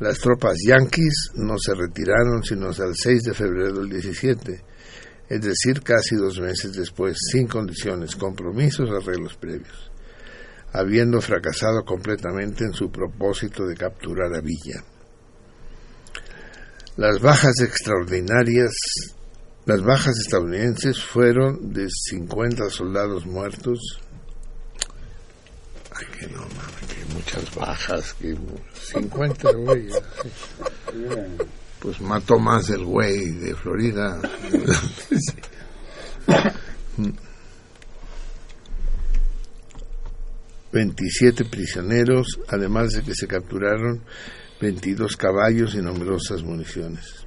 [0.00, 4.64] Las tropas yanquis no se retiraron sino hasta el 6 de febrero del 17,
[5.30, 9.92] es decir, casi dos meses después, sin condiciones, compromisos, arreglos previos,
[10.72, 14.82] habiendo fracasado completamente en su propósito de capturar a Villa.
[16.96, 18.72] Las bajas extraordinarias,
[19.66, 23.78] las bajas estadounidenses fueron de 50 soldados muertos.
[25.92, 28.36] Ay, que no, mames, que muchas bajas, que
[28.74, 30.02] 50 güeyes.
[31.80, 34.20] Pues mató más el güey de Florida.
[40.72, 44.02] 27 prisioneros, además de que se capturaron
[44.60, 47.26] 22 caballos y numerosas municiones.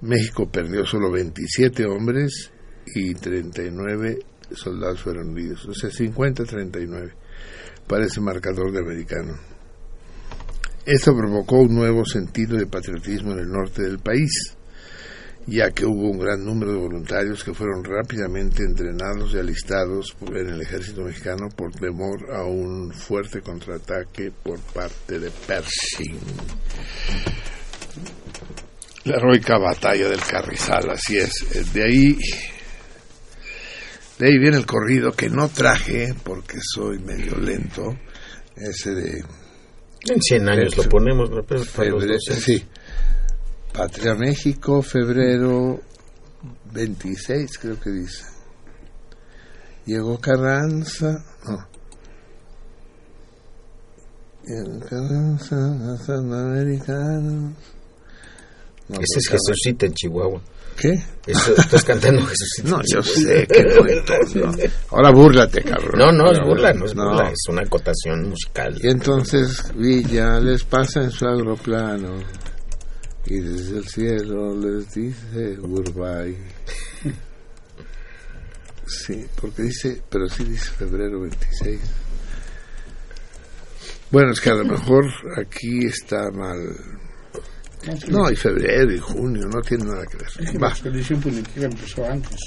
[0.00, 2.50] México perdió solo 27 hombres
[2.94, 4.18] y 39
[4.52, 7.12] soldados fueron heridos, o sea, 50-39
[7.86, 9.38] para ese marcador de americano.
[10.88, 14.56] Esto provocó un nuevo sentido de patriotismo en el norte del país,
[15.46, 20.48] ya que hubo un gran número de voluntarios que fueron rápidamente entrenados y alistados en
[20.48, 26.20] el ejército mexicano por temor a un fuerte contraataque por parte de Pershing.
[29.04, 31.70] La heroica batalla del Carrizal, así es.
[31.74, 32.16] De ahí,
[34.18, 37.94] de ahí viene el corrido que no traje porque soy medio lento,
[38.56, 39.22] ese de
[40.06, 41.42] En 100 años lo ponemos, ¿no?
[41.42, 42.44] Pero para los Febre- docentes.
[42.44, 42.64] sí.
[43.72, 45.80] Patria México, febrero
[46.72, 48.24] 26, creo que dice.
[49.86, 51.24] Llegó Carranza.
[51.46, 51.68] No.
[54.44, 57.54] Llegó Carranza, los americanos.
[58.88, 60.40] No, Ese es Jesucita en Chihuahua.
[60.78, 60.94] ¿Qué?
[61.26, 62.68] Eso, estás cantando Jesucita.
[62.68, 64.52] No, yo sé que no.
[64.90, 65.98] Ahora búrlate, cabrón.
[65.98, 67.04] No, no es burla, no es no.
[67.10, 68.78] burla, es una acotación musical.
[68.80, 72.20] Y entonces Villa les pasa en su aeroplano
[73.26, 76.38] y desde el cielo les dice goodbye.
[78.88, 81.78] Sí, porque dice, pero sí dice febrero 26.
[84.10, 85.04] Bueno, es que a lo mejor
[85.36, 86.74] aquí está mal.
[88.08, 90.52] No, y febrero y junio, no tiene nada que Es ver.
[90.52, 92.38] que Va, la expedición punitiva empezó antes.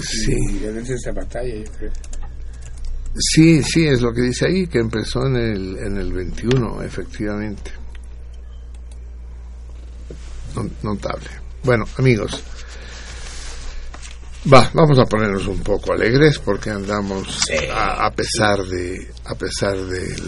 [0.00, 0.32] sí.
[0.50, 1.92] Y desde esa batalla, yo creo.
[3.18, 7.70] Sí, sí, es lo que dice ahí, que empezó en el, en el 21, efectivamente.
[10.54, 11.28] No- Notable.
[11.62, 12.42] Bueno, amigos,
[14.52, 17.38] va, vamos a ponernos un poco alegres porque andamos
[17.72, 20.22] a, a pesar de a pesar del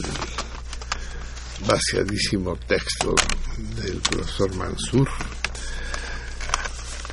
[1.66, 3.14] vaciadísimo texto
[3.76, 5.08] del profesor Mansur.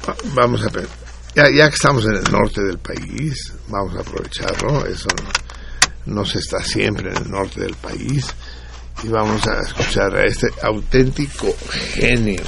[0.08, 0.88] Va- Vamos a pe-
[1.36, 5.08] ya, ya que estamos en el norte del país, vamos a aprovecharlo, eso
[6.06, 8.26] no, no se está siempre en el norte del país,
[9.04, 11.54] y vamos a escuchar a este auténtico
[11.94, 12.44] genio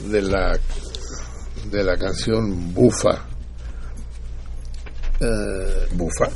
[0.00, 0.58] de la
[1.70, 3.26] de la canción Bufa.
[5.20, 6.28] Eh, Bufa.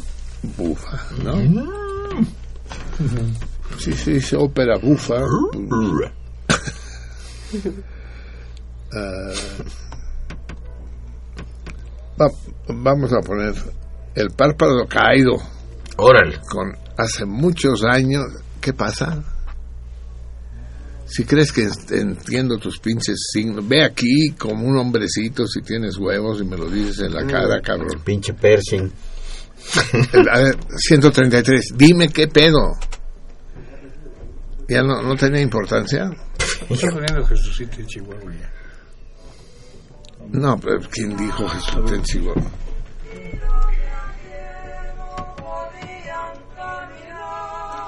[0.56, 1.34] bufa, ¿no?
[3.78, 5.20] Sí, sí, dice ópera bufa.
[12.20, 12.30] Va-
[12.68, 13.54] vamos a poner
[14.14, 15.32] el párpado caído
[15.96, 16.38] Órale.
[16.50, 18.24] con hace muchos años.
[18.60, 19.22] ¿Qué pasa?
[21.06, 25.96] Si crees que en- entiendo tus pinches signos, ve aquí como un hombrecito si tienes
[25.96, 28.00] huevos y me lo dices en la cara, cabrón.
[28.04, 28.92] Pinche Pershing.
[30.32, 32.72] A ver, 133, dime qué pedo.
[34.70, 36.08] ¿Ya no, no tenía importancia?
[36.70, 38.52] Está poniendo Jesucito en Chihuahua ya.
[40.28, 42.50] No, pero ¿quién dijo Jesús en Chihuahua?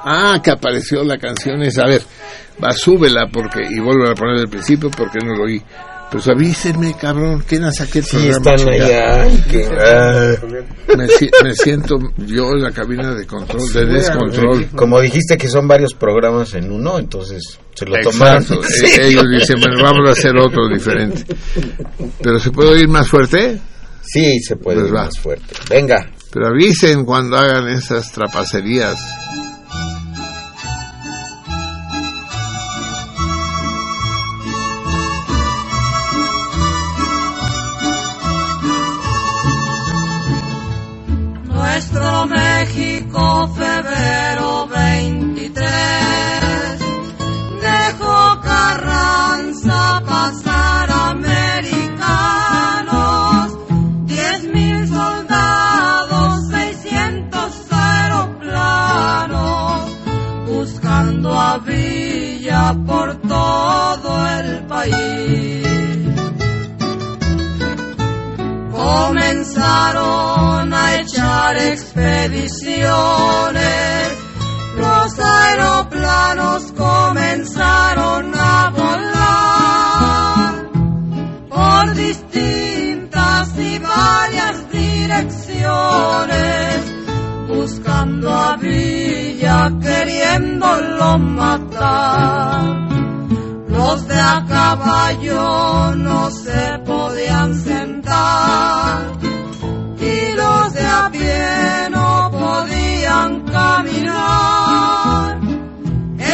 [0.04, 1.82] Ah, que apareció la canción esa.
[1.84, 2.02] A ver,
[2.62, 5.62] va, súbela porque, y vuelvo a poner el principio porque no lo oí.
[6.12, 8.54] Pues avísenme, cabrón, ¿quién saqué Sí, programa?
[8.54, 9.26] están allá.
[9.50, 10.34] que- ah.
[10.96, 11.06] Me,
[11.42, 14.66] me siento yo en la cabina de control, de descontrol.
[14.76, 18.42] Como dijiste que son varios programas en uno, entonces se lo tomaron.
[18.42, 18.62] Exacto.
[18.68, 18.84] Sí.
[18.86, 21.24] E- Ellos dicen, bueno, vamos a hacer otro diferente.
[22.22, 23.58] Pero ¿se puede oír más fuerte?
[24.02, 25.04] Sí, se puede Pues ir va.
[25.04, 25.54] más fuerte.
[25.70, 26.10] Venga.
[26.30, 28.96] Pero avisen cuando hagan esas trapacerías.
[68.82, 74.18] Comenzaron a echar expediciones,
[74.76, 80.68] los aeroplanos comenzaron a volar
[81.48, 86.92] por distintas y varias direcciones,
[87.48, 92.91] buscando a Villa, queriéndolo matar.
[93.84, 99.18] Los de a caballo no se podían sentar
[99.98, 105.40] y los de a pie no podían caminar.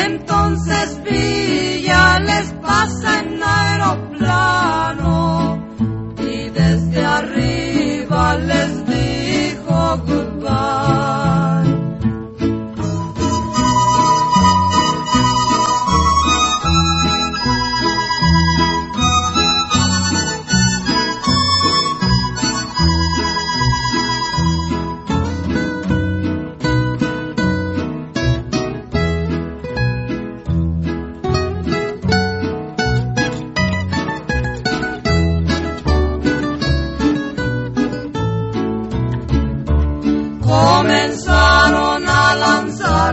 [0.05, 5.09] Entonces Villa les pasa en aeroplano
[6.19, 11.28] y desde arriba les dijo goodbye.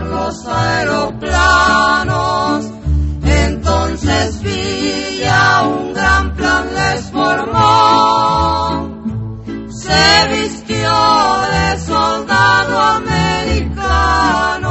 [0.04, 1.26] Los aeroplanos.
[3.22, 8.88] Entonces Villa un gran plan les formó.
[9.70, 10.90] Se vistió
[11.52, 14.68] de soldado americano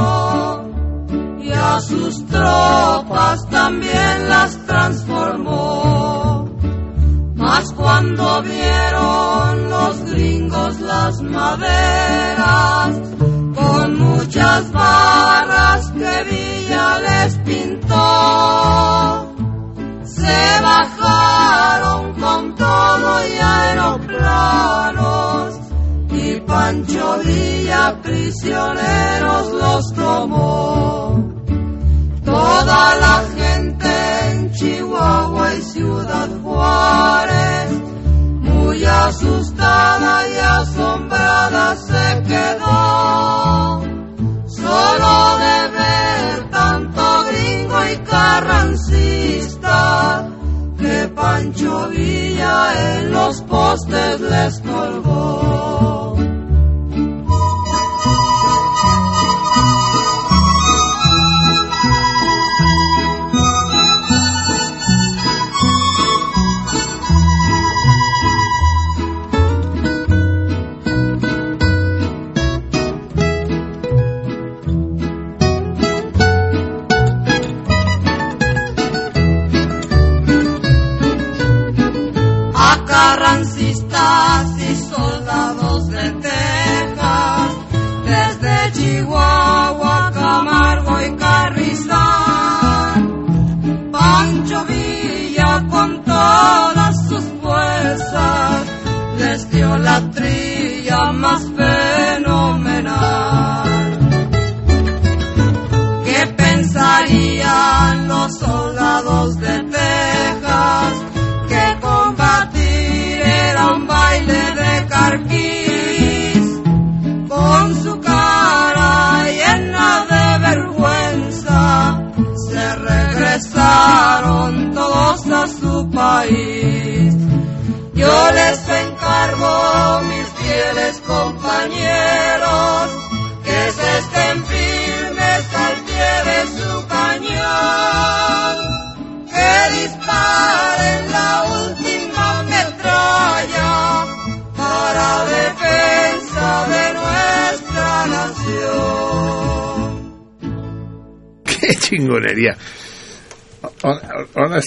[1.40, 6.50] y a sus tropas también las transformó.
[7.34, 13.15] Mas cuando vieron los gringos las maderas,
[13.88, 17.94] muchas barras que Villa les pintó,
[20.04, 24.74] se bajaron con todo y aeroplanos,
[26.10, 31.24] y Pancho Villa prisioneros los tomó.
[32.24, 37.70] Toda la gente en Chihuahua y Ciudad Juárez,
[38.66, 43.80] muy asustada y asombrada se quedó.
[44.48, 49.78] Solo de ver tanto gringo y carrancista,
[50.78, 55.45] que Pancho Villa en los postes les colgó.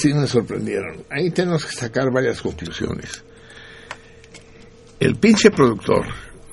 [0.02, 1.04] Sí me sorprendieron.
[1.10, 3.24] Ahí tenemos que sacar varias conclusiones.
[5.00, 6.06] El pinche productor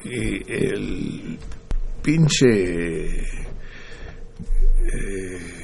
[0.05, 1.39] y el
[2.03, 3.37] pinche
[4.87, 5.57] eh,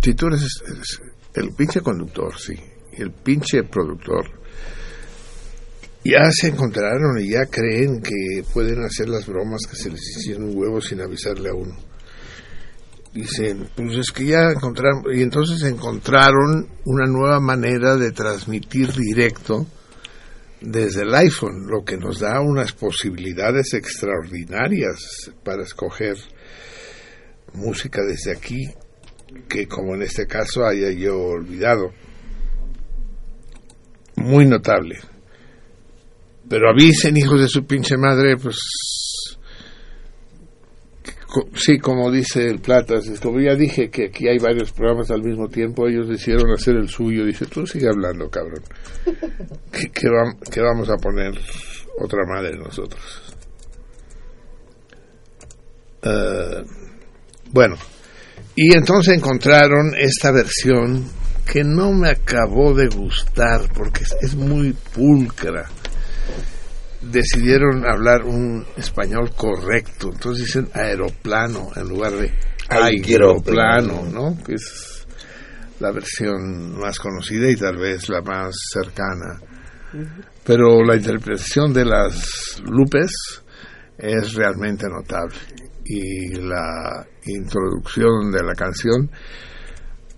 [0.00, 0.46] si tú eres,
[1.34, 2.54] el pinche conductor, sí,
[2.92, 4.42] el pinche productor
[6.04, 10.48] ya se encontraron y ya creen que pueden hacer las bromas que se les hicieron
[10.48, 11.76] un huevo sin avisarle a uno.
[13.12, 19.66] Dicen, pues es que ya encontraron, y entonces encontraron una nueva manera de transmitir directo
[20.62, 26.16] desde el iPhone, lo que nos da unas posibilidades extraordinarias para escoger
[27.52, 28.66] música desde aquí,
[29.46, 31.92] que como en este caso haya yo olvidado.
[34.16, 35.00] Muy notable.
[36.48, 38.56] Pero avisen, hijos de su pinche madre, pues
[41.54, 45.48] sí, como dice el Platas, como ya dije que aquí hay varios programas al mismo
[45.48, 48.62] tiempo, ellos decidieron hacer el suyo, dice, tú sigue hablando, cabrón,
[49.92, 51.32] que vamos a poner
[51.98, 53.34] otra madre nosotros.
[56.02, 56.64] Eh,
[57.52, 57.76] bueno,
[58.56, 61.04] y entonces encontraron esta versión
[61.50, 65.68] que no me acabó de gustar porque es, es muy pulcra.
[67.02, 72.32] Decidieron hablar un español correcto, entonces dicen aeroplano en lugar de
[72.68, 74.04] Aeroplano.
[74.10, 74.38] ¿no?
[74.44, 75.06] Que es
[75.80, 79.40] la versión más conocida y tal vez la más cercana.
[80.44, 83.42] Pero la interpretación de las Lupes
[83.98, 85.36] es realmente notable
[85.84, 89.10] y la introducción de la canción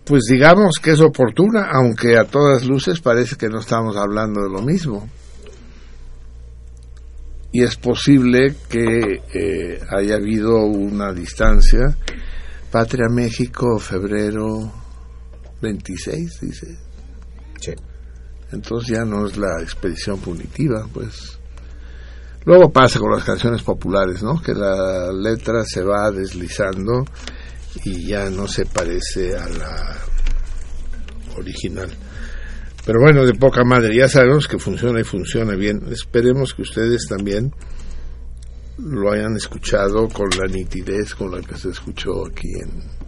[0.05, 4.51] pues digamos que es oportuna aunque a todas luces parece que no estamos hablando de
[4.51, 5.09] lo mismo
[7.55, 11.97] y es posible que eh, haya habido una distancia
[12.71, 14.73] Patria México febrero
[15.63, 16.77] 26 dice
[17.61, 17.73] Sí.
[18.51, 21.39] entonces ya no es la expedición punitiva, pues.
[22.45, 24.43] Luego pasa con las canciones populares, ¿no?
[24.43, 27.05] Que la letra se va deslizando
[27.85, 29.97] y ya no se parece a la
[31.39, 31.89] original.
[32.85, 35.81] Pero bueno, de poca madre, ya sabemos que funciona y funciona bien.
[35.91, 37.53] Esperemos que ustedes también
[38.79, 43.05] lo hayan escuchado con la nitidez con la que se escuchó aquí en,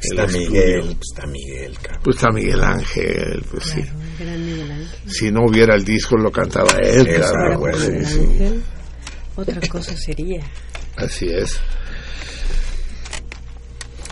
[0.00, 0.98] Está el Miguel, estudio.
[1.02, 2.00] está Miguel, cabrón.
[2.04, 3.82] Pues está Miguel Ángel, pues sí.
[3.82, 5.10] Claro, el gran Miguel Ángel.
[5.10, 8.18] Si no hubiera el disco, lo cantaba él, Sí, claro, pues, sí, Miguel sí.
[8.20, 8.62] Ángel,
[9.34, 10.40] otra cosa sería.
[10.96, 11.60] Así es.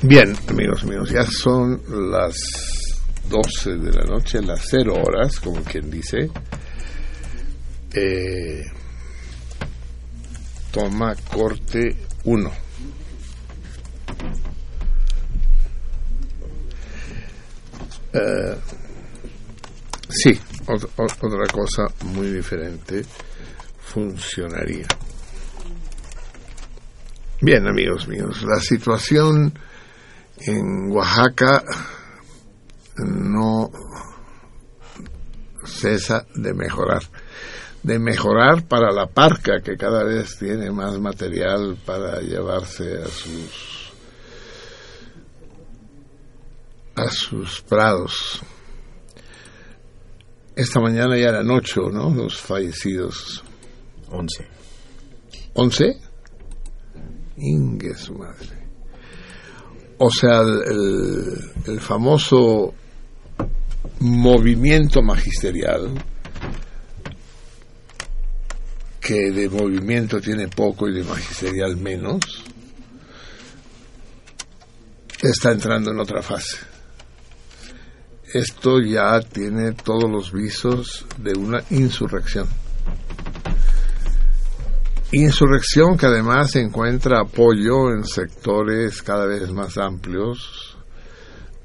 [0.02, 1.80] Bien, amigos míos, ya son
[2.10, 2.36] las
[3.28, 6.30] 12 de la noche, las 0 horas, como quien dice.
[7.94, 8.62] Eh,
[10.72, 12.50] toma corte 1.
[18.12, 18.56] Eh,
[20.08, 23.04] sí, ot- ot- otra cosa muy diferente
[23.80, 24.86] funcionaría.
[27.40, 29.58] Bien, amigos míos, la situación
[30.40, 31.62] en Oaxaca
[33.05, 33.70] no
[35.64, 37.02] cesa de mejorar.
[37.82, 43.93] De mejorar para la parca, que cada vez tiene más material para llevarse a sus
[46.97, 48.40] a sus prados.
[50.56, 52.09] Esta mañana ya eran ocho, ¿no?
[52.14, 53.44] Los fallecidos.
[54.10, 54.47] 11.
[55.55, 56.01] ¿Once?
[57.36, 58.66] Ingue su madre.
[59.98, 62.73] O sea, el- el famoso
[64.00, 65.92] movimiento magisterial,
[69.00, 72.44] que de movimiento tiene poco y de magisterial menos,
[75.22, 76.58] está entrando en otra fase.
[78.32, 82.48] Esto ya tiene todos los visos de una insurrección.
[85.12, 90.75] Insurrección que además encuentra apoyo en sectores cada vez más amplios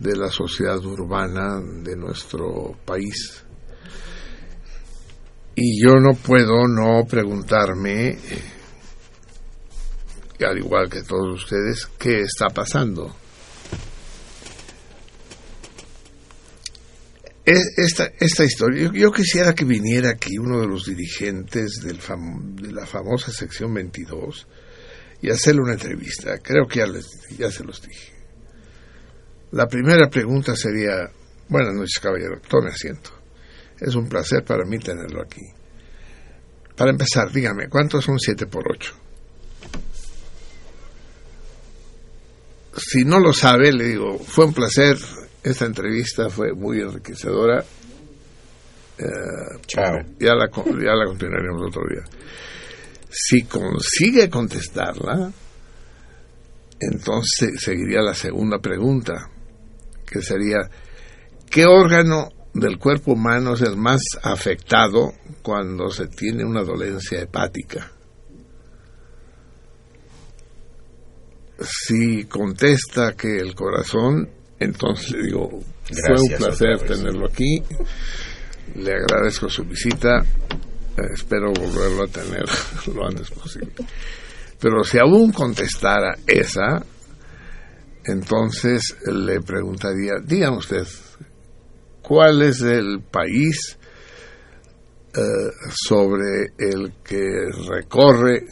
[0.02, 3.44] de la sociedad urbana de nuestro país.
[5.56, 8.18] Y yo no puedo no preguntarme,
[10.40, 13.15] y al igual que todos ustedes, qué está pasando.
[17.45, 21.99] Es- Esta, esta historia, yo, quisiera que viniera aquí uno de los dirigentes del
[22.56, 24.48] de la famosa sección 22
[25.22, 26.38] y hacerle una entrevista.
[26.40, 27.06] Creo que ya, les,
[27.38, 28.10] ya se los dije.
[29.52, 31.10] La primera pregunta sería,
[31.49, 33.11] buenas noches caballero, tome asiento.
[33.80, 35.45] Es un placer para mí tenerlo aquí.
[36.76, 39.02] Para empezar, dígame, ¿cuántos son 7 por 8?
[42.78, 44.98] si no lo sabe, le digo, fue un placer.
[45.44, 47.64] Esta entrevista fue muy enriquecedora.
[48.98, 49.03] Eh,
[49.65, 50.02] Chao.
[50.19, 52.03] Ya la, ya la continuaremos otro día.
[53.10, 55.32] Si consigue contestarla,
[56.80, 59.30] entonces seguiría la segunda pregunta,
[60.11, 60.69] que sería,
[61.49, 67.89] ¿qué órgano del cuerpo humano es el más afectado cuando se tiene una dolencia hepática?
[71.61, 74.29] Si contesta que el corazón,
[74.59, 77.63] entonces le digo, fue un placer tenerlo aquí,
[78.75, 80.25] le agradezco su visita,
[81.13, 82.43] espero volverlo a tener
[82.93, 83.73] lo antes posible.
[84.59, 86.83] Pero si aún contestara esa,
[88.11, 90.85] entonces le preguntaría, dígame usted,
[92.01, 93.77] ¿cuál es el país
[95.13, 95.21] eh,
[95.69, 97.21] sobre el que
[97.67, 98.45] recorre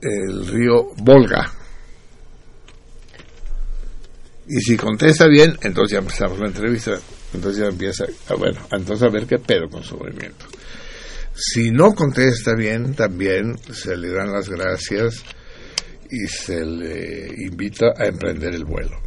[0.00, 1.52] el río Volga?
[4.48, 6.98] Y si contesta bien, entonces ya empezamos la entrevista.
[7.34, 10.46] Entonces ya empieza, ah, bueno, entonces a ver qué pedo con su movimiento.
[11.34, 15.22] Si no contesta bien, también se le dan las gracias
[16.10, 19.00] y se le invita a emprender el vuelo.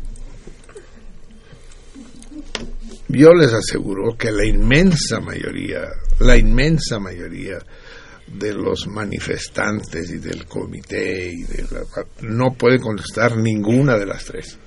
[3.07, 5.81] Yo les aseguro que la inmensa mayoría,
[6.19, 7.57] la inmensa mayoría
[8.27, 14.25] de los manifestantes y del comité y de la- no pueden contestar ninguna de las
[14.25, 14.57] tres.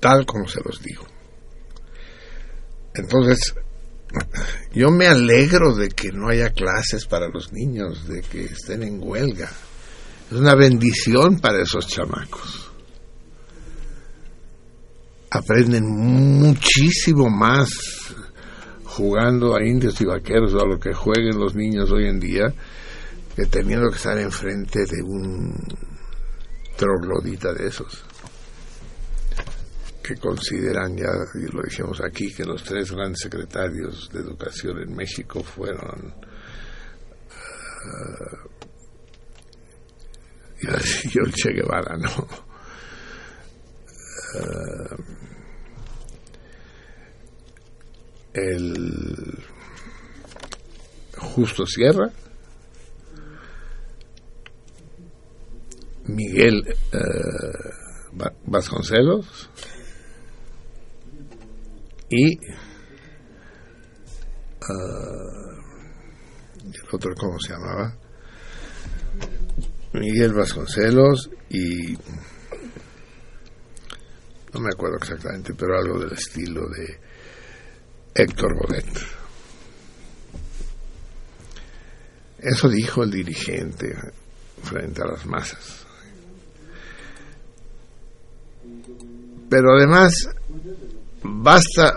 [0.00, 1.04] Tal como se los digo.
[2.94, 3.54] Entonces,
[4.72, 9.00] yo me alegro de que no haya clases para los niños, de que estén en
[9.02, 9.50] huelga.
[10.30, 12.70] Es una bendición para esos chamacos.
[15.30, 17.70] Aprenden muchísimo más
[18.84, 22.52] jugando a indios y vaqueros o a lo que jueguen los niños hoy en día
[23.34, 25.54] que teniendo que estar enfrente de un
[26.76, 28.04] troglodita de esos
[30.02, 34.94] que consideran ya, y lo dijimos aquí, que los tres grandes secretarios de educación en
[34.96, 36.14] México fueron,
[37.84, 38.48] ah,
[40.60, 40.78] iba
[41.10, 42.28] yo el Che Guevara, ¿no?
[44.38, 44.96] Ah,
[48.34, 49.38] el
[51.18, 52.10] Justo Sierra,
[56.06, 56.98] Miguel eh,
[58.20, 59.50] Va- Vasconcelos
[62.12, 62.38] y
[64.60, 65.60] ah,
[66.64, 67.96] el otro cómo se llamaba
[69.94, 71.94] Miguel Vasconcelos y
[74.52, 77.00] no me acuerdo exactamente pero algo del estilo de
[78.14, 79.22] Héctor Bodet
[82.42, 83.96] eso dijo el dirigente
[84.62, 85.86] frente a las masas.
[89.48, 90.28] Pero además
[91.22, 91.94] basta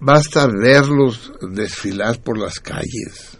[0.00, 3.38] basta verlos desfilar por las calles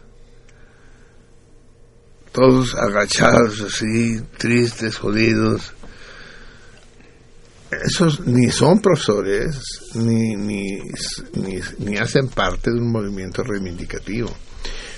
[2.35, 5.73] todos agachados así tristes jodidos.
[7.71, 9.57] Esos ni son profesores
[9.95, 10.81] ni, ni,
[11.35, 14.35] ni, ni hacen parte de un movimiento reivindicativo.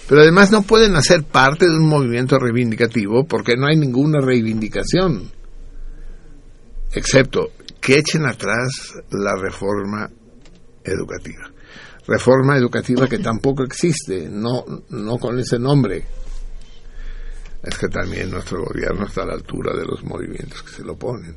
[0.08, 5.30] Pero además no pueden hacer parte de un movimiento reivindicativo porque no hay ninguna reivindicación
[6.96, 10.10] excepto que echen atrás la reforma
[10.82, 11.50] educativa.
[12.06, 16.04] Reforma educativa que tampoco existe, no, no con ese nombre.
[17.62, 20.96] Es que también nuestro gobierno está a la altura de los movimientos que se lo
[20.96, 21.36] ponen.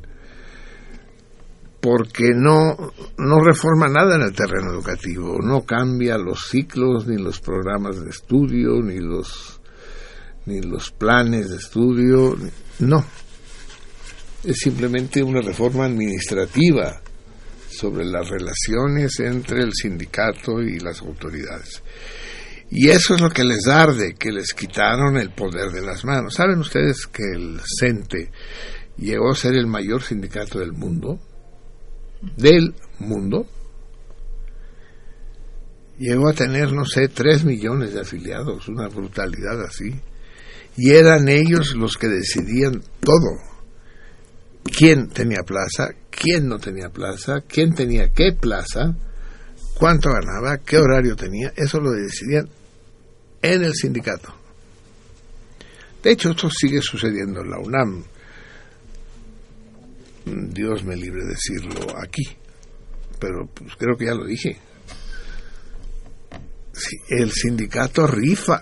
[1.82, 2.76] Porque no,
[3.18, 8.10] no reforma nada en el terreno educativo, no cambia los ciclos, ni los programas de
[8.10, 9.60] estudio, ni los,
[10.46, 12.38] ni los planes de estudio,
[12.80, 13.06] no
[14.44, 17.02] es simplemente una reforma administrativa
[17.70, 21.84] sobre las relaciones entre el sindicato y las autoridades.
[22.72, 26.36] Y eso es lo que les arde, que les quitaron el poder de las manos.
[26.36, 28.32] ¿Saben ustedes que el CENTE
[28.98, 31.20] llegó a ser el mayor sindicato del mundo?
[32.38, 33.48] Del mundo.
[35.98, 40.00] Llegó a tener, no sé, tres millones de afiliados, una brutalidad así.
[40.78, 43.49] Y eran ellos los que decidían todo
[44.64, 48.96] quién tenía plaza, quién no tenía plaza, quién tenía qué plaza,
[49.76, 52.50] cuánto ganaba, qué horario tenía, eso lo decidían
[53.42, 54.34] en el sindicato.
[56.04, 58.04] De hecho, esto sigue sucediendo en la UNAM.
[60.26, 62.24] Dios me libre de decirlo aquí,
[63.20, 64.58] pero pues creo que ya lo dije.
[67.10, 68.62] el sindicato rifa.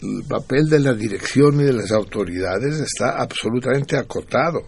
[0.00, 4.62] El papel de la dirección y de las autoridades está absolutamente acotado.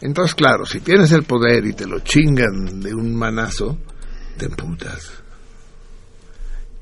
[0.00, 3.78] Entonces, claro, si tienes el poder y te lo chingan de un manazo,
[4.38, 5.12] te emputas.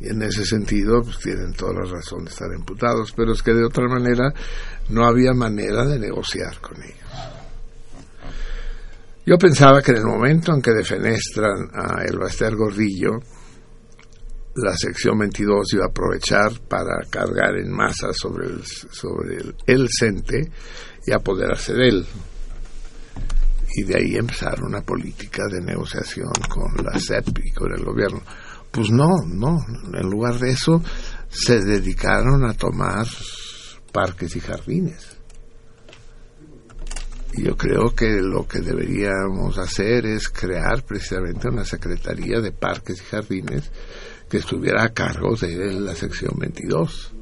[0.01, 3.52] Y en ese sentido, pues tienen toda la razón de estar emputados, pero es que
[3.52, 4.32] de otra manera
[4.90, 7.39] no había manera de negociar con ellos.
[9.27, 13.19] Yo pensaba que en el momento en que defenestran a El Baster Gordillo,
[14.63, 19.89] la sección 22 iba a aprovechar para cargar en masa sobre el, sobre el, el
[19.89, 20.51] CENTE
[21.07, 22.07] y apoderarse de él.
[23.75, 28.23] Y de ahí empezar una política de negociación con la CEP y con el gobierno.
[28.71, 29.59] Pues no, no.
[29.95, 30.83] En lugar de eso,
[31.29, 33.07] se dedicaron a tomar
[33.93, 35.19] parques y jardines.
[37.35, 43.01] Y yo creo que lo que deberíamos hacer es crear precisamente una Secretaría de Parques
[43.01, 43.71] y Jardines
[44.29, 47.13] que estuviera a cargo de la sección 22.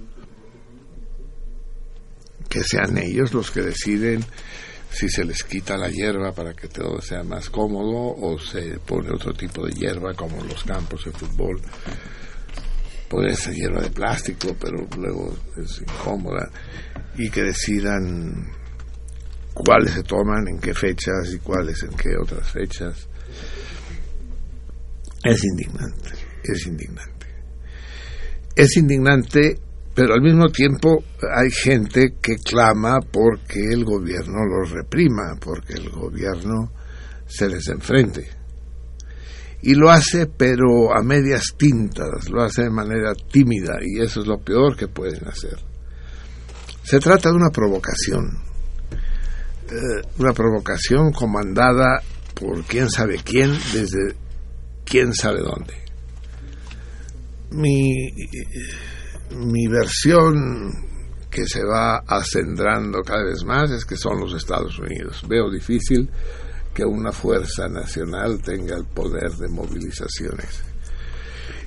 [2.48, 4.24] Que sean ellos los que deciden
[4.90, 9.10] si se les quita la hierba para que todo sea más cómodo o se pone
[9.10, 11.60] otro tipo de hierba como los campos de fútbol.
[13.08, 16.50] Puede ser hierba de plástico, pero luego es incómoda.
[17.16, 18.50] Y que decidan
[19.54, 23.08] cuáles se toman, en qué fechas y cuáles en qué otras fechas.
[25.22, 26.10] Es indignante,
[26.52, 27.26] es indignante.
[28.54, 29.58] Es indignante,
[29.94, 31.04] pero al mismo tiempo
[31.34, 36.72] hay gente que clama porque el gobierno los reprima, porque el gobierno
[37.26, 38.28] se les enfrente.
[39.62, 44.26] Y lo hace, pero a medias tintas, lo hace de manera tímida, y eso es
[44.26, 45.58] lo peor que pueden hacer.
[46.82, 48.38] Se trata de una provocación,
[49.70, 52.00] eh, una provocación comandada
[52.34, 54.14] por quién sabe quién desde
[54.84, 55.85] quién sabe dónde.
[57.50, 57.92] Mi,
[59.30, 60.72] mi versión
[61.30, 65.22] que se va acendrando cada vez más es que son los Estados Unidos.
[65.28, 66.08] Veo difícil
[66.74, 70.62] que una fuerza nacional tenga el poder de movilizaciones.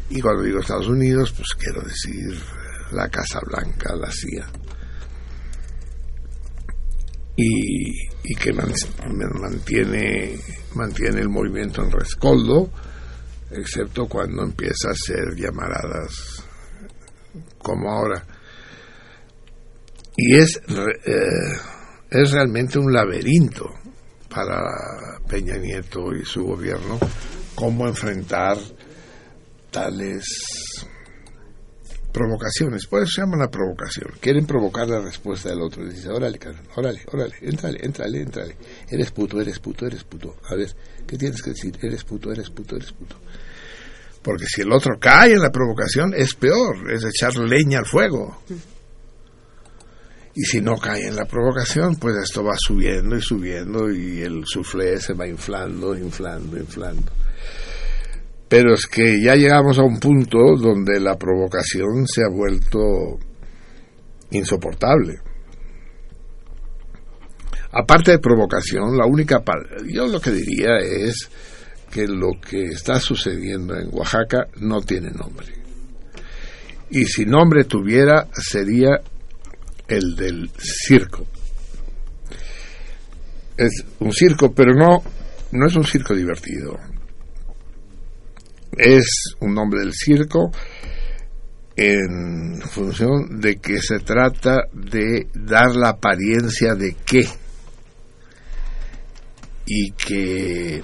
[0.10, 2.40] Y cuando digo Estados Unidos, pues quiero decir
[2.92, 4.48] la Casa Blanca, la CIA
[7.40, 8.72] y, y que man,
[9.40, 10.38] mantiene,
[10.76, 12.70] mantiene el movimiento en rescoldo,
[13.52, 16.44] excepto cuando empieza a hacer llamaradas
[17.58, 18.26] como ahora.
[20.16, 21.58] Y es, eh,
[22.10, 23.70] es realmente un laberinto
[24.30, 27.00] para Peña Nieto y su gobierno
[27.56, 28.58] cómo enfrentar
[29.72, 30.86] tales
[32.12, 34.12] provocaciones, por eso se llama una provocación.
[34.20, 35.86] Quieren provocar la respuesta del otro.
[35.86, 36.40] Dice, órale,
[36.76, 38.56] órale, órale, entrale, entrale, entrale.
[38.90, 40.38] Eres puto, eres puto, eres puto.
[40.50, 40.76] A ver,
[41.08, 41.78] ¿qué tienes que decir?
[41.82, 43.16] Eres puto, eres puto, eres puto.
[44.22, 48.44] Porque si el otro cae en la provocación, es peor, es echar leña al fuego.
[50.36, 54.46] Y si no cae en la provocación, pues esto va subiendo y subiendo y el
[54.46, 57.12] suflé se va inflando, inflando, inflando.
[58.50, 63.20] Pero es que ya llegamos a un punto donde la provocación se ha vuelto
[64.32, 65.20] insoportable.
[67.72, 69.44] Aparte de provocación, la única
[69.94, 71.30] yo lo que diría es
[71.92, 75.54] que lo que está sucediendo en Oaxaca no tiene nombre.
[76.90, 79.00] Y si nombre tuviera sería
[79.88, 81.28] el del circo.
[83.56, 85.04] Es un circo, pero no
[85.52, 86.78] no es un circo divertido
[88.78, 90.52] es un nombre del circo
[91.76, 97.28] en función de que se trata de dar la apariencia de qué.
[99.66, 100.84] Y que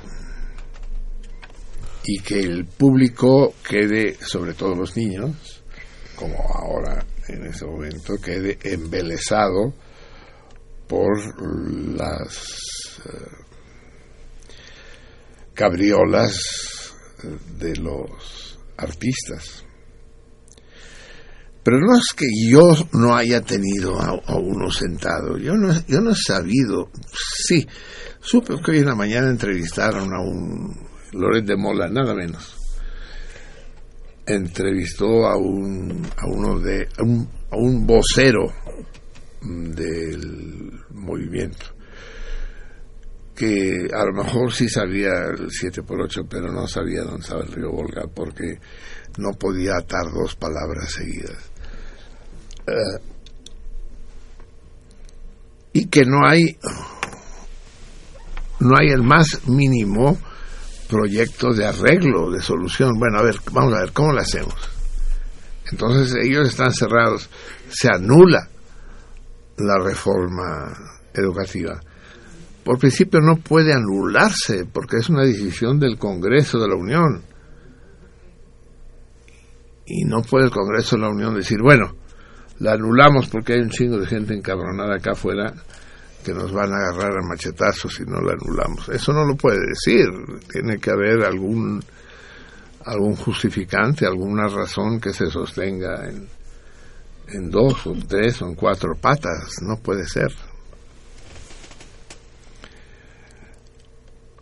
[2.08, 5.64] y que el público quede, sobre todo los niños,
[6.16, 9.74] como ahora en ese momento, quede embelesado
[10.88, 11.18] por
[11.98, 13.46] las uh,
[15.56, 16.75] cabriolas
[17.58, 19.64] de los artistas.
[21.64, 22.62] Pero no es que yo
[22.94, 27.68] no haya tenido a, uno sentado, yo no, yo no he sabido, sí,
[28.20, 30.76] supe que hoy en la mañana entrevistaron a un
[31.14, 32.56] Loret de Mola, nada menos.
[34.28, 38.54] Entrevistó a un, a uno de, un, a un vocero
[39.42, 41.75] del movimiento
[43.36, 47.42] que a lo mejor sí sabía el 7 por 8 pero no sabía dónde estaba
[47.42, 48.60] el río Volga porque
[49.18, 51.52] no podía atar dos palabras seguidas.
[52.68, 53.16] Uh,
[55.74, 56.58] y que no hay
[58.60, 60.18] no hay el más mínimo
[60.88, 62.94] proyecto de arreglo, de solución.
[62.98, 64.56] Bueno, a ver, vamos a ver, ¿cómo lo hacemos?
[65.72, 67.30] Entonces ellos están cerrados,
[67.70, 68.48] se anula
[69.58, 70.72] la reforma
[71.14, 71.80] educativa.
[72.66, 77.22] Por principio no puede anularse porque es una decisión del Congreso de la Unión.
[79.86, 81.96] Y no puede el Congreso de la Unión decir, bueno,
[82.58, 85.54] la anulamos porque hay un chingo de gente encabronada acá afuera
[86.24, 88.90] que nos van a agarrar a machetazos si no la anulamos.
[88.90, 90.08] Eso no lo puede decir.
[90.52, 91.84] Tiene que haber algún
[92.84, 96.28] algún justificante, alguna razón que se sostenga en,
[97.28, 99.58] en dos o tres o en cuatro patas.
[99.62, 100.34] No puede ser.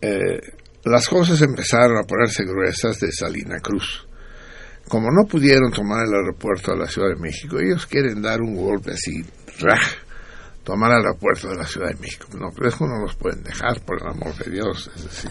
[0.04, 0.38] Eh,
[0.84, 4.06] las cosas empezaron a ponerse gruesas de Salina Cruz.
[4.86, 8.54] Como no pudieron tomar el aeropuerto de la Ciudad de México, ellos quieren dar un
[8.54, 9.24] golpe así,
[9.60, 9.80] ¡raj!
[10.62, 12.26] tomar el aeropuerto de la Ciudad de México.
[12.38, 14.90] No, pero eso no los pueden dejar, por el amor de Dios.
[14.94, 15.30] Es decir,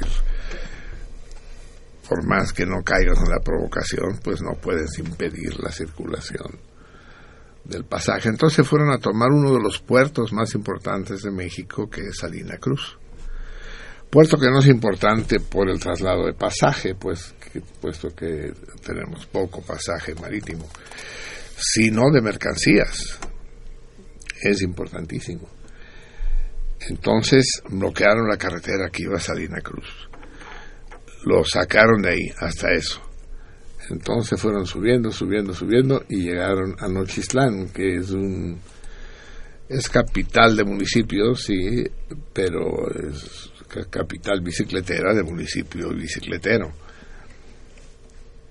[2.09, 6.59] por más que no caigas en la provocación, pues no puedes impedir la circulación
[7.63, 8.29] del pasaje.
[8.29, 12.57] Entonces fueron a tomar uno de los puertos más importantes de México, que es Salina
[12.57, 12.97] Cruz.
[14.13, 17.33] Puerto que no es importante por el traslado de pasaje, pues
[17.81, 18.53] puesto que
[18.85, 20.69] tenemos poco pasaje marítimo,
[21.57, 23.17] sino de mercancías.
[24.39, 25.49] Es importantísimo.
[26.89, 29.87] Entonces bloquearon la carretera que iba a Salina Cruz.
[31.25, 33.01] Lo sacaron de ahí hasta eso.
[33.89, 38.61] Entonces fueron subiendo, subiendo, subiendo y llegaron a Nochistlán, que es un
[39.67, 41.83] es capital de municipio, sí,
[42.31, 43.52] pero es
[43.89, 46.71] capital bicicletera de municipio bicicletero.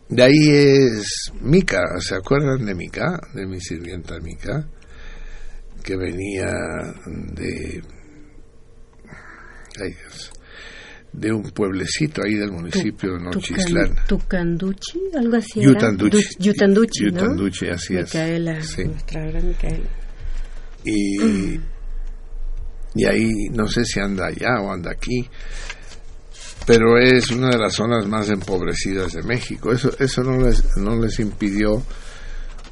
[0.08, 3.18] De ahí es Mica, ¿se acuerdan de Mica?
[3.34, 4.68] De mi sirvienta Mica,
[5.82, 6.52] que venía
[7.34, 7.82] de
[9.80, 9.94] ay,
[11.12, 13.94] de un pueblecito ahí del municipio de Nochislán.
[14.06, 15.60] Tucanduchi, algo así.
[15.62, 16.18] Yutanduchi.
[16.38, 17.10] Yutanduchi, ¿no?
[17.20, 18.14] Yutanduchi, así es.
[18.14, 18.84] Micaela, Sí.
[18.84, 19.88] nuestra gran Micaela.
[20.84, 21.58] Y,
[22.94, 25.28] y ahí no sé si anda allá o anda aquí,
[26.66, 29.72] pero es una de las zonas más empobrecidas de México.
[29.72, 31.82] Eso, eso no les, no les impidió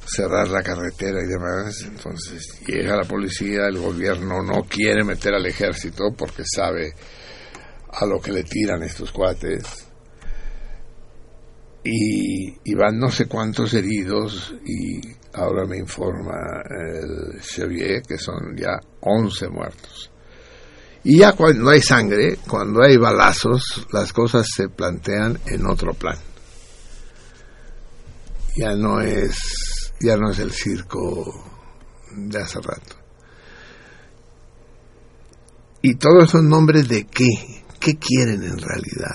[0.06, 1.82] cerrar la carretera y demás.
[1.86, 6.92] Entonces llega la policía, el gobierno no quiere meter al ejército porque sabe
[7.92, 9.64] a lo que le tiran estos cuates.
[11.82, 15.00] Y, y van no sé cuántos heridos y
[15.32, 20.09] ahora me informa el Chevier que son ya 11 muertos.
[21.02, 26.18] Y ya cuando hay sangre, cuando hay balazos, las cosas se plantean en otro plan.
[28.56, 31.24] Ya no es, ya no es el circo
[32.14, 32.96] de hace rato.
[35.82, 39.14] Y todos son nombres de qué, qué quieren en realidad,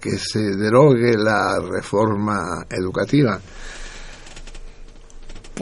[0.00, 3.40] que se derogue la reforma educativa.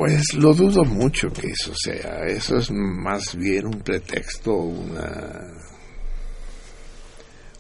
[0.01, 2.25] Pues lo dudo mucho que eso sea.
[2.27, 5.47] Eso es más bien un pretexto, una,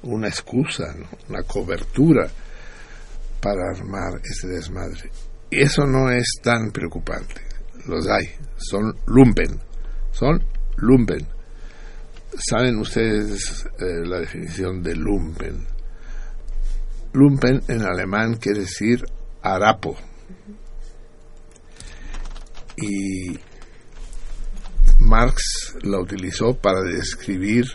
[0.04, 0.84] una excusa,
[1.28, 2.30] una cobertura
[3.42, 5.10] para armar ese desmadre.
[5.50, 7.42] Y eso no es tan preocupante.
[7.86, 8.30] Los hay.
[8.56, 9.60] Son lumpen.
[10.10, 10.42] Son
[10.78, 11.26] lumpen.
[12.38, 15.66] ¿Saben ustedes eh, la definición de lumpen?
[17.12, 19.04] Lumpen en alemán quiere decir
[19.42, 19.94] harapo
[22.80, 23.38] y
[24.98, 27.66] Marx la utilizó para describir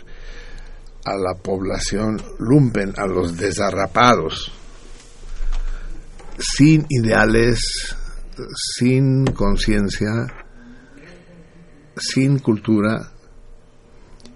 [1.04, 4.52] a la población lumpen, a los desarrapados,
[6.38, 7.96] sin ideales,
[8.76, 10.26] sin conciencia,
[11.96, 13.12] sin cultura,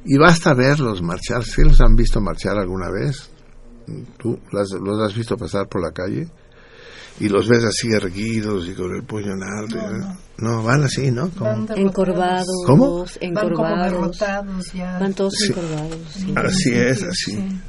[0.05, 1.45] y basta verlos marchar.
[1.45, 3.31] ¿Sí los han visto marchar alguna vez?
[4.19, 6.29] ¿Tú los has visto pasar por la calle?
[7.19, 9.77] Y los ves así erguidos y con el puño en alto.
[10.39, 11.29] No, van así, ¿no?
[11.31, 11.79] Como- Van.
[11.79, 12.47] Encorvados.
[12.67, 12.99] ¿Cómo?
[13.05, 14.73] Van como Encorvados.
[14.73, 14.99] ya.
[14.99, 15.49] Van todos Sí.
[15.53, 15.99] encorvados.
[16.15, 16.33] sí.
[16.37, 17.61] Así es, así.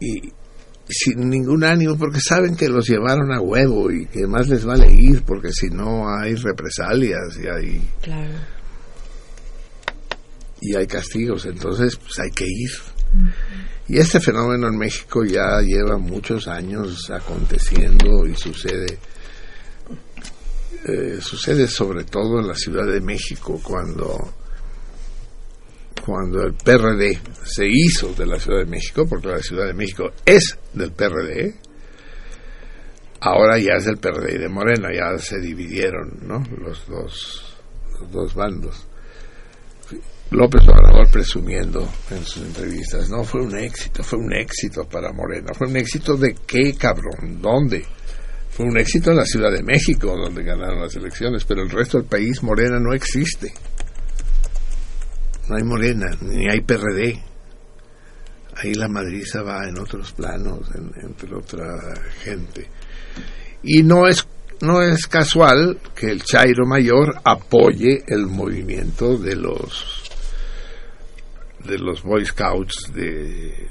[0.00, 0.32] Y
[0.88, 4.90] sin ningún ánimo, porque saben que los llevaron a huevo y que más les vale
[4.90, 8.32] ir, porque si no hay represalias y hay, Claro.
[10.62, 12.70] y hay castigos, entonces pues hay que ir.
[13.88, 18.98] Y este fenómeno en México ya lleva muchos años aconteciendo y sucede,
[20.84, 24.34] eh, sucede sobre todo en la Ciudad de México cuando,
[26.04, 30.10] cuando el PRD se hizo de la Ciudad de México, porque la Ciudad de México
[30.26, 31.54] es del PRD,
[33.20, 36.44] ahora ya es del PRD y de Morena, ya se dividieron ¿no?
[36.58, 37.56] los, dos,
[37.98, 38.87] los dos bandos.
[40.30, 45.52] López Obrador presumiendo en sus entrevistas, no, fue un éxito, fue un éxito para Morena.
[45.56, 47.40] ¿Fue un éxito de qué, cabrón?
[47.40, 47.84] ¿Dónde?
[48.50, 51.98] Fue un éxito en la Ciudad de México, donde ganaron las elecciones, pero el resto
[51.98, 53.52] del país, Morena no existe.
[55.48, 57.22] No hay Morena, ni hay PRD.
[58.56, 61.64] Ahí la madriza va en otros planos, en- entre otra
[62.22, 62.68] gente.
[63.62, 64.26] Y no es
[64.60, 69.97] no es casual que el Chairo Mayor apoye el movimiento de los
[71.64, 73.68] de los Boy Scouts de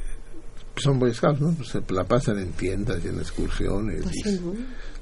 [0.75, 1.55] son Boy Scouts, ¿no?
[1.63, 4.53] Se la pasan en tiendas y en excursiones Pues y sí, ¿no?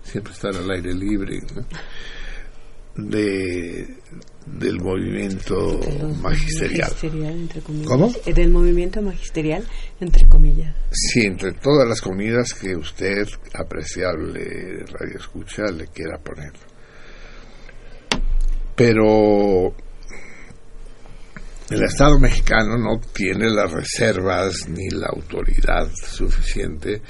[0.04, 1.66] siempre están al aire libre ¿no?
[3.10, 3.98] de
[4.46, 5.80] del movimiento
[6.22, 6.88] magisterial.
[6.92, 7.88] magisterial, entre comillas.
[7.88, 8.12] ¿Cómo?
[8.26, 9.66] Eh, Del movimiento magisterial,
[10.00, 10.76] entre comillas.
[10.92, 16.54] Sí, entre todas las comidas que usted, apreciable radio escucha, le quiera poner.
[18.76, 19.74] Pero
[21.70, 27.02] el Estado mexicano no tiene las reservas ni la autoridad suficiente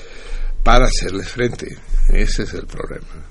[0.64, 1.78] para hacerles frente.
[2.10, 3.30] Ese es el problema.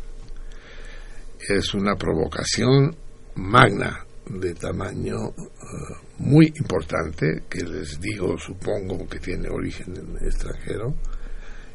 [1.49, 2.95] Es una provocación
[3.37, 10.95] magna de tamaño eh, muy importante que les digo, supongo que tiene origen en extranjero.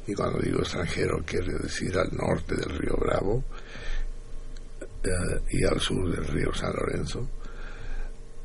[0.06, 3.44] Y cuando digo extranjero quiere decir al norte del río Bravo
[5.04, 7.28] eh, y al sur del río San Lorenzo.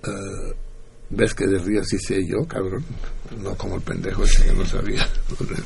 [0.02, 0.54] Eh,
[1.16, 2.84] ¿Ves que del río sí sé yo, cabrón?
[3.42, 5.06] No como el pendejo ese que no sabía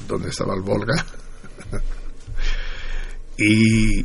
[0.06, 0.94] dónde, estaba el Volga.
[3.38, 4.00] y,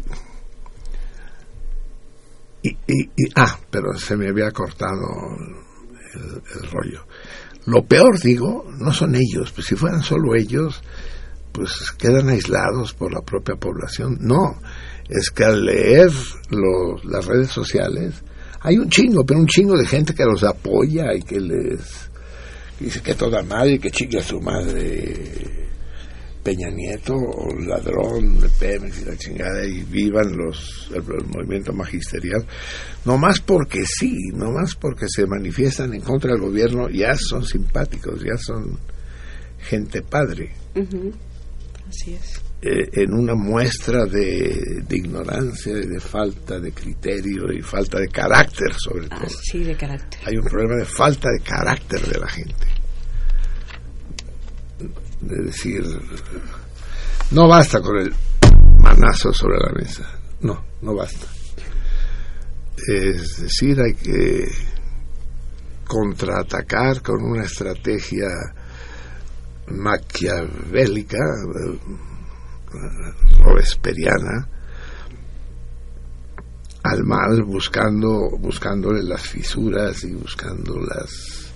[2.61, 5.01] y, y- y- Ah, pero se me había cortado
[6.13, 7.05] el, el rollo.
[7.65, 10.81] Lo peor, digo, no son ellos, pues si fueran solo ellos,
[11.51, 14.17] pues quedan aislados por la propia población.
[14.19, 14.59] No,
[15.09, 16.11] es que al leer
[16.49, 18.23] los, las redes sociales
[18.63, 22.09] hay un chingo, pero un chingo de gente que los apoya y que les
[22.79, 25.63] dice que toda madre, que chingue a su madre
[26.43, 31.71] Peña Nieto o ladrón de Pemex y la chingada y vivan los el, el movimiento
[31.71, 32.45] magisterial
[33.05, 37.45] no más porque sí no más porque se manifiestan en contra del gobierno ya son
[37.45, 38.77] simpáticos ya son
[39.59, 41.13] gente padre Ujú.
[41.87, 42.41] Así es.
[42.65, 48.07] Eh, en una muestra de, de ignorancia y de falta de criterio y falta de
[48.07, 50.21] carácter sobre todo Así de carácter.
[50.25, 52.65] hay un problema de falta de carácter de la gente.
[55.19, 55.83] De decir,
[57.31, 58.13] no basta con el
[58.79, 60.09] manazo sobre la mesa.
[60.39, 61.25] No, no basta.
[62.87, 64.45] Es decir, hay que
[65.85, 68.27] contraatacar con una estrategia
[69.67, 71.17] maquiavélica,
[73.39, 74.47] robesperiana,
[76.83, 81.51] al mal buscando buscándole las fisuras y buscando las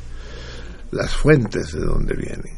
[0.91, 2.57] las fuentes de donde viene.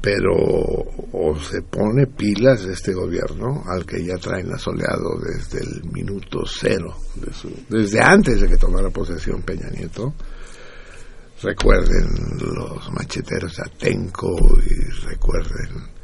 [0.00, 6.44] Pero o se pone pilas este gobierno al que ya traen asoleado desde el minuto
[6.46, 6.96] cero
[7.68, 10.14] desde antes de que tomara posesión Peña Nieto.
[11.42, 14.34] Recuerden los macheteros Atenco
[14.64, 15.95] y recuerden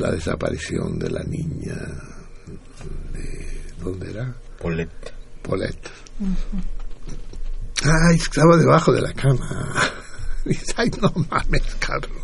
[0.00, 1.76] la desaparición de la niña
[3.12, 4.34] de ¿dónde era?
[4.58, 4.90] Polet.
[5.42, 5.90] Polet.
[7.82, 9.74] Ay, estaba debajo de la cama.
[10.44, 12.18] Dice, Ay, no mames, cabrón.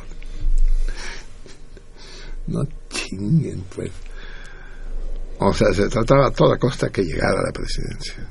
[2.46, 3.92] No chinguen, pues.
[5.38, 8.26] O sea, se trataba a toda costa que llegara a la presidencia.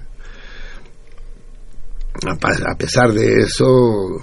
[2.25, 4.21] A pesar de eso,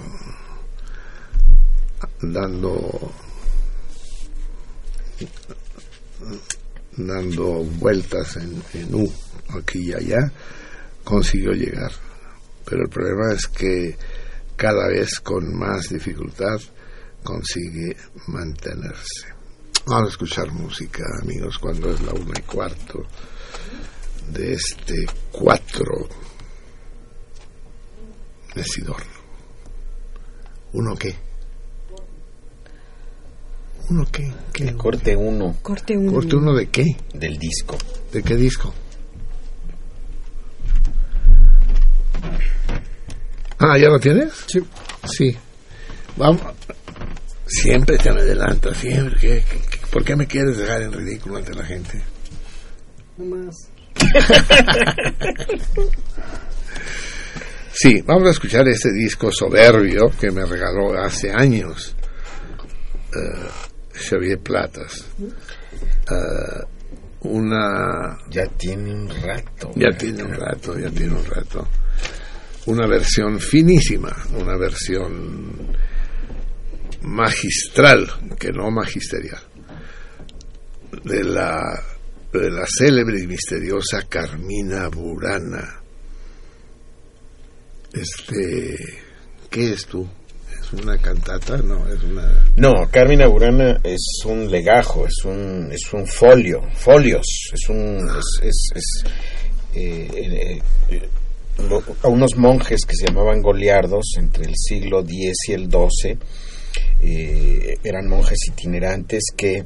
[2.21, 3.13] dando
[6.97, 9.11] dando vueltas en, en U,
[9.49, 10.31] aquí y allá,
[11.03, 11.91] consiguió llegar.
[12.65, 13.97] Pero el problema es que
[14.55, 16.59] cada vez con más dificultad
[17.23, 17.95] consigue
[18.27, 19.33] mantenerse.
[19.85, 23.05] Vamos a escuchar música, amigos, cuando es la una y cuarto
[24.31, 26.07] de este cuatro
[28.55, 29.03] decidor.
[30.71, 31.32] ¿Uno qué?
[33.89, 34.31] ¿Uno qué?
[34.53, 34.73] ¿Qué?
[34.75, 36.13] Corte 1 Corte uno.
[36.13, 36.85] ¿Corte uno de qué?
[37.13, 37.77] del disco.
[38.11, 38.73] ¿De qué disco?
[43.59, 44.31] Ah, ¿ya lo tienes?
[44.47, 44.59] Sí.
[45.05, 45.37] Sí.
[46.17, 46.41] Vamos.
[47.45, 49.19] Siempre te me adelantas, siempre.
[49.19, 52.01] ¿Qué, qué- qué- por qué me quieres dejar en ridículo ante la gente?
[53.17, 53.55] No más.
[57.75, 61.95] Sí, vamos a escuchar este disco soberbio que me regaló hace años
[63.15, 63.47] eh,
[63.93, 65.05] Xavier Platas.
[65.21, 66.65] Eh,
[67.21, 69.71] una Ya tiene un rato.
[69.75, 71.67] Ya tiene un rato, ya tiene un rato.
[72.65, 75.67] una versión finísima, una versión
[77.01, 78.09] magistral,
[78.39, 79.41] que no magisterial,
[81.03, 81.59] de la,
[82.31, 85.81] de la célebre y misteriosa Carmina Burana.
[87.91, 88.77] Este,
[89.49, 90.07] ¿qué es tú?
[90.73, 91.57] ¿Es una cantata?
[91.57, 92.45] No, es una...
[92.55, 98.07] No, Carmina Burana es un legajo, es un, es un folio, folios, es un...
[98.41, 99.03] Es,
[99.75, 100.59] eh,
[100.89, 101.01] eh,
[101.69, 106.17] lo- a unos monjes que se llamaban goliardos entre el siglo X y el XII,
[107.01, 109.63] eh, eran monjes itinerantes que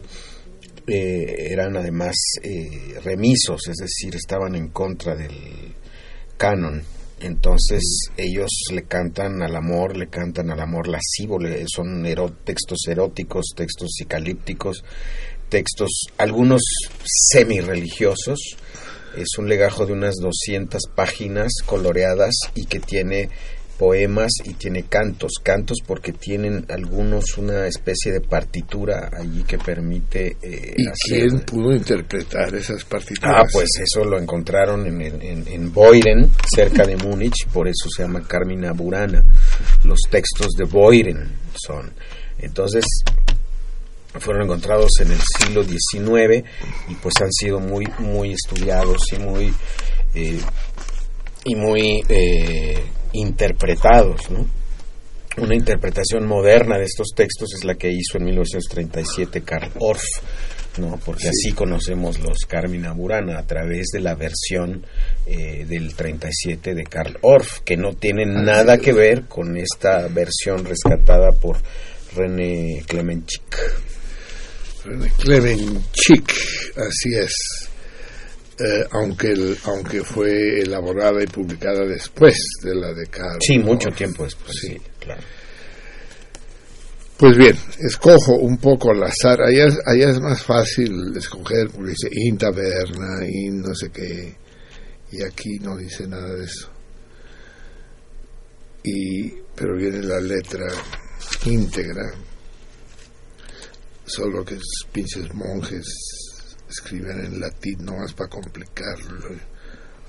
[0.88, 5.74] eh, eran además eh, remisos, es decir, estaban en contra del
[6.38, 6.82] canon.
[7.20, 7.82] Entonces
[8.16, 12.04] ellos le cantan al amor, le cantan al amor lascivo, le- son
[12.44, 14.84] textos eróticos, textos psicalípticos,
[15.50, 16.62] textos, algunos
[17.32, 18.40] semi-religiosos.
[19.18, 23.30] Es un legajo de unas 200 páginas coloreadas y que tiene
[23.78, 30.36] poemas y tiene cantos, cantos porque tienen algunos una especie de partitura allí que permite
[30.42, 33.36] eh, ¿Y hacer- quién pudo interpretar esas partituras?
[33.38, 37.88] Ah, pues eso lo encontraron en, en, en- en Boyren, cerca de Múnich, por eso
[37.96, 39.24] se llama Carmina Burana.
[39.84, 41.92] Los textos de Boyren son.
[42.40, 42.84] Entonces,
[44.20, 46.44] fueron encontrados en el siglo XIX
[46.90, 49.54] y pues han sido muy, muy estudiados y muy,
[50.16, 50.40] eh,
[51.46, 52.84] y muy eh,
[53.18, 54.46] interpretados, ¿no?
[55.38, 60.04] Una interpretación moderna de estos textos es la que hizo en 1937 Karl Orff,
[60.80, 61.00] ¿no?
[61.06, 64.84] Porque así conocemos los Carmina Burana a través de la versión
[65.28, 70.66] eh, del 37 de Karl Orff, que no tiene nada que ver con esta versión
[70.66, 71.58] rescatada por
[72.16, 73.58] René Clemenchik.
[74.86, 76.34] René Clemenchik,
[76.78, 77.70] así es.
[78.60, 83.90] Eh, aunque, el- aunque fue elaborada y publicada después de la de Karl Sí, mucho
[83.92, 84.68] tiempo después, Sí.
[84.70, 85.22] sí, claro.
[87.18, 89.42] Pues bien, escojo un poco al azar.
[89.42, 94.36] Allá, es- allá es más fácil escoger, porque dice in taberna, in no sé qué.
[95.12, 96.70] Y aquí no dice nada de eso.
[98.84, 100.66] Y, pero viene la letra
[101.46, 102.12] íntegra.
[104.06, 104.58] Solo que
[104.92, 105.86] pinches monjes
[106.70, 109.30] escriben en latín nomás para complicarlo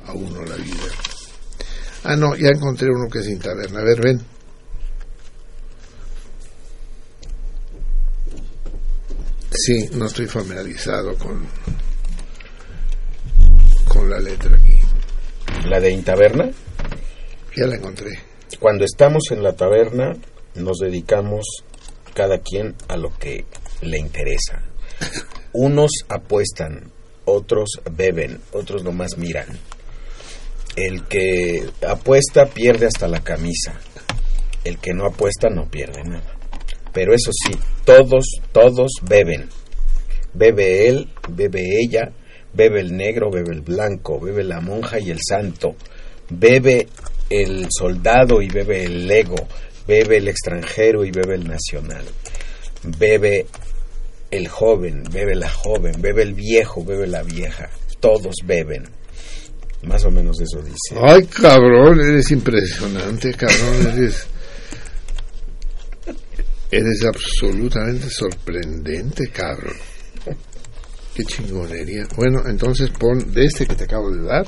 [0.06, 0.89] a uno la vida.
[2.05, 3.80] Ah, no, ya encontré uno que es in taberna.
[3.80, 4.20] A ver, ven.
[9.51, 11.47] Sí, no estoy familiarizado con,
[13.89, 14.78] con la letra aquí.
[15.68, 16.51] La de Intaberna,
[17.56, 18.10] Ya la encontré.
[18.60, 20.14] cuando estamos en la taberna
[20.55, 21.44] nos dedicamos
[22.14, 23.44] cada quien a lo que
[23.82, 24.62] le interesa.
[25.60, 26.93] Unos apuestan,
[27.24, 29.59] otros beben, otros nomás miran.
[30.76, 33.74] El que apuesta pierde hasta la camisa.
[34.62, 36.32] El que no apuesta no pierde nada.
[36.93, 39.48] Pero eso sí, todos, todos beben.
[40.32, 42.12] Bebe él, bebe ella,
[42.55, 45.74] bebe el negro, bebe el blanco, bebe la monja y el santo,
[46.30, 46.86] bebe
[47.30, 49.48] el soldado y bebe el lego,
[49.89, 52.05] bebe el extranjero y bebe el nacional,
[52.97, 53.47] bebe
[54.31, 57.69] el joven, bebe la joven, bebe el viejo, bebe la vieja,
[58.01, 58.85] todos beben.
[59.83, 61.01] Más o menos eso dice.
[61.01, 64.27] Ay, cabrón, eres impresionante, cabrón, eres...
[66.71, 69.77] Eres absolutamente sorprendente, cabrón.
[71.15, 72.07] Qué chingonería.
[72.15, 74.47] Bueno, entonces pon de este que te acabo de dar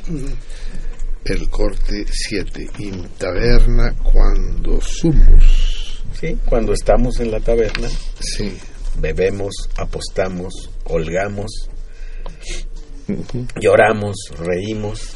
[1.25, 2.69] el corte 7.
[2.79, 6.03] In taberna cuando sumos.
[6.13, 7.89] Sí, cuando estamos en la taberna,
[8.21, 8.53] Sí.
[8.99, 11.51] Bebemos, apostamos, holgamos,
[13.61, 15.13] lloramos, reímos,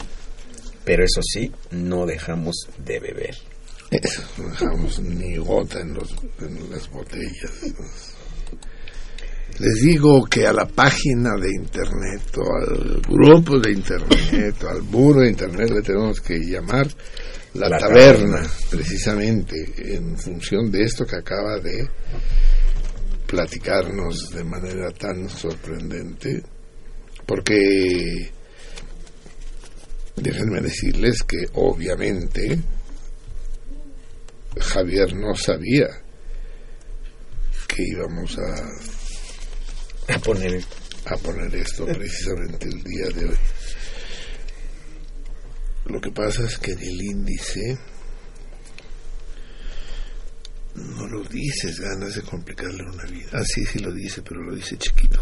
[0.84, 3.36] pero eso sí, no dejamos de beber.
[3.90, 7.52] Eso, no dejamos ni gota en, los, en las botellas.
[9.59, 14.82] Les digo que a la página de internet o al grupo de internet o al
[14.82, 16.88] muro de internet le tenemos que llamar
[17.55, 18.51] la, La taberna, taberna.
[18.68, 19.55] precisamente
[19.94, 21.88] en función de esto que acaba de
[23.26, 26.42] platicarnos de manera tan sorprendente,
[27.26, 28.30] porque
[30.16, 32.59] déjenme decirles que obviamente
[34.60, 35.86] Javier no sabía
[37.66, 40.76] que íbamos a, A poner esto.
[41.06, 43.38] a poner esto precisamente el día de hoy.
[45.86, 47.78] Lo que pasa es que en el índice
[50.74, 53.30] no lo dices, ganas de complicarle una vida.
[53.32, 55.20] Ah, sí, sí lo dice, pero lo dice chiquito.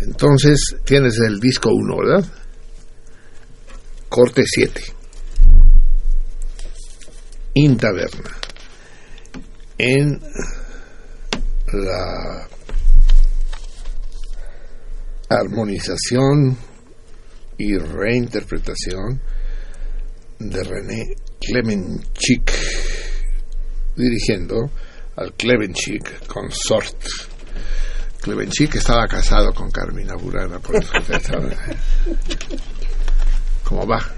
[0.00, 2.24] Entonces, tienes el disco 1, ¿verdad?
[4.08, 4.80] Corte 7.
[7.54, 8.36] Intaverna.
[9.76, 10.20] En
[11.72, 12.48] la
[15.28, 16.56] armonización
[17.58, 19.20] y reinterpretación
[20.38, 22.52] de René Clemenchik,
[23.98, 24.70] dirigiendo
[25.16, 27.04] al Clemenchik Consort.
[28.20, 31.54] Clemenchik estaba casado con Carmina Burana, por eso saben
[33.64, 34.17] cómo va.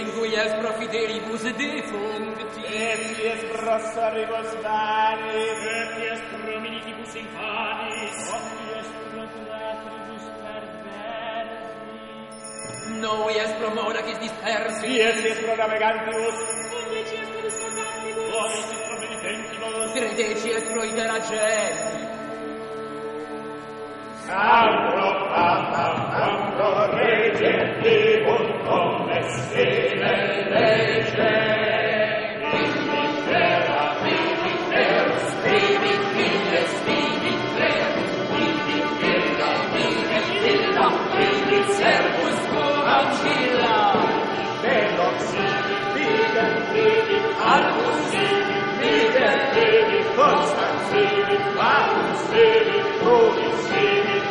[0.00, 2.62] inguies profiteribus defuncti.
[2.66, 5.60] Eties brassaribus danis.
[5.80, 8.16] Eties prominitibus infanis.
[8.36, 11.98] Oties procuratribus perversi.
[13.02, 13.68] Noies pro
[14.06, 14.90] quis dispersi.
[15.10, 16.38] Eties pro navegantibus.
[16.94, 18.30] es pro sacantibus.
[18.42, 19.88] Oties pro penitentibus.
[19.94, 22.13] Credecies pro interagenti.
[50.16, 53.53] Constantin, Martin, Spirit, Holy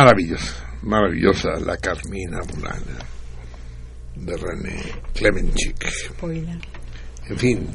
[0.00, 0.52] Maravillosa,
[0.82, 2.98] maravillosa la Carmina Burana
[4.14, 4.82] de René
[5.14, 5.88] Clemenchik.
[5.88, 6.58] Spoiler.
[7.30, 7.66] En fin,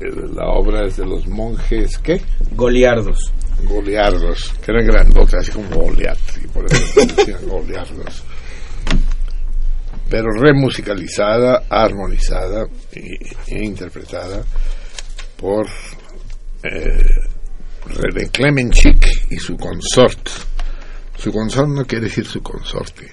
[0.00, 2.20] eh, la obra es de los monjes, ¿qué?
[2.56, 3.32] Goliardos.
[3.62, 8.24] Goliardos, que eran grandotes, así como Goliat, y por eso decían Goliardos.
[10.10, 12.66] Pero remusicalizada, armonizada
[12.96, 14.42] y- e interpretada
[15.36, 15.68] por
[16.64, 17.14] eh,
[17.86, 20.28] René Clemenchik y su consort.
[21.18, 23.10] Su consort no quiere decir su consorte,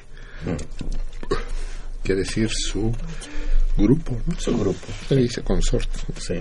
[2.03, 2.93] quiere decir su
[3.75, 4.39] grupo, ¿no?
[4.39, 4.85] Su grupo.
[5.09, 5.89] Se dice consort.
[6.19, 6.35] Sí.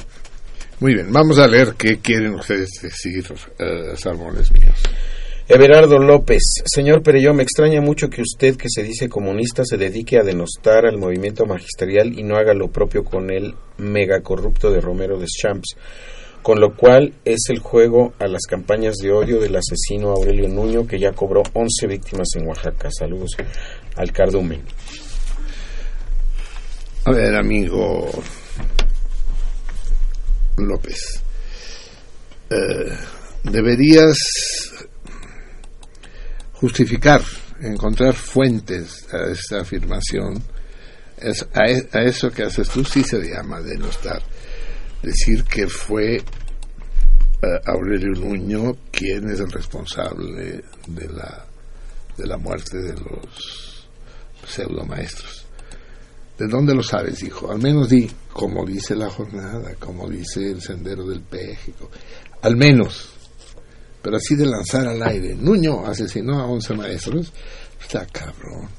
[0.81, 3.25] Muy bien, vamos a leer qué quieren ustedes decir,
[3.59, 4.79] eh, salmones míos.
[5.47, 10.19] Everardo López, señor Perelló, me extraña mucho que usted, que se dice comunista, se dedique
[10.19, 15.19] a denostar al movimiento magisterial y no haga lo propio con el megacorrupto de Romero
[15.19, 15.77] de Champs,
[16.45, 20.87] con lo cual es el juego a las campañas de odio del asesino Aurelio Nuño,
[20.87, 22.91] que ya cobró 11 víctimas en Oaxaca.
[22.91, 23.31] Saludos
[23.97, 24.63] al cardumen.
[27.07, 28.11] A ver, amigo
[30.59, 31.23] López,
[32.51, 32.93] eh,
[33.45, 34.19] deberías
[36.53, 37.23] justificar,
[37.63, 40.43] encontrar fuentes a esta afirmación.
[41.17, 44.21] Es, a, e- a eso que haces tú sí se llama denostar.
[45.05, 46.23] Decir que fue eh,
[47.67, 51.45] Aurelio Nuño quien es el responsable de la,
[52.17, 53.87] de la muerte de los
[54.49, 55.45] pseudomaestros.
[56.39, 57.53] ¿De dónde lo sabes, hijo?
[57.53, 61.91] Al menos di, como dice la jornada, como dice el sendero del Péjico.
[62.41, 63.11] Al menos.
[64.01, 65.35] Pero así de lanzar al aire.
[65.35, 67.31] Nuño asesinó a 11 maestros.
[67.79, 68.71] Está cabrón.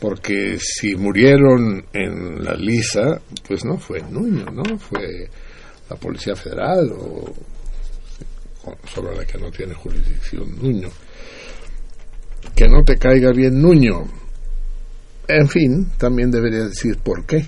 [0.00, 4.78] Porque si murieron en la lisa, pues no fue Nuño, ¿no?
[4.78, 5.28] Fue
[5.88, 7.32] la Policía Federal o
[8.92, 10.88] sobre la que no tiene jurisdicción Nuño.
[12.54, 14.04] Que no te caiga bien Nuño.
[15.28, 17.46] En fin, también debería decir por qué.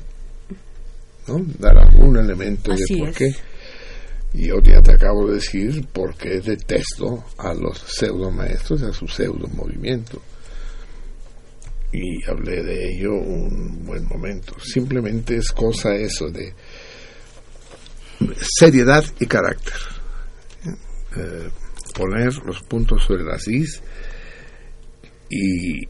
[1.28, 1.44] ¿no?
[1.58, 3.16] Dar algún elemento Así de por es.
[3.16, 3.34] qué.
[4.34, 8.84] Y yo ya te acabo de decir por qué detesto a los pseudo maestros y
[8.84, 10.20] a su pseudo movimiento.
[11.98, 14.54] Y hablé de ello un buen momento.
[14.60, 16.52] Simplemente es cosa eso de
[18.58, 19.72] seriedad y carácter.
[21.16, 21.48] Eh,
[21.94, 23.80] poner los puntos sobre las is
[25.30, 25.86] y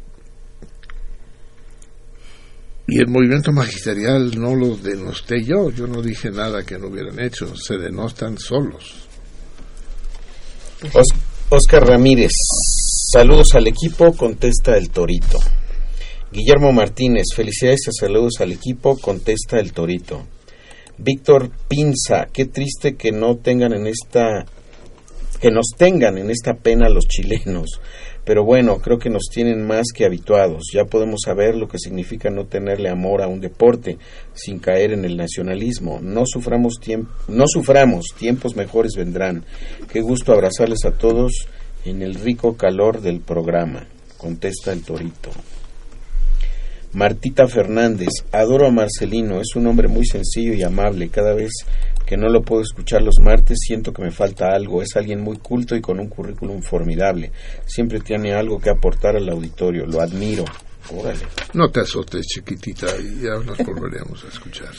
[2.89, 7.19] y el movimiento magisterial no los denosté yo, yo no dije nada que no hubieran
[7.19, 9.09] hecho, se denostan solos.
[10.95, 11.19] Os-
[11.49, 12.31] Oscar Ramírez,
[13.13, 15.39] saludos al equipo, contesta el Torito.
[16.37, 20.27] Guillermo Martínez, felicidades y saludos al equipo, contesta el Torito.
[20.99, 24.45] Víctor Pinza, qué triste que no tengan en esta
[25.41, 27.81] que nos tengan en esta pena los chilenos.
[28.27, 30.65] Pero bueno, creo que nos tienen más que habituados.
[30.75, 33.97] Ya podemos saber lo que significa no tenerle amor a un deporte
[34.35, 36.01] sin caer en el nacionalismo.
[36.03, 36.75] No suframos
[37.29, 39.47] no suframos, tiempos mejores vendrán.
[39.91, 41.47] Qué gusto abrazarles a todos
[41.87, 43.87] en el rico calor del programa.
[44.19, 45.31] Contesta el Torito.
[46.93, 51.09] Martita Fernández, adoro a Marcelino, es un hombre muy sencillo y amable.
[51.09, 51.53] Cada vez
[52.07, 54.81] que no lo puedo escuchar los martes siento que me falta algo.
[54.81, 57.33] Es alguien muy culto y con un currículum formidable.
[57.67, 59.87] Siempre tiene algo que aportar al auditorio.
[59.87, 60.45] Lo admiro.
[60.95, 61.27] Órale.
[61.53, 64.71] No te azotes, chiquitita, y ya nos volveremos a escuchar.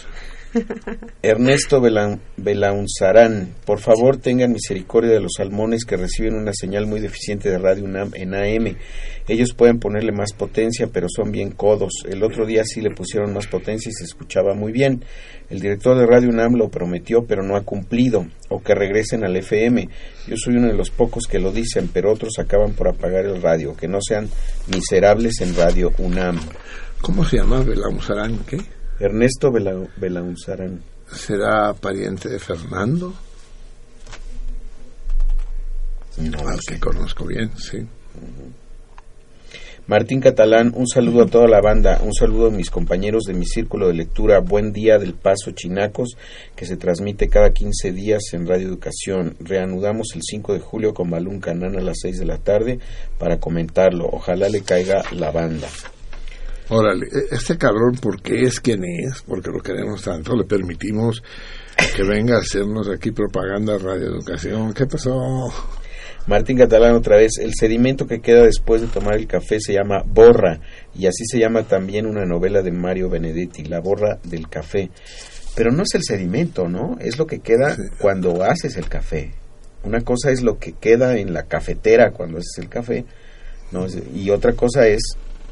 [1.22, 7.00] Ernesto Belan- Belaunzarán, por favor tengan misericordia de los salmones que reciben una señal muy
[7.00, 8.76] deficiente de Radio UNAM en AM.
[9.28, 11.92] Ellos pueden ponerle más potencia, pero son bien codos.
[12.08, 15.04] El otro día sí le pusieron más potencia y se escuchaba muy bien.
[15.50, 18.26] El director de Radio UNAM lo prometió, pero no ha cumplido.
[18.50, 19.90] O que regresen al FM.
[20.28, 23.42] Yo soy uno de los pocos que lo dicen, pero otros acaban por apagar el
[23.42, 23.76] radio.
[23.76, 24.30] Que no sean
[24.74, 26.40] miserables en Radio UNAM.
[27.02, 28.40] ¿Cómo se llama Belauzarán?
[28.48, 28.58] ¿Qué?
[29.00, 30.82] Ernesto Bela- Belaunzarán.
[31.12, 33.14] ¿Será pariente de Fernando?
[36.18, 37.78] No Al que conozco bien, sí.
[39.86, 43.46] Martín Catalán, un saludo a toda la banda, un saludo a mis compañeros de mi
[43.46, 46.18] círculo de lectura, Buen Día del Paso Chinacos,
[46.58, 49.38] que se transmite cada 15 días en Radio Educación.
[49.40, 52.80] Reanudamos el 5 de julio con Balún Canán a las 6 de la tarde
[53.18, 54.10] para comentarlo.
[54.12, 55.70] Ojalá le caiga la banda.
[56.70, 59.22] Órale, e- este cabrón, ¿por qué es quien es?
[59.22, 61.24] Porque lo queremos tanto, le permitimos
[61.96, 64.74] que venga a hacernos aquí propaganda Radio Educación.
[64.74, 65.14] ¿Qué pasó?
[66.28, 70.04] Martín Catalán otra vez, el sedimento que queda después de tomar el café se llama
[70.06, 70.60] borra
[70.94, 74.90] y así se llama también una novela de Mario Benedetti, La borra del café.
[75.56, 76.98] Pero no es el sedimento, ¿no?
[77.00, 79.32] Es lo que queda cuando haces el café.
[79.84, 83.06] Una cosa es lo que queda en la cafetera cuando haces el café,
[83.72, 83.88] ¿no?
[84.14, 85.00] Y otra cosa es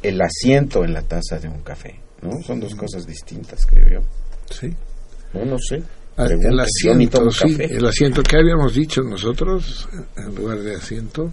[0.10, 2.41] el asiento en la taza de un café, ¿no?
[2.44, 4.07] Son dos cosas distintas, creo yo.
[4.49, 4.73] Sí.
[5.34, 5.82] No, no sé.
[6.18, 7.76] Ah, Pregunta, el asiento, sí, café.
[7.76, 11.32] el asiento que habíamos dicho nosotros en lugar de asiento.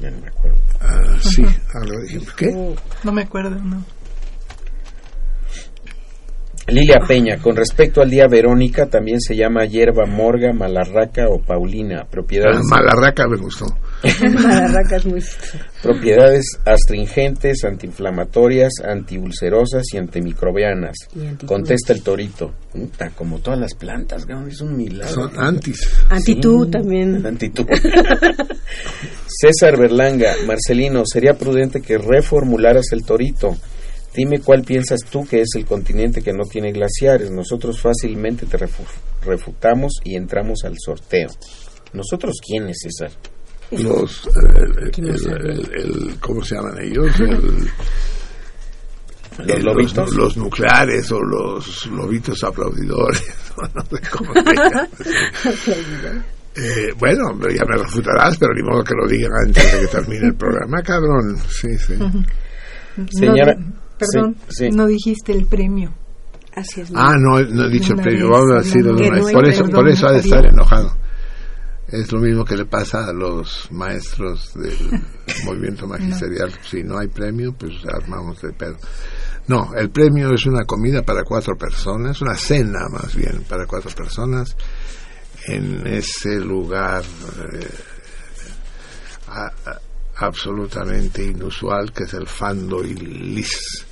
[0.00, 0.58] Ya no me acuerdo.
[0.80, 1.42] Ah, sí,
[1.74, 2.46] ahora dijimos, ¿qué?
[3.04, 3.84] No me acuerdo, no.
[6.70, 12.06] Lilia Peña, con respecto al día Verónica, también se llama hierba morga, malarraca o paulina,
[12.10, 13.66] propiedades, Ah, Malarraca me gustó.
[14.34, 15.22] Malarraca es muy...
[15.82, 20.96] propiedades astringentes, antiinflamatorias, antiulcerosas y antimicrobianas.
[21.14, 22.52] Y Contesta el torito.
[22.72, 25.12] Puta, como todas las plantas, es un milagro.
[25.12, 25.80] Son antis.
[26.08, 27.26] Antitú Sí, también.
[27.26, 27.66] Antitú.
[29.26, 33.56] César Berlanga, Marcelino, sería prudente que reformularas el torito.
[34.22, 37.30] Dime cuál piensas tú que es el continente que no tiene glaciares.
[37.30, 38.84] Nosotros fácilmente te refu-
[39.24, 41.28] refutamos y entramos al sorteo.
[41.94, 43.10] ¿Nosotros quiénes, César?
[43.70, 44.30] Los, eh,
[44.82, 45.52] el, ¿Quién no el- sabe?
[45.52, 47.18] el- el- ¿cómo se llaman ellos?
[47.18, 47.70] El-
[49.38, 50.14] ¿Los eh, lobitos?
[50.14, 53.24] los nucleares o los lobitos aplaudidores.
[53.74, 54.88] no sé cómo se llama.
[56.56, 60.26] Eh, bueno, ya me refutarás, pero ni modo que lo digan antes de que termine
[60.26, 61.38] el programa, cabrón.
[61.48, 61.94] Sí, sí.
[63.16, 63.79] Señora- No,
[64.12, 64.70] perdón, sí, sí.
[64.70, 65.92] no dijiste el premio.
[66.54, 66.90] Así es.
[66.94, 69.24] Ah, no, no he dicho Una premio, vez vamos a decirlo de Que una no
[69.24, 69.28] vez.
[69.28, 70.96] hay Por eso, perdón, por eso ha de estar enojado.
[71.88, 74.76] Es lo mismo que le pasa a los maestros del
[75.44, 76.52] movimiento magisterial.
[76.68, 78.76] Si no hay premio, pues armamos de pedo.
[79.48, 83.90] No, el premio es una comida para cuatro personas, una cena más bien para cuatro
[83.92, 84.56] personas
[85.46, 87.68] en ese lugar eh,
[89.28, 89.80] a- a-
[90.26, 93.86] absolutamente inusual, que es el Fando y Lis.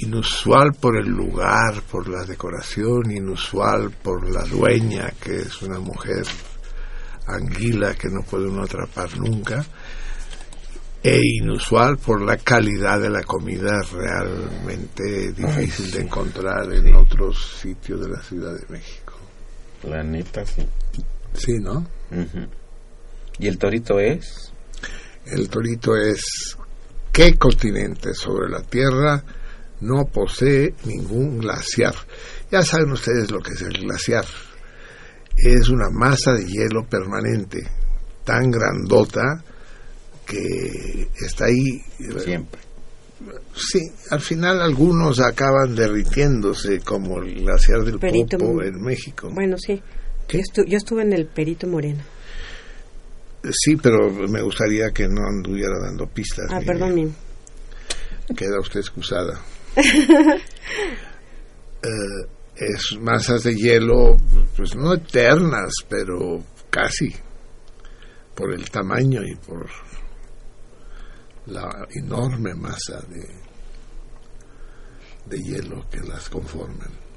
[0.00, 6.24] Inusual por el lugar, por la decoración, inusual por la dueña, que es una mujer
[7.26, 9.64] anguila que no puede uno atrapar nunca,
[11.02, 18.00] e inusual por la calidad de la comida realmente difícil de encontrar en otros sitios
[18.00, 19.14] de la Ciudad de México.
[19.84, 20.66] La neta, sí.
[21.34, 21.86] Sí, ¿no?
[23.38, 24.52] ¿Y el torito es?
[25.26, 26.56] El torito es
[27.12, 29.22] ¿qué continente sobre la Tierra
[29.80, 31.94] no posee ningún glaciar?
[32.50, 34.24] Ya saben ustedes lo que es el glaciar.
[35.36, 37.66] Es una masa de hielo permanente,
[38.24, 39.42] tan grandota
[40.26, 41.82] que está ahí.
[42.24, 42.60] Siempre.
[43.54, 43.80] Sí,
[44.10, 49.28] al final algunos acaban derritiéndose, como el glaciar del Perito Popo en México.
[49.32, 49.82] Bueno, sí.
[50.28, 52.02] Yo, estu- yo estuve en el Perito Moreno.
[53.50, 56.46] Sí, pero me gustaría que no anduviera dando pistas.
[56.50, 57.12] Ah, perdón, mi.
[58.36, 59.40] Queda usted excusada.
[61.80, 62.26] Eh,
[62.56, 64.16] es masas de hielo,
[64.56, 67.14] pues no eternas, pero casi,
[68.34, 69.70] por el tamaño y por
[71.46, 73.28] la enorme masa de,
[75.26, 77.07] de hielo que las conforman.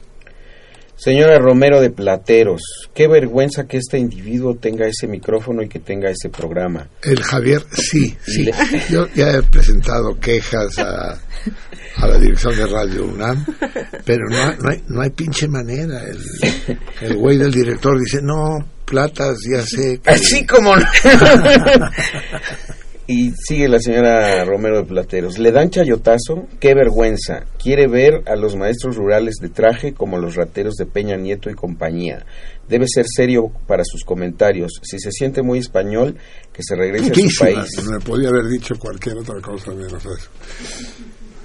[1.04, 2.62] Señora Romero de Plateros,
[2.94, 6.88] qué vergüenza que este individuo tenga ese micrófono y que tenga ese programa.
[7.02, 8.48] El Javier, sí, sí.
[8.90, 11.14] Yo ya he presentado quejas a,
[11.98, 13.44] a la dirección de Radio UNAM,
[14.06, 16.04] pero no, hay- no, hay, no hay pinche manera.
[16.04, 16.20] El,
[17.02, 20.00] el güey del director dice, no, platas, ya sé.
[20.04, 20.10] que-".
[20.12, 20.86] Así como no.
[23.12, 25.38] y sigue la señora Romero de Plateros.
[25.38, 26.48] ¿Le dan chayotazo?
[26.62, 27.44] ¡Qué vergüenza!
[27.62, 31.54] Quiere ver a los maestros rurales de traje como los rateros de Peña Nieto y
[31.54, 32.26] compañía.
[32.70, 34.80] Debe ser serio para sus comentarios.
[34.82, 36.16] Si se siente muy español,
[36.54, 37.86] que se regrese a su país.
[37.86, 40.30] Me podía haber dicho cualquier otra cosa menos eso.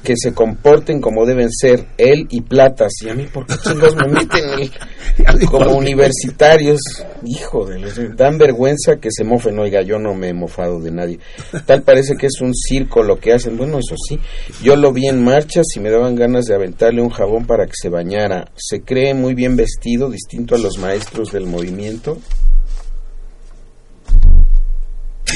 [0.07, 2.93] Que se comporten como deben ser él y Platas.
[3.05, 6.79] Y a mí, ¿por qué chingos me meten el- como universitarios?
[7.25, 7.99] Hijo de los...
[8.17, 9.59] Dan vergüenza que se mofen.
[9.59, 11.19] Oiga, yo no me he mofado de nadie.
[11.67, 13.57] Tal parece que es un circo lo que hacen.
[13.57, 14.21] Bueno, eso sí.
[14.63, 17.75] Yo lo vi en marchas y me daban ganas de aventarle un jabón para que
[17.75, 18.53] se bañara.
[18.55, 22.19] Se cree muy bien vestido, distinto a los maestros del movimiento.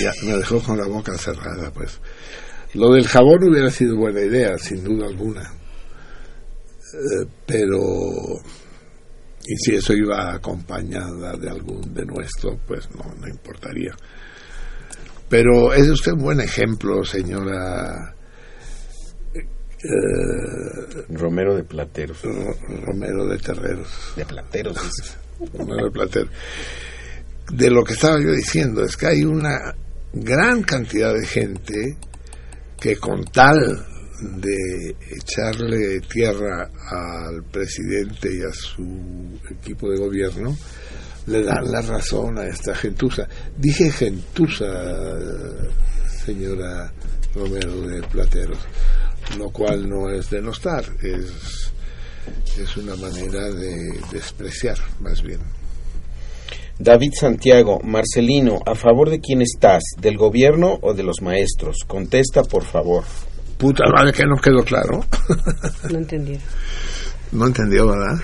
[0.01, 1.99] Ya me dejó con la boca cerrada, pues.
[2.75, 5.43] Lo del jabón hubiera sido buena idea, sin duda alguna.
[5.43, 7.79] Eh, pero,
[9.45, 13.95] y si eso iba acompañada de algún de nuestro, pues no, no importaría.
[15.29, 18.15] Pero es usted un buen ejemplo, señora
[19.35, 22.23] eh, Romero de Plateros.
[22.23, 23.89] Ro- Romero de Terreros.
[24.17, 24.77] De Plateros.
[25.55, 26.29] Romero de Platero.
[27.53, 29.75] De lo que estaba yo diciendo, es que hay una
[30.13, 31.97] gran cantidad de gente
[32.81, 33.86] que con tal
[34.20, 40.57] de echarle tierra al presidente y a su equipo de gobierno,
[41.27, 43.28] le dan la razón a esta gentuza.
[43.57, 44.66] Dije gentuza,
[46.24, 46.93] señora
[47.35, 48.59] Romero de Plateros,
[49.39, 51.73] lo cual no es denostar, es,
[52.59, 55.40] es una manera de despreciar, más bien.
[56.81, 59.82] David Santiago, Marcelino, ¿a favor de quién estás?
[60.01, 61.85] ¿Del gobierno o de los maestros?
[61.86, 63.05] Contesta, por favor.
[63.59, 65.05] Puta madre, que no quedó claro.
[65.90, 66.40] No entendí.
[67.32, 68.19] No entendió, ¿verdad?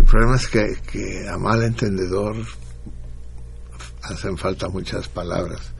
[0.00, 2.36] El problema es que, que a mal entendedor
[4.02, 5.74] hacen falta muchas palabras.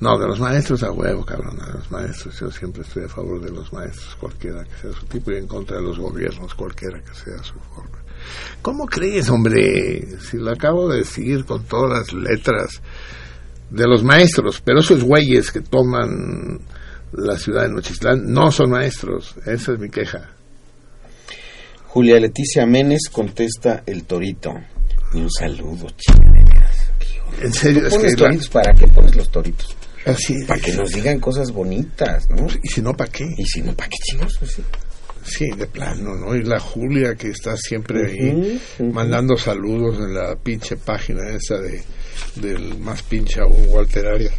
[0.00, 2.38] No, de los maestros a huevo, cabrón, de los maestros.
[2.38, 5.46] Yo siempre estoy a favor de los maestros, cualquiera que sea su tipo, y en
[5.46, 8.03] contra de los gobiernos, cualquiera que sea su forma.
[8.62, 10.06] ¿Cómo crees, hombre?
[10.30, 12.80] Si lo acabo de decir con todas las letras
[13.70, 16.60] de los maestros, pero esos güeyes que toman
[17.12, 19.34] la ciudad de Nochistlán no son maestros.
[19.46, 20.30] Esa es mi queja.
[21.88, 24.52] Julia Leticia Menes contesta el torito.
[25.12, 26.90] Y un saludo, chica de veras.
[27.40, 29.76] En serio, es ¿Pones que la- toritos para qué pones los toritos?
[30.06, 32.46] Así, Para que nos digan cosas bonitas, ¿no?
[32.62, 33.24] Y si no, ¿para qué?
[33.38, 34.36] Y si no, ¿para qué chingos?
[34.38, 34.60] Pues
[35.24, 35.50] sí.
[35.56, 36.34] De plano, ¿no?
[36.36, 38.60] Y la Julia que está siempre ahí
[38.92, 41.82] mandando saludos en la pinche página esa de
[42.36, 44.34] del más pinche aún Walter Arias.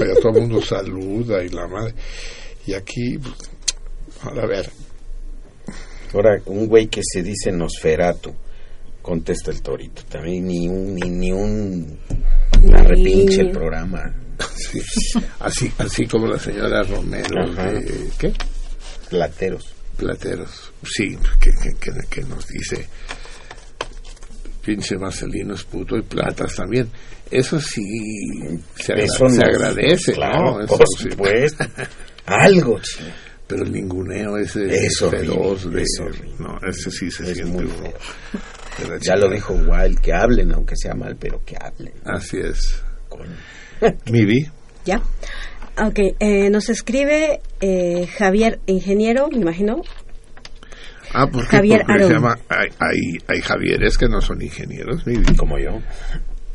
[0.00, 1.94] Allá todo el mundo saluda y la madre.
[2.66, 3.18] Y aquí,
[4.22, 4.70] ahora a ver,
[6.14, 8.32] Ahora, un güey que se dice Nosferatu,
[9.02, 10.02] contesta el torito.
[10.08, 11.98] También ni un, ni, ni un
[12.72, 14.14] arrepinche el programa.
[14.54, 14.80] sí,
[15.40, 18.32] así, así como la señora Romero, de- ¿qué?
[19.10, 19.74] Plateros.
[19.96, 22.86] Plateros, sí, que, que, que- que nos dice,
[24.64, 26.90] pinche Marcelino es puto y Platas también.
[27.30, 27.82] Eso sí
[28.76, 30.60] se, agra- Eso se agradece, claro, ¿no?
[30.64, 31.10] Eso por sí.
[31.10, 31.64] supuesto.
[32.26, 32.80] Algo.
[33.46, 36.00] Pero el ninguneo ese Es horrible, feroz de- es.
[36.40, 37.74] No, ese sí se Es siente muy uno
[38.76, 38.98] feo.
[39.00, 41.92] Ya lo dijo Wild, que hablen, aunque sea mal, pero que hablen.
[42.04, 42.82] Así es.
[44.10, 44.46] Mivi.
[44.84, 45.00] ¿Ya?
[45.78, 49.82] Ok, eh, nos escribe eh, Javier Ingeniero, me imagino.
[51.12, 51.56] Ah, ¿por qué?
[51.56, 55.04] Javier Porque se llama, hay, hay, hay Javieres que no son ingenieros.
[55.36, 55.80] Como yo.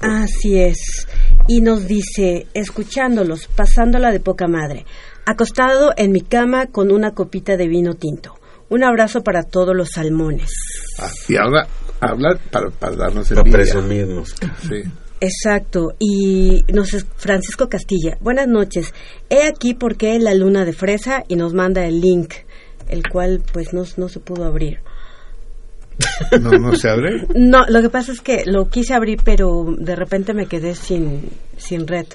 [0.02, 1.08] Así es.
[1.48, 4.86] Y nos dice, escuchándolos, pasándola de poca madre,
[5.26, 8.36] acostado en mi cama con una copita de vino tinto.
[8.70, 10.52] Un abrazo para todos los salmones.
[11.00, 11.68] Ah, y ahora
[12.00, 13.58] habla para, para darnos Para envidia.
[13.60, 14.36] presumirnos.
[14.68, 14.82] Sí.
[15.22, 15.94] Exacto.
[16.00, 18.18] Y nos es Francisco Castilla.
[18.20, 18.94] Buenas noches.
[19.30, 22.34] He aquí por qué la luna de fresa y nos manda el link,
[22.90, 24.80] el cual pues no, no se pudo abrir.
[26.42, 27.28] No, no se abre.
[27.36, 31.30] No, lo que pasa es que lo quise abrir, pero de repente me quedé sin,
[31.56, 32.08] sin red.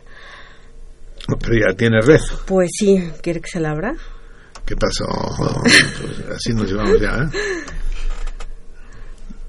[1.41, 2.21] Pero ya tiene red.
[2.47, 3.95] Pues sí, ¿quiere que se la abra?
[4.65, 5.05] ¿Qué pasó?
[5.63, 7.29] Pues así nos llevamos ya, ¿eh?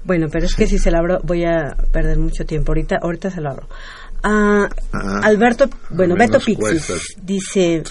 [0.08, 2.72] Bueno, pero es que si se la abro voy a perder mucho tiempo.
[2.72, 3.68] Ahorita, ahorita se la abro.
[4.22, 7.82] Ah, Ah, Alberto, bueno, Beto Pixis dice,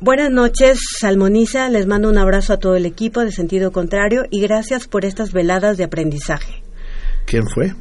[0.00, 4.40] buenas noches, Salmoniza, les mando un abrazo a todo el equipo de sentido contrario y
[4.40, 6.64] gracias por estas veladas de aprendizaje.
[7.24, 7.72] ¿Quién fue?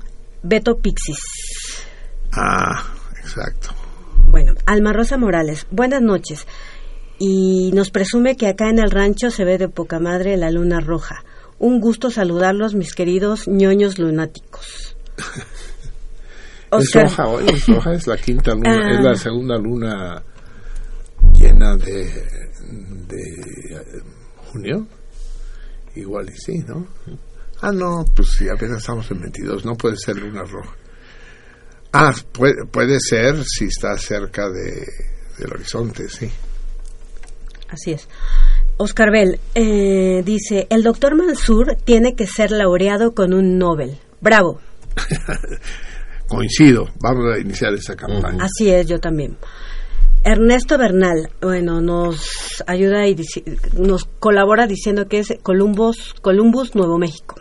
[0.44, 1.18] Beto Pixis.
[2.34, 2.84] Ah,
[3.20, 3.70] exacto.
[4.28, 6.46] Bueno, Alma Rosa Morales, buenas noches.
[7.18, 10.80] Y nos presume que acá en el rancho se ve de poca madre la luna
[10.80, 11.24] roja.
[11.60, 14.96] Un gusto saludarlos, mis queridos ñoños lunáticos.
[16.70, 17.46] Es roja hoy,
[17.94, 18.92] es la quinta luna, Ah.
[18.92, 20.22] es la segunda luna
[21.34, 22.04] llena de,
[23.08, 23.22] de
[23.72, 24.02] eh,
[24.52, 24.86] junio.
[25.96, 26.86] Igual y sí, ¿no?
[27.62, 30.76] Ah, no, pues sí, apenas estamos en 22, no puede ser luna roja.
[31.94, 34.86] Ah, puede, puede ser si está cerca de,
[35.38, 36.30] del horizonte, sí.
[37.70, 38.10] Así es.
[38.78, 43.98] Oscar Bell eh, dice, el doctor Mansur tiene que ser laureado con un Nobel.
[44.22, 44.60] Bravo.
[46.28, 48.44] Coincido, vamos a iniciar esa campaña.
[48.44, 49.38] Así es, yo también.
[50.24, 53.16] Ernesto Bernal, bueno, nos ayuda y
[53.78, 57.36] nos colabora diciendo que es Columbus, Columbus, Nuevo México.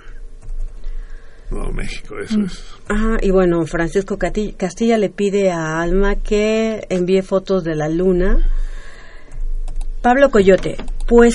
[1.51, 2.65] Nuevo México, eso es.
[2.89, 8.49] Ajá, y bueno, Francisco Castilla le pide a Alma que envíe fotos de la luna.
[10.07, 10.77] Pablo Coyote,
[11.09, 11.35] pues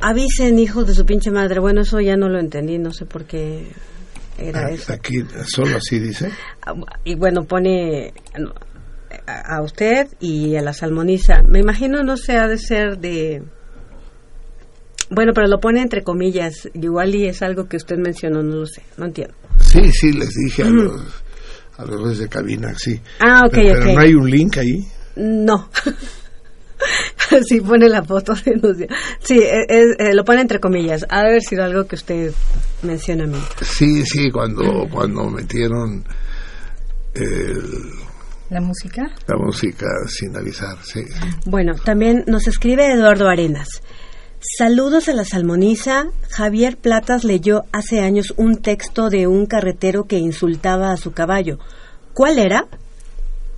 [0.00, 1.60] avisen hijos de su pinche madre.
[1.60, 3.66] Bueno, eso ya no lo entendí, no sé por qué
[4.38, 4.90] era Ah, eso.
[4.94, 6.30] Aquí, solo así dice.
[6.64, 6.72] Ah,
[7.04, 8.54] Y bueno, pone no,
[9.26, 11.42] a usted y a la salmoniza.
[11.42, 13.42] Me imagino no se ha de ser de...
[15.10, 16.70] Bueno, pero lo pone entre comillas.
[16.72, 19.34] Igual y es algo que usted mencionó, no lo sé, no entiendo.
[19.60, 21.02] Sí, sí, les dije a los,
[21.76, 22.98] a los de cabina, sí.
[23.20, 23.94] Ah, ok, pero, pero ok.
[23.94, 24.88] no hay un link ahí.
[25.16, 25.68] No.
[27.48, 28.34] sí, pone la foto.
[28.34, 28.76] de nos-
[29.20, 31.04] Sí, eh, eh, eh, lo pone entre comillas.
[31.08, 32.32] Ha de haber sido algo que usted
[32.82, 33.38] menciona a mí.
[33.62, 36.04] Sí, sí, cuando, cuando metieron
[37.14, 37.90] el-
[38.50, 39.10] La música.
[39.26, 41.02] la música sin avisar, sí.
[41.46, 43.68] Bueno, también nos escribe Eduardo Arenas.
[44.56, 46.06] Saludos a la salmoniza.
[46.30, 51.58] Javier Platas leyó hace años un texto de un carretero que insultaba a su caballo.
[52.14, 52.66] ¿Cuál era?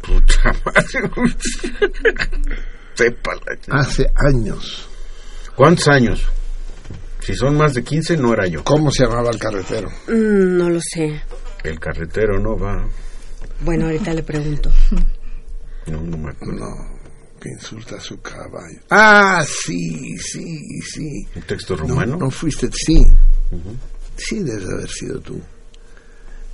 [0.01, 1.29] Puta madre.
[2.95, 3.83] Sepa la chingada.
[3.83, 4.89] Hace años.
[5.57, 6.27] ¿Cuántos años?
[7.21, 8.65] Si son más de 15, no era yo.
[8.65, 9.89] ¿Cómo se llamaba el carretero?
[10.09, 11.23] Mm, no lo sé.
[11.65, 12.87] El carretero no va.
[13.63, 14.71] Bueno, ahorita le pregunto.
[15.87, 16.55] No, no me acuerdo.
[16.61, 17.01] No,
[17.41, 18.81] que insulta a su caballo.
[18.91, 21.27] Ah, sí, sí, sí.
[21.37, 22.17] ¿Un texto No, rumano?
[22.17, 23.05] no fuiste, sí.
[24.17, 25.41] Sí, debes haber sido tú.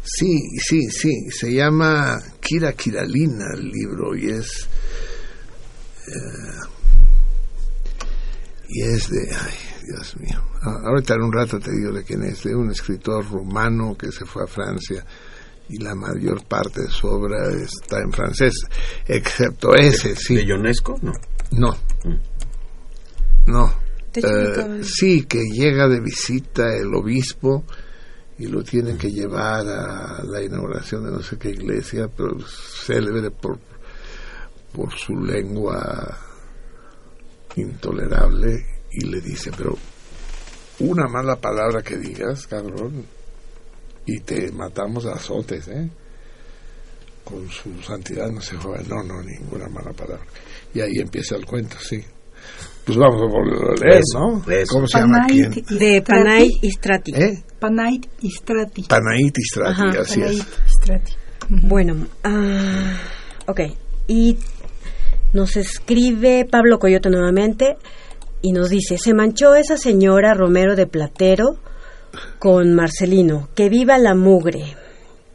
[0.02, 1.12] Sí, sí, sí.
[1.30, 4.68] Se llama Kira Kiralina el libro y es.
[6.08, 6.68] Eh,
[8.68, 9.18] y es de.
[9.20, 9.54] Ay,
[9.86, 10.42] Dios mío.
[10.62, 12.42] Ah, Ahorita en un rato te digo de quién es.
[12.42, 15.04] De un escritor rumano que se fue a Francia
[15.68, 18.52] y la mayor parte de su obra está en francés,
[19.06, 20.36] excepto ese, sí.
[20.36, 20.96] ¿De Ionesco?
[21.02, 21.12] No.
[21.52, 21.76] No.
[23.46, 23.74] No.
[24.12, 27.64] De hecho, Eh, sí, que llega de visita el obispo
[28.38, 33.30] y lo tiene que llevar a la inauguración de no sé qué iglesia, pero célebre
[33.30, 33.58] por,
[34.72, 36.18] por su lengua
[37.56, 39.76] intolerable y le dice, pero
[40.80, 43.04] una mala palabra que digas, cabrón,
[44.04, 45.90] y te matamos a azotes, ¿eh?
[47.24, 50.24] Con su santidad no se juega, no, no, ninguna mala palabra.
[50.72, 52.00] Y ahí empieza el cuento, sí.
[52.84, 54.52] Pues vamos a volverlo a leer, Eso, ¿no?
[54.52, 54.74] eso.
[54.74, 55.50] ¿Cómo se llama quién?
[55.50, 57.14] Panait De Panay Istrati.
[57.16, 57.42] ¿Eh?
[57.58, 58.82] Panait Istrati.
[58.84, 60.00] Panait Istrati, Ajá.
[60.02, 60.46] así Panait es.
[60.68, 61.12] Istrati.
[61.48, 62.96] Bueno, ah,
[63.48, 63.60] ok.
[64.06, 64.38] Y
[65.32, 67.76] nos escribe Pablo Coyote nuevamente
[68.42, 71.56] y nos dice, se manchó esa señora Romero de Platero
[72.38, 74.76] con Marcelino, que viva la mugre.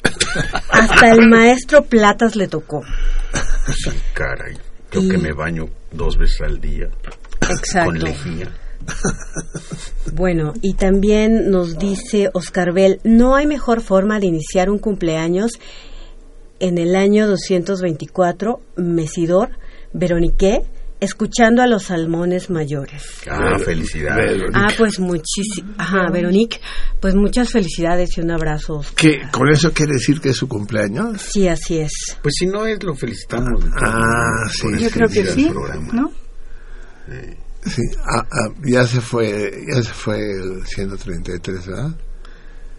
[0.72, 2.82] Hasta el maestro Platas le tocó.
[3.68, 4.56] Sí, caray.
[4.92, 6.90] Yo Y- que me baño dos veces al día.
[7.50, 7.92] Exacto.
[7.92, 8.52] Con lejía.
[10.14, 15.52] Bueno, y también nos dice Oscar Bell, no hay mejor forma de iniciar un cumpleaños
[16.60, 19.52] en el año 224, Mesidor,
[19.94, 20.62] Veronique,
[21.00, 23.04] escuchando a los salmones mayores.
[23.30, 24.44] Ah, felicidades.
[24.54, 25.76] Ah, pues muchísimas.
[25.78, 26.60] Ajá, Veronique,
[27.00, 28.76] pues muchas felicidades y un abrazo.
[28.76, 28.96] Oscar.
[28.96, 31.22] ¿Qué, ¿Con eso quiere decir que es su cumpleaños?
[31.22, 31.92] Sí, así es.
[32.22, 33.66] Pues si no es, lo felicitamos.
[33.82, 34.68] Ah, sí.
[34.80, 35.94] Yo creo que sí, programa.
[35.94, 36.12] ¿no?
[37.66, 41.96] Sí, ah, ah, ya se fue, ya se fue el 133, ¿verdad?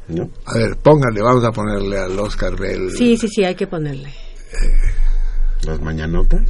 [0.09, 0.31] ¿No?
[0.47, 2.91] A ver, póngale, vamos a ponerle al Oscar Bell.
[2.91, 4.13] Sí, sí, sí, hay que ponerle.
[5.65, 6.43] Las mañanotas.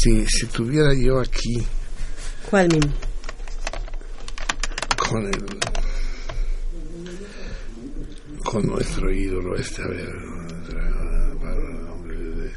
[0.00, 1.62] Sí, si tuviera yo aquí
[2.50, 2.90] ¿Cuál, Mimi?
[4.96, 5.44] con el
[8.44, 12.52] con nuestro ídolo este a ver nuestra- para el nombre de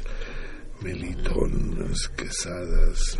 [0.82, 3.18] Melitón las quesadas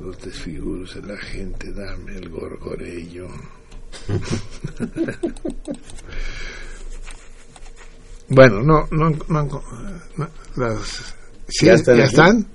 [0.00, 3.28] los desfiguros de la gente dame el gorgorello
[8.28, 9.62] bueno no no no,
[10.16, 11.14] no, las
[11.50, 12.46] sí, ¿Ya ya están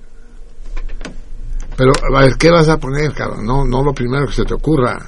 [1.76, 4.54] pero a ver qué vas a poner cabrón no no lo primero que se te
[4.54, 4.98] ocurra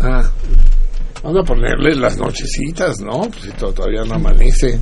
[0.00, 0.30] Ah,
[1.22, 3.22] vamos a ponerle las nochecitas, ¿no?
[3.30, 4.78] Pues si to- todavía no amanece.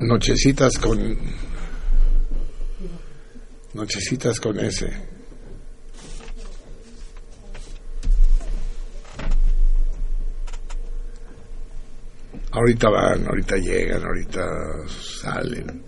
[0.00, 1.18] Nochecitas con...
[3.74, 5.15] Nochecitas con ese.
[12.56, 14.40] Ahorita van, ahorita llegan, ahorita
[14.88, 15.84] salen.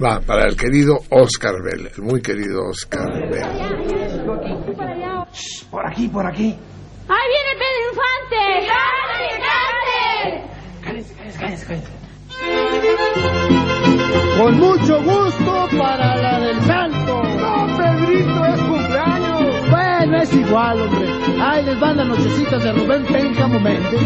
[0.00, 3.44] Va, para el querido Oscar Bell, el muy querido Oscar Bell.
[5.68, 6.56] Por aquí, por aquí.
[7.08, 8.42] ¡Ahí viene Pedro Infante!
[9.24, 9.94] ¡Cante,
[10.84, 11.90] Cállense, cállense, cállense, cállense.
[14.38, 17.22] Con mucho gusto para la del santo.
[17.22, 19.33] No, Pedrito, es cumpleaños.
[19.70, 21.08] Bueno, es igual, hombre.
[21.42, 24.00] Ahí les van las nochecitas de Rubén Péncamo Méndez.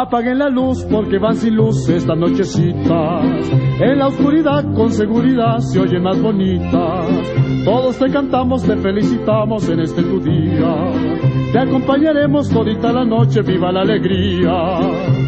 [0.00, 3.52] Apaguen la luz porque van sin luz estas nochecitas.
[3.78, 7.08] En la oscuridad con seguridad se oyen más bonitas.
[7.66, 10.92] Todos te cantamos, te felicitamos en este tu día.
[11.52, 14.52] Te acompañaremos todita la noche, viva la alegría.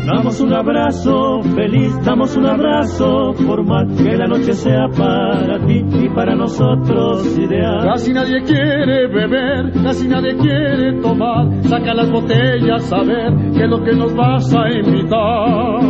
[0.06, 6.08] Damos un abrazo feliz, damos un abrazo formal, que la noche sea para ti y
[6.10, 7.80] para nosotros ideal.
[7.84, 11.62] Casi nadie quiere beber, casi nadie quiere tomar.
[11.64, 15.80] Saca las botellas a ver qué es lo que nos vas a invitar.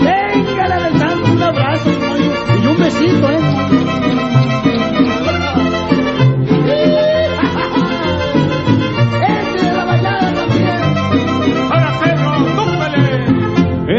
[0.00, 1.90] Venga, santo, un abrazo
[2.62, 4.05] y un besito, ¿eh?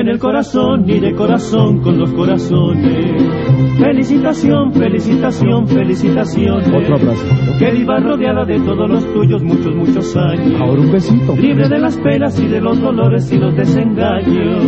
[0.08, 3.78] En el corazón y de corazón con los corazones.
[3.78, 6.74] Felicitación, felicitación, felicitación.
[6.74, 7.26] Otro abrazo.
[7.60, 10.62] Que viva rodeada de todos los tuyos muchos, muchos años.
[10.62, 11.36] Ahora un besito.
[11.36, 14.64] Libre de las penas y de los dolores y los desengaños.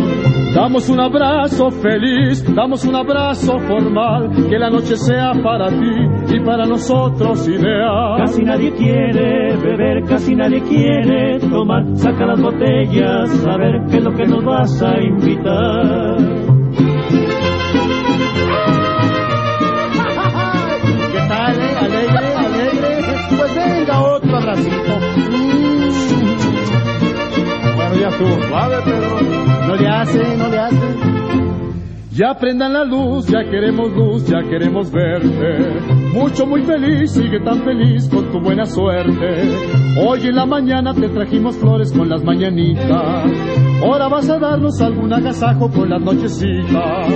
[0.54, 6.40] Damos un abrazo feliz, damos un abrazo formal, que la noche sea para ti y
[6.40, 8.18] para nosotros ideal.
[8.18, 11.84] Casi nadie quiere beber, casi nadie quiere tomar.
[11.94, 15.29] Saca las botellas, a ver qué es lo que nos vas a invitar.
[15.30, 15.36] ¿Qué
[21.28, 21.76] tal, eh?
[21.78, 22.90] Alegre, alegre.
[23.38, 24.94] Pues venga, otro abracito.
[25.16, 25.70] Mm.
[27.76, 29.20] Bueno, ya estuvo suave, Pedro.
[29.68, 30.76] No le hace, no le hace.
[32.12, 35.80] Ya prendan la luz, ya queremos luz, ya queremos verte.
[36.12, 39.44] Mucho, muy feliz, sigue tan feliz con tu buena suerte.
[40.04, 43.69] Hoy en la mañana te trajimos flores con las mañanitas.
[43.82, 47.08] Ahora vas a darnos algún agasajo con las nochecitas.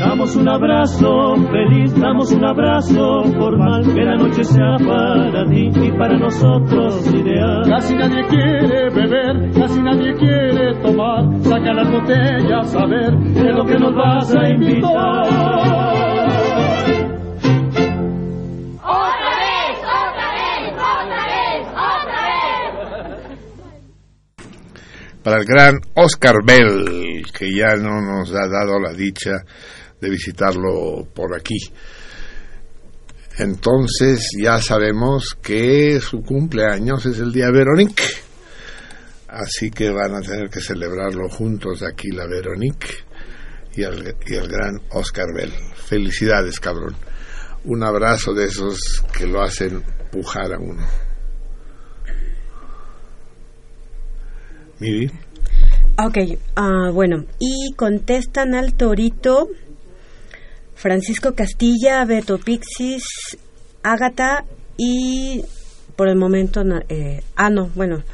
[0.00, 5.92] Damos un abrazo feliz, damos un abrazo formal, que la noche sea para ti y
[5.92, 7.62] para nosotros ideal.
[7.68, 11.24] Casi nadie quiere beber, casi nadie quiere tomar.
[11.42, 15.97] Saca las botellas a ver qué es lo que nos vas a invitar.
[25.32, 29.44] Al gran Oscar Bell, que ya no nos ha dado la dicha
[30.00, 31.58] de visitarlo por aquí.
[33.38, 38.04] Entonces ya sabemos que su cumpleaños es el día Veronique.
[39.28, 42.88] Así que van a tener que celebrarlo juntos aquí la Veronique
[43.74, 45.52] y el, y el gran Oscar Bell.
[45.74, 46.96] Felicidades, cabrón.
[47.64, 51.07] Un abrazo de esos que lo hacen pujar a uno.
[54.80, 55.10] Miri.
[55.98, 56.18] Ok,
[56.56, 59.48] ah, bueno, y contestan al torito
[60.74, 63.02] Francisco Castilla, Beto Pixis,
[63.82, 64.44] Ágata
[64.76, 65.42] y
[65.96, 68.04] por el momento, eh, ah, no, bueno,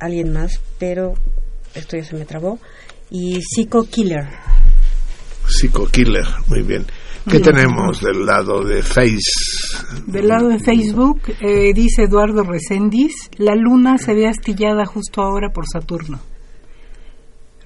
[0.00, 1.14] alguien más, pero
[1.74, 2.58] esto ya se me trabó,
[3.10, 4.26] y Psycho Killer.
[5.46, 6.84] Psycho Killer, muy bien.
[7.28, 9.18] ¿Qué tenemos del lado de Face?
[10.06, 15.48] Del lado de Facebook, eh, dice Eduardo Reséndiz, la luna se ve astillada justo ahora
[15.50, 16.20] por Saturno.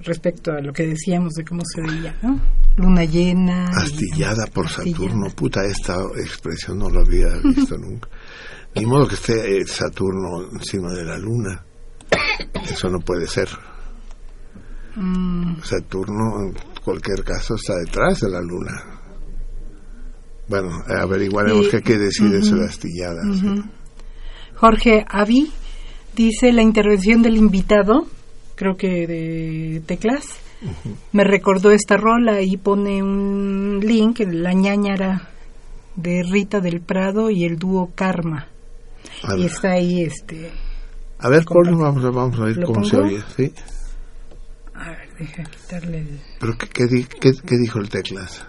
[0.01, 2.39] Respecto a lo que decíamos de cómo se veía, ¿no?
[2.77, 3.65] Luna llena.
[3.69, 5.27] y- Astillada por Saturno.
[5.35, 8.07] Puta, esta expresión no lo había visto nunca.
[8.75, 11.65] Ni modo que esté eh, Saturno encima de la Luna.
[12.71, 13.49] Eso no puede ser.
[14.95, 18.98] Mm, Saturno, en cualquier caso, está detrás de la Luna.
[20.49, 23.21] Bueno, averiguaremos Y- qué quiere decir eso de ujú, astillada.
[23.23, 23.63] ujú.
[24.55, 25.51] Jorge Avi
[26.15, 28.07] dice la intervención del invitado,
[28.55, 30.25] creo que de Teclas,
[31.13, 35.29] me recordó esta rola y pone un link, la ñañara
[35.95, 38.47] de Rita del Prado y el dúo Karma.
[39.23, 40.51] A Y ver, está ahí este
[41.19, 43.21] a ver ponlo, vamos, a- vamos a ver ¿Lo cómo se oye.
[43.35, 43.53] ¿sí?
[44.73, 46.87] a ver, deja quitarle el ¿Pero qué, qué
[47.19, 48.45] qué- qué dijo el Teclas?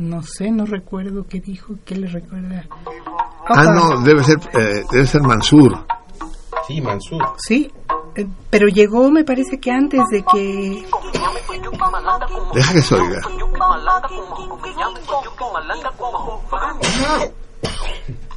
[0.00, 2.64] No sé, no recuerdo qué dijo, qué le recuerda.
[3.46, 5.84] Ah, no, debe ser, eh, debe ser Mansur.
[6.66, 7.22] Sí, Mansur.
[7.36, 7.70] Sí,
[8.16, 10.86] eh, pero llegó me parece que antes de que
[12.54, 13.20] Deja que se oiga.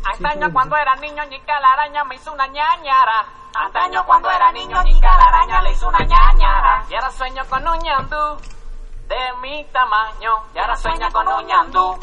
[0.04, 3.26] Antaño cuando era niño, Ñica la araña me hizo una ñañara.
[3.56, 6.86] Antaño cuando era niño, Ñica la araña le hizo una ñañara.
[6.90, 8.38] Y ahora sueño con un ñandú
[9.08, 10.44] de mi tamaño.
[10.54, 11.98] Y ahora sueña con un ñandú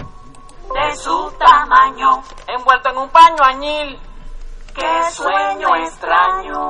[0.74, 2.22] de su tamaño.
[2.46, 4.00] Envuelto en un paño añil.
[4.74, 6.60] ¡Qué sueño extraño!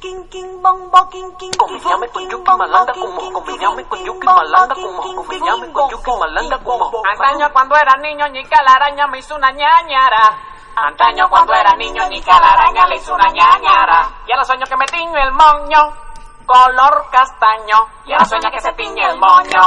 [0.00, 4.74] King king bong bo king king Confiame con Yuki Malanga como Confiame con Yuki Malanga
[4.74, 9.36] como Confiame con Yuki Malanga como Antaño cuando era niño Ñica la araña me hizo
[9.36, 10.38] una ñañara
[10.74, 14.76] Antaño cuando era niño Ñica la araña le hizo una ñañara Y ahora sueño que
[14.76, 16.09] me tiño el moño
[16.50, 17.78] Color castaño.
[18.06, 19.60] Y ahora sueño que se tiñe el moño.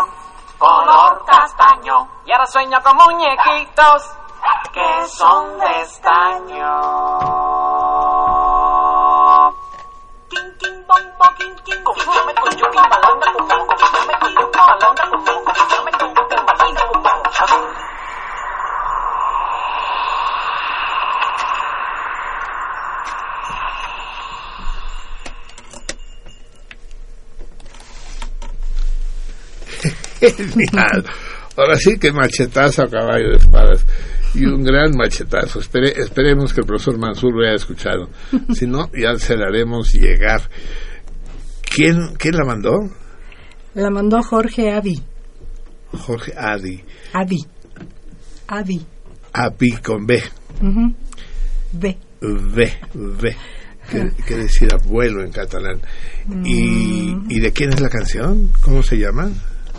[0.58, 2.10] Color castaño.
[2.26, 4.04] Y ahora sueño con muñequitos.
[4.74, 6.80] Que son de estaño.
[10.28, 16.14] King king bong bo king king con Malanga como Confiame con Malanga como Confiame con
[16.16, 17.14] Yuki Malanga como
[30.32, 31.06] Genial.
[31.58, 33.86] Ahora sí que machetazo a caballo de espadas.
[34.34, 35.60] Y un gran machetazo.
[35.60, 38.10] Espere- esperemos que el profesor Mansur lo haya escuchado.
[38.56, 40.42] Si no, ya se la haremos llegar.
[41.76, 42.72] ¿Quién, ¿Quién la mandó?
[43.76, 45.02] la mandó Jorge Avi.
[45.92, 46.84] Jorge Adi.
[47.14, 47.38] Avi.
[48.48, 48.86] Avi.
[49.34, 50.22] Api con B.
[50.62, 51.98] V.
[52.94, 53.38] V.
[53.90, 55.82] Quiere, quiere decir abuelo en catalán.
[56.46, 58.52] ¿Y, ¿Y de quién es la canción?
[58.62, 59.30] ¿Cómo se llama?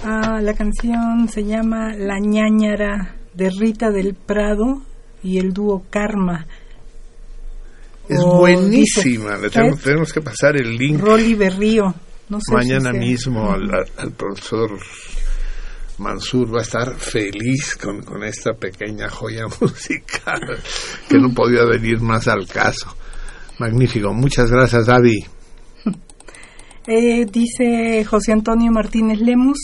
[0.04, 4.82] Ah, la canción se llama La ñañara de Rita del Prado
[5.22, 6.46] y el dúo Karma.
[8.08, 9.36] Es buenísima.
[9.36, 11.94] dice- Le tenemos, tenemos que pasar el link Rolly Berrío.
[12.28, 14.78] No sé mañana si mismo al, al- profesor
[15.98, 20.40] Mansur va a estar feliz con, con esta pequeña joya musical
[21.08, 22.94] que no podía venir más al caso.
[23.58, 24.12] Magnífico.
[24.12, 25.24] Muchas gracias, David.
[26.86, 29.56] Eh, dice José Antonio Martínez Lemus.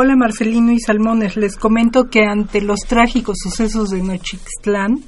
[0.00, 5.02] Hola Marcelino y Salmones, les comento que ante los trágicos sucesos de Nochixtlán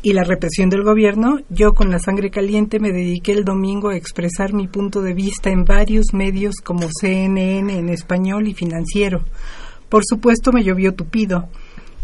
[0.00, 3.96] y la represión del gobierno, yo con la sangre caliente me dediqué el domingo a
[3.96, 9.24] expresar mi punto de vista en varios medios como CNN en español y financiero.
[9.88, 11.48] Por supuesto me llovió tupido,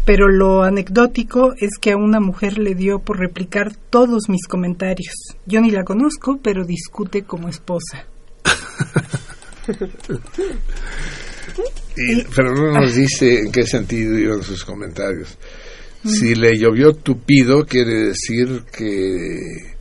[0.03, 5.15] pero lo anecdótico es que a una mujer le dio por replicar todos mis comentarios.
[5.45, 8.07] Yo ni la conozco, pero discute como esposa.
[11.99, 15.37] Y- pero no nos dice en qué sentido iban sus comentarios.
[16.05, 19.77] Si le llovió tupido, quiere decir que,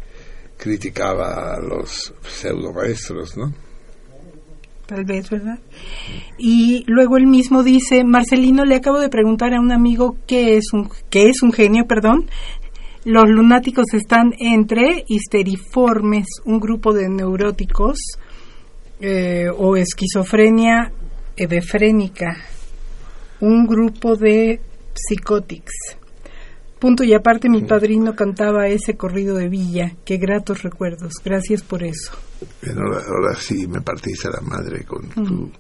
[0.59, 3.55] criticaba a los pseudo maestros, ¿no?
[4.87, 5.59] Tal vez, ¿verdad?
[6.39, 10.73] Y luego él mismo dice, Marcelino, le acabo de preguntar a un amigo qué es
[10.73, 12.29] un, qué es un genio, perdón.
[13.05, 17.99] Los lunáticos están entre histeriformes, un grupo de neuróticos,
[19.01, 20.93] eh, o esquizofrenia
[21.39, 22.37] hebefrénica,
[23.41, 24.61] un grupo de
[24.95, 25.73] psicótics.
[26.79, 29.97] Punto y aparte, mi padrino cantaba ese corrido de Villa.
[30.05, 31.15] Qué gratos recuerdos.
[31.25, 32.13] Gracias por eso.
[32.63, 35.53] Bien, ahora, ahora sí me partiste la madre con tu Mm.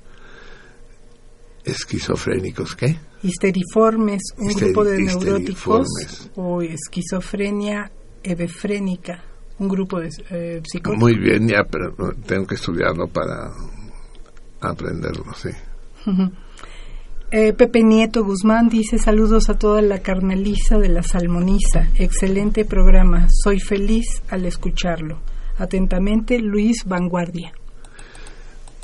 [1.64, 2.96] esquizofrénicos, ¿qué?
[3.22, 7.90] Histeriformes, un Histeri- grupo de neuróticos, o esquizofrenia
[8.22, 9.22] hebefrénica,
[9.58, 10.98] un grupo de eh, psicóticos.
[10.98, 11.92] Muy bien, ya, pero
[12.26, 13.50] tengo que estudiarlo para
[14.60, 15.50] aprenderlo, sí.
[17.30, 21.88] Eh, Pepe Nieto Guzmán dice saludos a toda la carnaliza de la salmoniza.
[21.96, 23.26] Excelente programa.
[23.30, 25.20] Soy feliz al escucharlo.
[25.58, 27.52] Atentamente, Luis Vanguardia.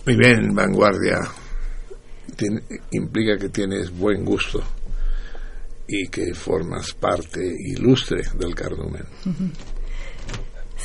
[0.07, 1.21] Muy bien, vanguardia.
[2.37, 4.63] Tiene- implica que tienes buen gusto
[5.89, 9.05] y que formas parte ilustre del cardumen.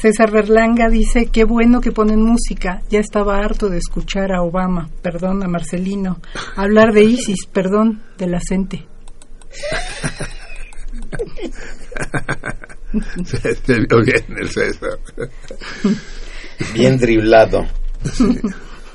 [0.01, 2.81] César Berlanga dice, qué bueno que ponen música.
[2.89, 6.21] Ya estaba harto de escuchar a Obama, perdón, a Marcelino.
[6.55, 8.87] Hablar de ISIS, perdón, de la CENTE.
[13.25, 14.99] Se te vio bien el César.
[16.73, 17.65] Bien driblado.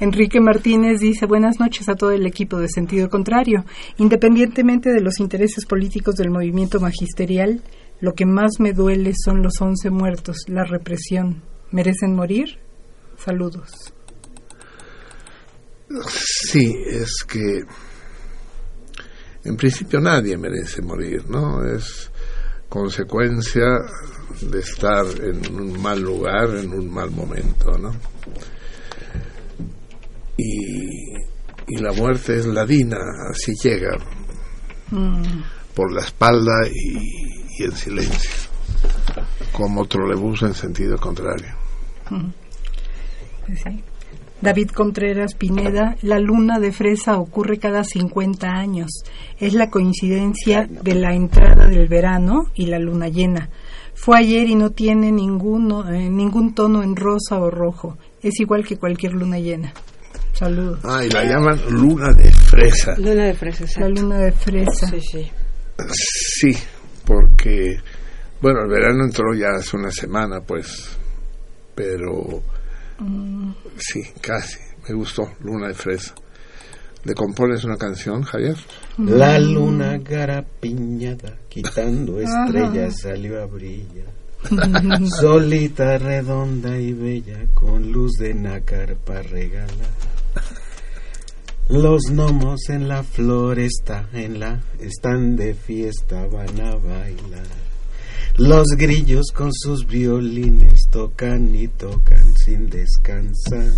[0.00, 3.64] Enrique Martínez dice buenas noches a todo el equipo de sentido contrario.
[3.98, 7.62] Independientemente de los intereses políticos del movimiento magisterial,
[8.00, 11.42] lo que más me duele son los once muertos, la represión.
[11.70, 12.58] ¿Merecen morir?
[13.16, 13.70] Saludos.
[16.08, 17.60] Sí, es que
[19.44, 21.64] en principio nadie merece morir, ¿no?
[21.64, 22.10] Es
[22.68, 23.64] consecuencia
[24.42, 27.92] de estar en un mal lugar, en un mal momento, ¿no?
[30.36, 31.16] Y,
[31.66, 32.98] y la muerte es ladina,
[33.30, 33.96] así llega,
[34.90, 35.42] Mm,
[35.74, 38.30] por la espalda y, y en silencio,
[39.52, 41.48] como trolebús en sentido contrario.
[43.46, 43.82] Sí.
[44.40, 49.02] David Contreras Pineda, la luna de fresa ocurre cada 50 años.
[49.38, 53.50] Es la coincidencia de la entrada del verano y la luna llena.
[53.94, 57.98] Fue ayer y no tiene ninguno, eh, ningún tono en rosa o rojo.
[58.22, 59.72] Es igual que cualquier luna llena.
[60.34, 60.78] Saludos.
[60.84, 62.94] Ah, y la llaman luna de fresa.
[62.96, 64.86] Luna de fresa, La luna de fresa.
[64.86, 65.30] Sí, sí.
[65.90, 66.56] Sí,
[67.08, 67.80] porque,
[68.42, 70.98] bueno, el verano entró ya hace una semana, pues,
[71.74, 72.42] pero
[72.98, 76.14] Mm, sí, casi, me gustó, Luna de Fresa.
[77.04, 78.56] ¿Le compones una canción, Javier?
[78.98, 84.08] La luna garapiñada, quitando estrellas, salió a brillar.
[85.20, 90.07] Solita, redonda y bella, con luz de nácar para regalar.
[91.68, 97.46] Los gnomos en la floresta, en la están de fiesta, van a bailar.
[98.38, 103.70] Los grillos con sus violines tocan y tocan sin descansar.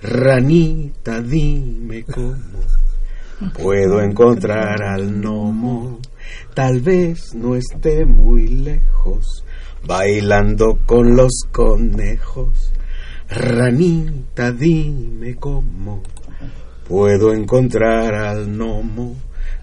[0.00, 2.38] Ranita, dime cómo
[3.52, 5.98] puedo encontrar al gnomo.
[6.54, 9.44] Tal vez no esté muy lejos,
[9.86, 12.72] bailando con los conejos.
[13.28, 16.02] Ranita, dime cómo
[16.88, 19.16] puedo encontrar al gnomo.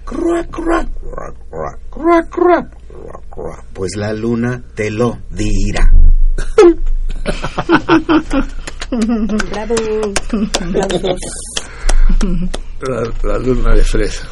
[0.05, 0.87] Cruac, cruac,
[1.89, 3.65] cruac.
[3.73, 5.91] Pues la luna te lo dirá.
[9.51, 9.75] Bravo.
[10.83, 11.23] Aplausos.
[12.81, 14.27] La, la luna de fresa.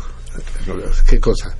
[1.09, 1.55] ¿Qué cosa?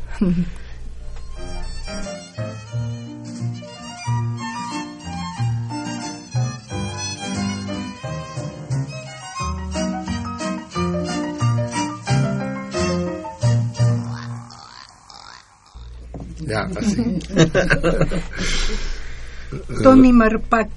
[16.45, 17.19] Ya, así.
[19.83, 20.69] Tony Marpac.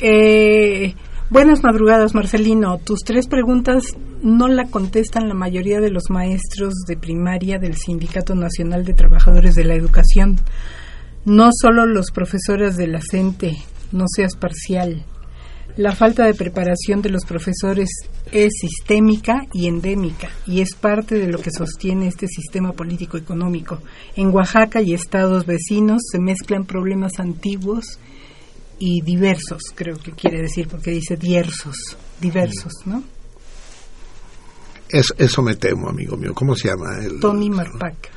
[0.00, 0.94] Eh,
[1.30, 2.78] buenas madrugadas, Marcelino.
[2.78, 3.84] Tus tres preguntas
[4.22, 9.54] no la contestan la mayoría de los maestros de primaria del Sindicato Nacional de Trabajadores
[9.54, 10.38] de la Educación.
[11.24, 13.56] No solo los profesores de la CENTE,
[13.92, 15.04] no seas parcial.
[15.76, 17.88] La falta de preparación de los profesores
[18.30, 23.80] es sistémica y endémica y es parte de lo que sostiene este sistema político-económico.
[24.14, 27.98] En Oaxaca y estados vecinos se mezclan problemas antiguos
[28.78, 33.02] y diversos, creo que quiere decir, porque dice diversos, diversos, ¿no?
[34.88, 36.32] Eso, eso me temo, amigo mío.
[36.34, 36.98] ¿Cómo se llama?
[37.04, 38.10] El, Tony Marpac.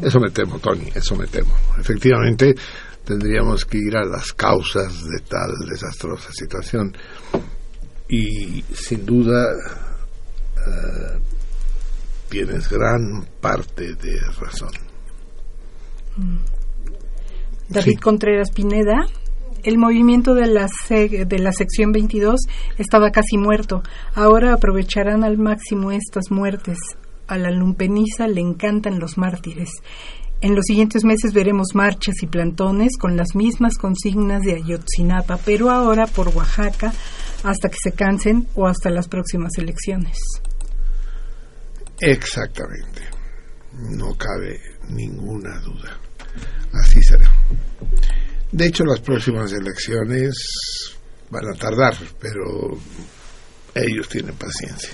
[0.00, 1.52] Eso me temo, Tony, eso me temo.
[1.78, 2.54] Efectivamente,
[3.04, 6.96] tendríamos que ir a las causas de tal desastrosa situación.
[8.08, 9.52] Y sin duda
[10.56, 11.18] eh,
[12.28, 14.70] tienes gran parte de razón.
[17.68, 19.06] David Contreras Pineda,
[19.62, 22.40] el movimiento de la, de la sección 22
[22.78, 23.82] estaba casi muerto.
[24.14, 26.78] Ahora aprovecharán al máximo estas muertes.
[27.28, 29.70] A la lumpeniza le encantan los mártires.
[30.42, 35.70] En los siguientes meses veremos marchas y plantones con las mismas consignas de Ayotzinapa, pero
[35.70, 36.92] ahora por Oaxaca
[37.44, 40.18] hasta que se cansen o hasta las próximas elecciones.
[42.00, 43.02] Exactamente.
[43.96, 45.96] No cabe ninguna duda.
[46.72, 47.30] Así será.
[48.50, 50.96] De hecho, las próximas elecciones
[51.30, 52.76] van a tardar, pero
[53.76, 54.90] ellos tienen paciencia.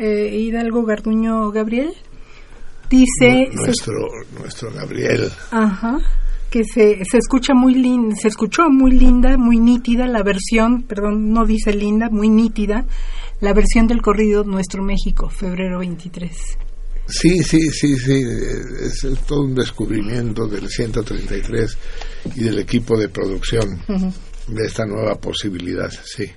[0.00, 1.94] Eh, Hidalgo Garduño Gabriel
[2.90, 3.48] dice...
[3.52, 3.94] Nu- nuestro,
[4.38, 5.30] nuestro Gabriel.
[5.50, 5.98] Ajá,
[6.50, 11.32] que se, se escucha muy linda, se escuchó muy linda, muy nítida la versión, perdón,
[11.32, 12.86] no dice linda, muy nítida,
[13.40, 16.32] la versión del corrido Nuestro México, febrero 23.
[17.08, 18.24] Sí, sí, sí, sí.
[18.80, 21.78] Es, todo un descubrimiento del 133
[22.34, 23.80] y del equipo de producción
[24.48, 26.28] de esta nueva posibilidad, sí.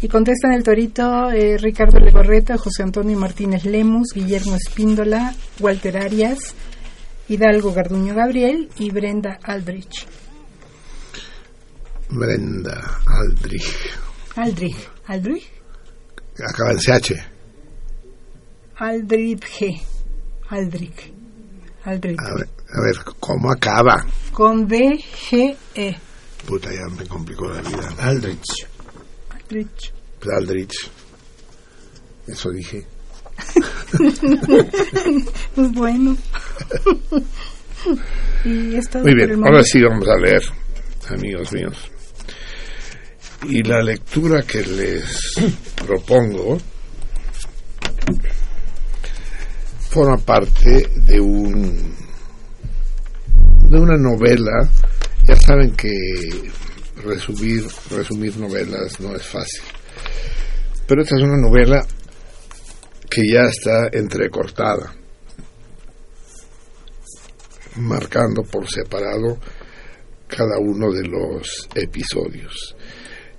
[0.00, 6.54] Y contestan el torito eh, Ricardo Legorreta, José Antonio Martínez Lemus, Guillermo Espíndola, Walter Arias,
[7.28, 10.06] Hidalgo Garduño Gabriel y Brenda Aldrich.
[12.10, 13.74] Brenda Aldrich.
[14.36, 15.50] Aldrich, Aldrich,
[16.48, 17.12] Acaba en CH.
[18.76, 19.82] Aldrich,
[20.48, 21.12] Aldrich,
[21.84, 24.06] Aldrich, A ver, a ver, ¿cómo acaba?
[24.32, 25.96] con D, G, E.
[26.46, 27.92] Puta, ya me complicó la vida.
[27.98, 28.66] Aldrich.
[29.48, 29.92] Aldrich.
[30.20, 30.90] Pues Aldrich.
[32.26, 32.84] Eso dije.
[35.54, 36.16] pues bueno.
[38.44, 40.42] y esto Muy bien, ahora sí vamos a leer,
[41.08, 41.90] amigos míos.
[43.44, 45.34] Y la lectura que les
[45.86, 46.58] propongo
[49.90, 51.94] forma parte de un
[53.70, 54.68] de una novela.
[55.26, 55.88] Ya saben que
[57.02, 59.62] resumir resumir novelas no es fácil.
[60.86, 61.86] Pero esta es una novela
[63.10, 64.94] que ya está entrecortada,
[67.76, 69.38] marcando por separado
[70.26, 72.76] cada uno de los episodios.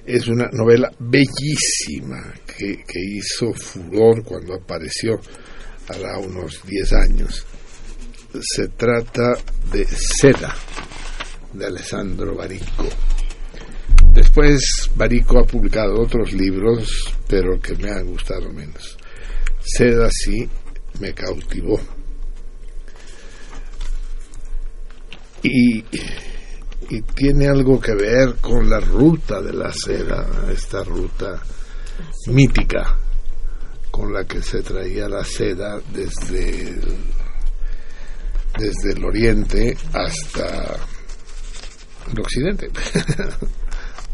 [0.06, 5.20] Es una novela bellísima que, que hizo furor cuando apareció
[5.88, 7.46] hará unos 10 años.
[8.42, 9.34] Se trata
[9.72, 10.54] de Seda,
[11.54, 12.88] de Alessandro Barico.
[14.20, 18.98] Después Barico ha publicado otros libros, pero que me han gustado menos.
[19.62, 20.46] Seda sí
[21.00, 21.80] me cautivó.
[25.42, 25.86] Y,
[27.16, 31.42] tiene algo que ver con la ruta de la seda, esta ruta
[32.28, 32.98] mítica
[33.90, 36.98] con la que se traía la seda desde el,
[38.58, 40.76] desde el oriente hasta
[42.12, 42.70] el occidente,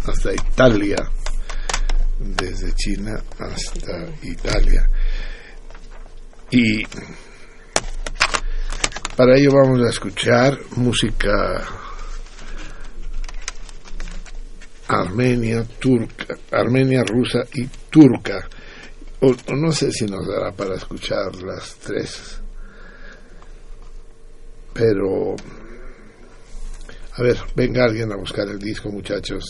[0.07, 0.97] hasta Italia,
[2.19, 4.89] desde China hasta Italia.
[6.51, 6.83] Y
[9.15, 11.31] para ello vamos a escuchar música
[14.87, 18.47] armenia, turca, armenia, rusa y turca.
[19.21, 22.41] O, no sé si nos dará para escuchar las tres.
[24.73, 25.35] Pero,
[27.13, 29.45] a ver, venga alguien a buscar el disco, muchachos.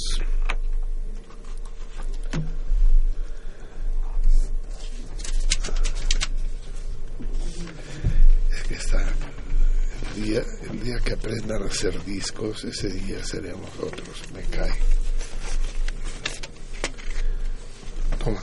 [10.15, 14.73] El día que aprendan a hacer discos, ese día seremos otros, me cae.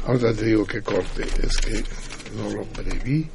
[0.07, 1.83] Ahora te digo que corte, es que
[2.37, 3.29] no lo preví.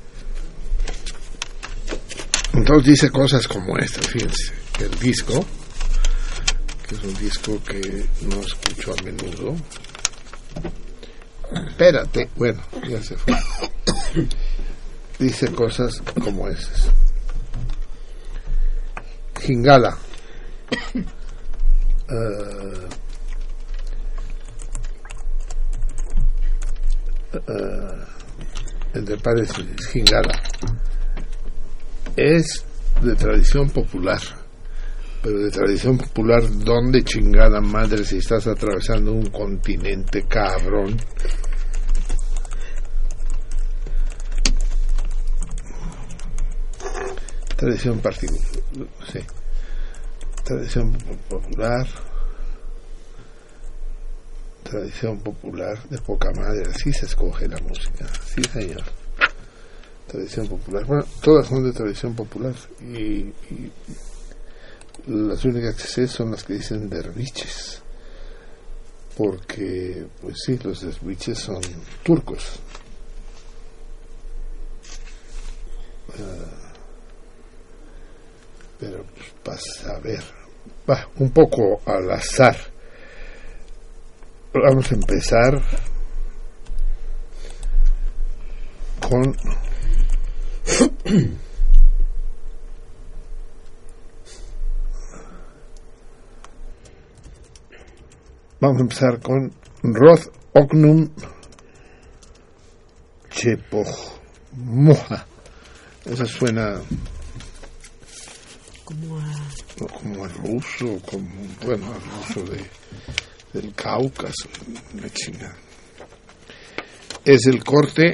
[2.53, 5.45] Entonces dice cosas como esta, fíjense, que el disco,
[6.87, 9.55] que es un disco que no escucho a menudo.
[11.69, 13.35] Espérate, bueno, ya se fue.
[15.19, 16.91] Dice cosas como esas.
[19.41, 19.97] Jingala.
[22.09, 22.87] Eh,
[27.33, 28.07] eh,
[28.93, 29.51] entre padres
[29.91, 30.41] Jingala
[32.15, 32.63] es
[33.01, 34.19] de tradición popular
[35.21, 40.97] pero de tradición popular ¿dónde chingada madre si estás atravesando un continente cabrón
[47.57, 48.47] tradición particular
[49.11, 49.19] sí
[50.47, 50.93] tradición
[51.27, 51.85] popular,
[54.63, 58.83] tradición popular de poca madre, así se escoge la música, sí señor.
[60.07, 63.71] Tradición popular, bueno, todas son de tradición popular y, y
[65.07, 67.81] las únicas que sé son las que dicen derviches,
[69.17, 71.59] porque, pues sí, los derviches son
[72.03, 72.61] turcos.
[76.17, 76.66] Ah,
[78.79, 80.23] pero pues vas a ver,
[80.89, 82.55] va, un poco al azar.
[84.53, 85.61] Vamos a empezar
[88.99, 89.35] con
[98.59, 101.11] Vamos a empezar con Roth Ognum
[103.29, 105.27] Chepomoja.
[106.05, 106.81] Esa suena
[108.87, 109.89] Como a...
[109.99, 111.27] como al ruso, como,
[111.65, 112.63] bueno, al ruso de,
[113.51, 114.47] del Cáucaso,
[114.93, 115.57] una chingada.
[117.25, 118.13] Es el corte,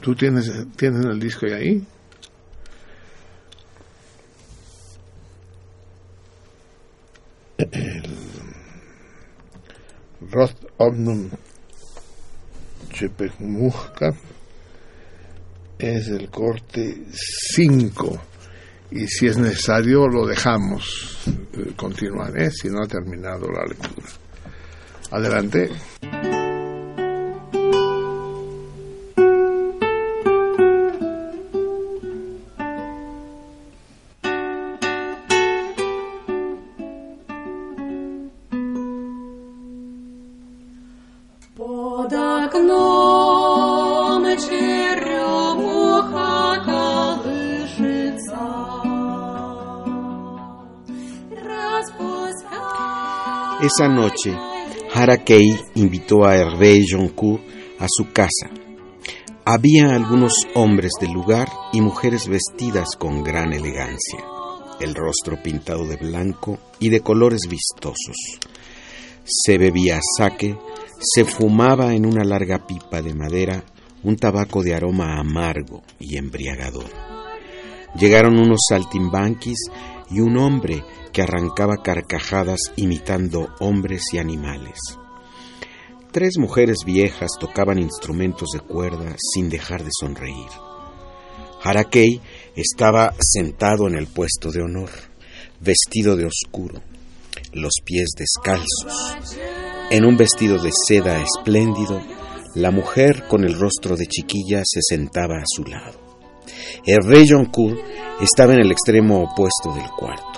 [0.00, 1.86] tú tienes, tienes el disco ahí.
[7.58, 8.16] El
[10.30, 11.28] Roth Omnum
[12.90, 14.14] Chepekmujka
[15.78, 18.31] es el corte 5
[18.92, 22.50] y si es necesario lo dejamos eh, continuar, ¿eh?
[22.50, 24.08] si no ha terminado la lectura.
[25.10, 25.70] Adelante.
[53.62, 54.36] Esa noche,
[54.92, 57.40] Harakei invitó a Hervé Joncourt
[57.78, 58.50] a su casa.
[59.44, 64.18] Había algunos hombres del lugar y mujeres vestidas con gran elegancia,
[64.80, 68.16] el rostro pintado de blanco y de colores vistosos.
[69.22, 70.58] Se bebía sake,
[70.98, 73.62] se fumaba en una larga pipa de madera
[74.02, 76.90] un tabaco de aroma amargo y embriagador.
[77.94, 79.58] Llegaron unos saltimbanquis
[80.10, 80.82] y un hombre
[81.12, 84.78] que arrancaba carcajadas imitando hombres y animales.
[86.12, 90.50] Tres mujeres viejas tocaban instrumentos de cuerda sin dejar de sonreír.
[91.62, 92.20] Harakei
[92.56, 94.90] estaba sentado en el puesto de honor,
[95.60, 96.82] vestido de oscuro,
[97.52, 99.16] los pies descalzos.
[99.90, 102.02] En un vestido de seda espléndido,
[102.54, 105.98] la mujer con el rostro de chiquilla se sentaba a su lado.
[106.84, 107.78] Hervé Joncourt
[108.20, 110.31] estaba en el extremo opuesto del cuarto.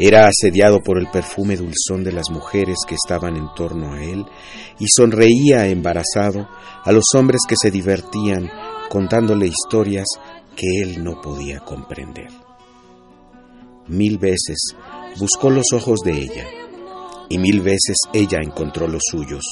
[0.00, 4.24] Era asediado por el perfume dulzón de las mujeres que estaban en torno a él
[4.78, 6.48] y sonreía embarazado
[6.84, 8.48] a los hombres que se divertían
[8.88, 10.06] contándole historias
[10.54, 12.28] que él no podía comprender.
[13.88, 14.76] Mil veces
[15.18, 16.46] buscó los ojos de ella
[17.28, 19.44] y mil veces ella encontró los suyos.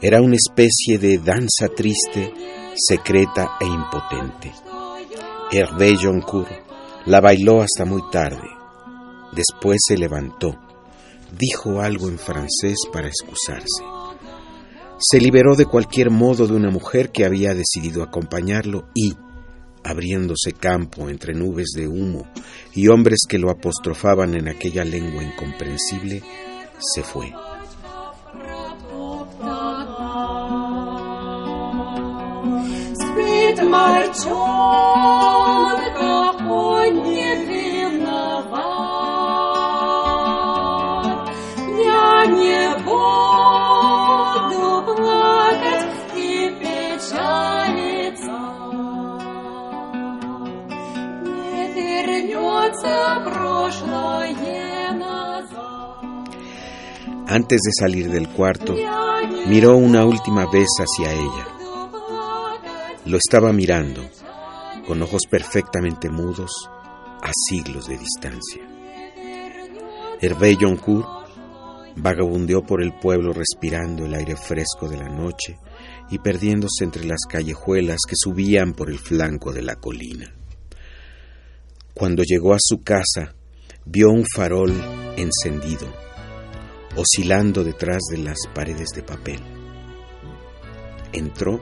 [0.00, 2.32] Era una especie de danza triste,
[2.76, 4.52] secreta e impotente.
[5.50, 6.50] Hervé Joncourt
[7.06, 8.59] la bailó hasta muy tarde.
[9.32, 10.58] Después se levantó,
[11.38, 13.84] dijo algo en francés para excusarse.
[14.98, 19.14] Se liberó de cualquier modo de una mujer que había decidido acompañarlo y,
[19.82, 22.28] abriéndose campo entre nubes de humo
[22.74, 26.22] y hombres que lo apostrofaban en aquella lengua incomprensible,
[26.78, 27.32] se fue.
[57.30, 58.74] Antes de salir del cuarto,
[59.46, 61.46] miró una última vez hacia ella.
[63.04, 64.02] Lo estaba mirando,
[64.84, 66.50] con ojos perfectamente mudos,
[67.22, 68.62] a siglos de distancia.
[70.20, 71.19] Hervé Joncourt
[71.96, 75.58] vagabundeó por el pueblo respirando el aire fresco de la noche
[76.10, 80.34] y perdiéndose entre las callejuelas que subían por el flanco de la colina.
[81.94, 83.34] Cuando llegó a su casa,
[83.84, 84.72] vio un farol
[85.16, 85.86] encendido,
[86.96, 89.40] oscilando detrás de las paredes de papel.
[91.12, 91.60] Entró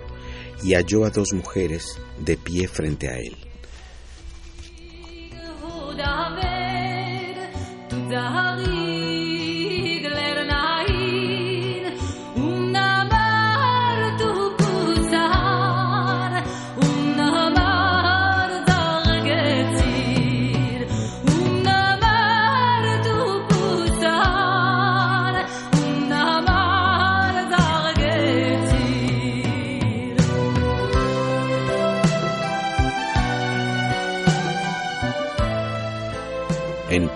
[0.63, 1.85] y halló a dos mujeres
[2.19, 3.37] de pie frente a él.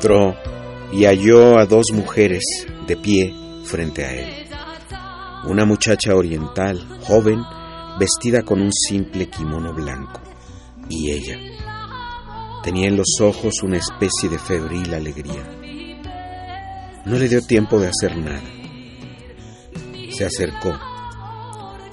[0.03, 0.35] Entró
[0.91, 2.43] y halló a dos mujeres
[2.89, 3.33] de pie
[3.63, 4.49] frente a él.
[5.45, 7.41] Una muchacha oriental, joven,
[8.01, 10.21] vestida con un simple kimono blanco,
[10.89, 11.39] y ella.
[12.65, 15.49] Tenía en los ojos una especie de febril alegría.
[17.05, 18.43] No le dio tiempo de hacer nada.
[20.11, 20.77] Se acercó,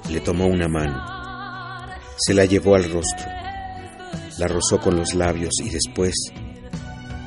[0.09, 0.99] le tomó una mano,
[2.17, 3.27] se la llevó al rostro,
[4.39, 6.15] la rozó con los labios y después,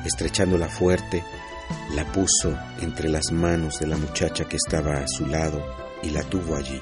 [0.05, 1.23] estrechándola fuerte,
[1.95, 5.63] la puso entre las manos de la muchacha que estaba a su lado
[6.01, 6.81] y la tuvo allí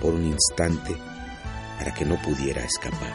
[0.00, 0.96] por un instante
[1.78, 3.14] para que no pudiera escapar.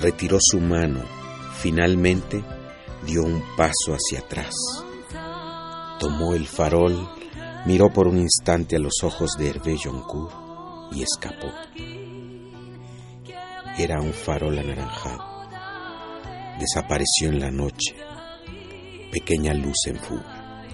[0.00, 1.02] Retiró su mano,
[1.58, 2.42] finalmente
[3.04, 4.54] dio un paso hacia atrás.
[5.98, 7.08] Tomó el farol,
[7.66, 10.32] miró por un instante a los ojos de Hervé Joncourt
[10.92, 11.52] y escapó.
[13.78, 15.29] Era un farol anaranjado.
[16.58, 17.94] Desapareció en la noche,
[19.10, 20.64] pequeña luz en fuga.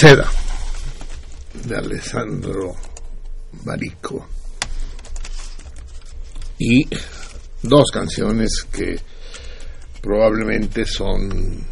[0.00, 0.26] Seda
[1.52, 2.74] de Alessandro
[3.52, 4.26] Barico
[6.58, 6.88] y
[7.62, 8.98] dos canciones que
[10.00, 11.66] probablemente son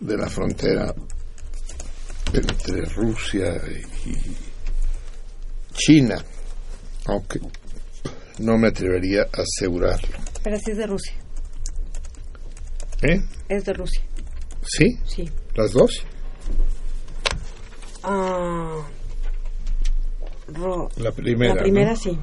[0.00, 0.94] de la frontera
[2.32, 3.60] entre Rusia
[4.06, 4.14] y
[5.74, 6.24] China,
[7.04, 7.38] aunque
[8.38, 10.16] no me atrevería a asegurarlo.
[10.42, 11.14] Pero sí es de Rusia.
[13.02, 13.20] ¿Eh?
[13.46, 14.00] Es de Rusia.
[14.64, 14.86] ¿Sí?
[15.04, 15.30] Sí.
[15.54, 16.02] ¿Las dos?
[18.02, 18.82] Ah,
[20.48, 21.54] ro- La primera.
[21.54, 21.96] La primera ¿no?
[21.96, 22.18] sí.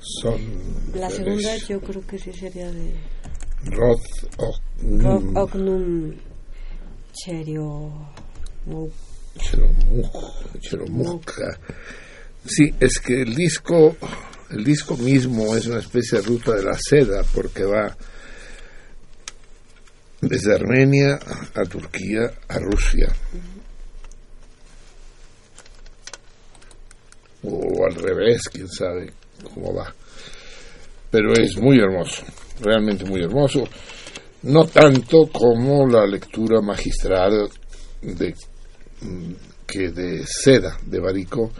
[0.00, 0.40] Son
[0.94, 2.94] La segunda yo creo que sí sería de
[3.64, 4.00] Roth
[5.34, 6.14] Ognum
[7.12, 7.90] Cherio.
[9.38, 11.58] Cheromuj- Cheromuja.
[12.46, 13.96] Sí, es que el disco,
[14.50, 17.96] el disco mismo es una especie de ruta de la seda porque va
[20.20, 21.18] desde Armenia
[21.54, 23.08] a Turquía a Rusia.
[27.44, 29.12] O al revés, quién sabe
[29.54, 29.94] cómo va.
[31.10, 32.22] Pero es muy hermoso,
[32.60, 33.64] realmente muy hermoso.
[34.42, 37.48] No tanto como la lectura magistral
[38.02, 38.34] de
[39.66, 41.52] que de seda de Barico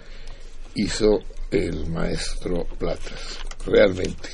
[0.74, 1.18] hizo
[1.50, 4.28] el maestro Platas, realmente.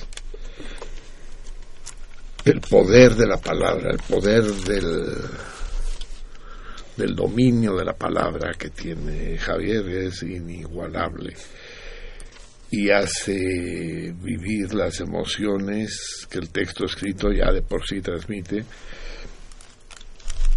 [2.44, 5.16] El poder de la palabra, el poder del,
[6.96, 11.34] del dominio de la palabra que tiene Javier es inigualable
[12.76, 18.64] y hace vivir las emociones que el texto escrito ya de por sí transmite,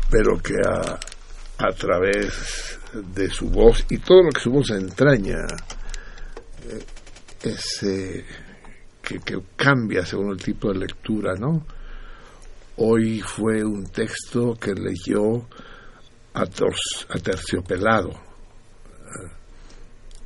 [0.10, 2.80] pero que a, través
[3.14, 5.46] de su voz y todo lo que su voz entraña
[7.44, 8.26] eh,
[9.02, 11.66] que, que cambia según el tipo de lectura, ¿no?
[12.78, 15.48] Hoy fue un texto que leyó
[17.10, 19.30] aterciopelado, eh,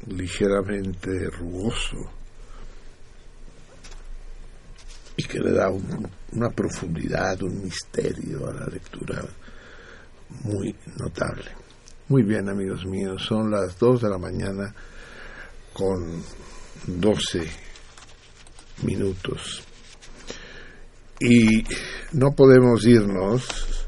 [0.08, 1.98] ligeramente rugoso,
[5.18, 9.24] y que le da un- una profundidad, un misterio a la lectura
[10.44, 11.52] muy notable.
[12.08, 14.74] Muy bien, amigos míos, son las 2 de la mañana
[15.74, 16.24] con
[16.88, 17.46] 12
[18.84, 19.64] minutos.
[21.20, 21.64] Y
[22.14, 23.81] no podemos irnos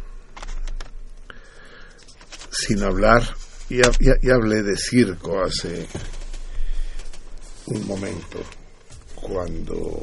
[2.53, 3.23] sin hablar,
[3.69, 5.88] ya, ya, ya hablé de circo hace
[7.65, 8.40] un momento,
[9.15, 10.01] cuando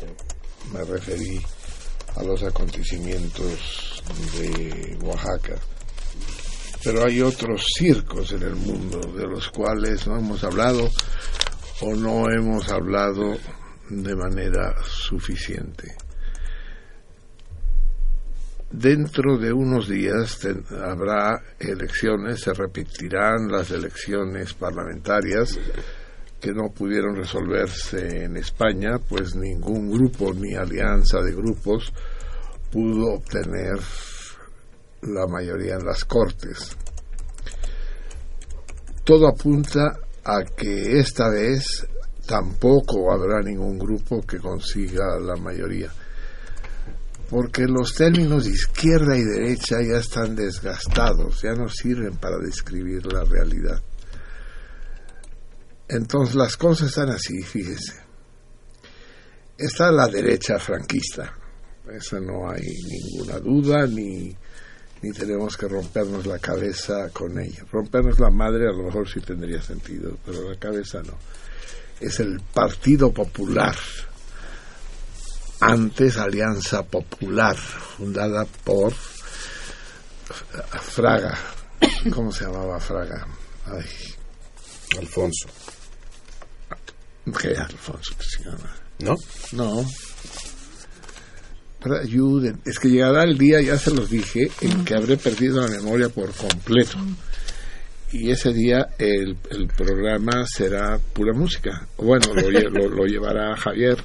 [0.72, 1.40] me referí
[2.16, 4.02] a los acontecimientos
[4.38, 5.56] de Oaxaca.
[6.82, 10.90] Pero hay otros circos en el mundo de los cuales no hemos hablado
[11.82, 13.36] o no hemos hablado
[13.90, 15.94] de manera suficiente.
[18.72, 20.46] Dentro de unos días
[20.80, 25.58] habrá elecciones, se repetirán las elecciones parlamentarias
[26.40, 31.92] que no pudieron resolverse en España, pues ningún grupo ni alianza de grupos
[32.70, 33.78] pudo obtener
[35.02, 36.76] la mayoría en las Cortes.
[39.04, 41.86] Todo apunta a que esta vez
[42.24, 45.90] tampoco habrá ningún grupo que consiga la mayoría,
[47.30, 53.06] porque los términos de izquierda y derecha ya están desgastados, ya no sirven para describir
[53.06, 53.80] la realidad.
[55.88, 57.94] Entonces las cosas están así, fíjese.
[59.56, 61.32] Está la derecha franquista,
[61.92, 64.36] esa no hay ninguna duda ni,
[65.02, 67.64] ni tenemos que rompernos la cabeza con ella.
[67.70, 71.16] Rompernos la madre a lo mejor sí tendría sentido, pero la cabeza no.
[72.00, 73.76] Es el Partido Popular,
[75.60, 78.92] antes Alianza Popular, fundada por
[80.82, 81.38] Fraga.
[82.14, 83.26] ¿Cómo se llamaba Fraga?
[83.66, 83.84] Ay.
[84.98, 85.48] Alfonso.
[87.40, 88.74] ¿Qué Alfonso que se llama?
[89.00, 89.14] ¿No?
[89.52, 89.84] No.
[91.82, 92.60] Pero ayuden.
[92.66, 96.08] Es que llegará el día, ya se los dije, en que habré perdido la memoria
[96.08, 96.98] por completo.
[98.12, 101.86] Y ese día el, el programa será pura música.
[101.96, 104.02] Bueno, lo, lle- lo- lo llevará Javier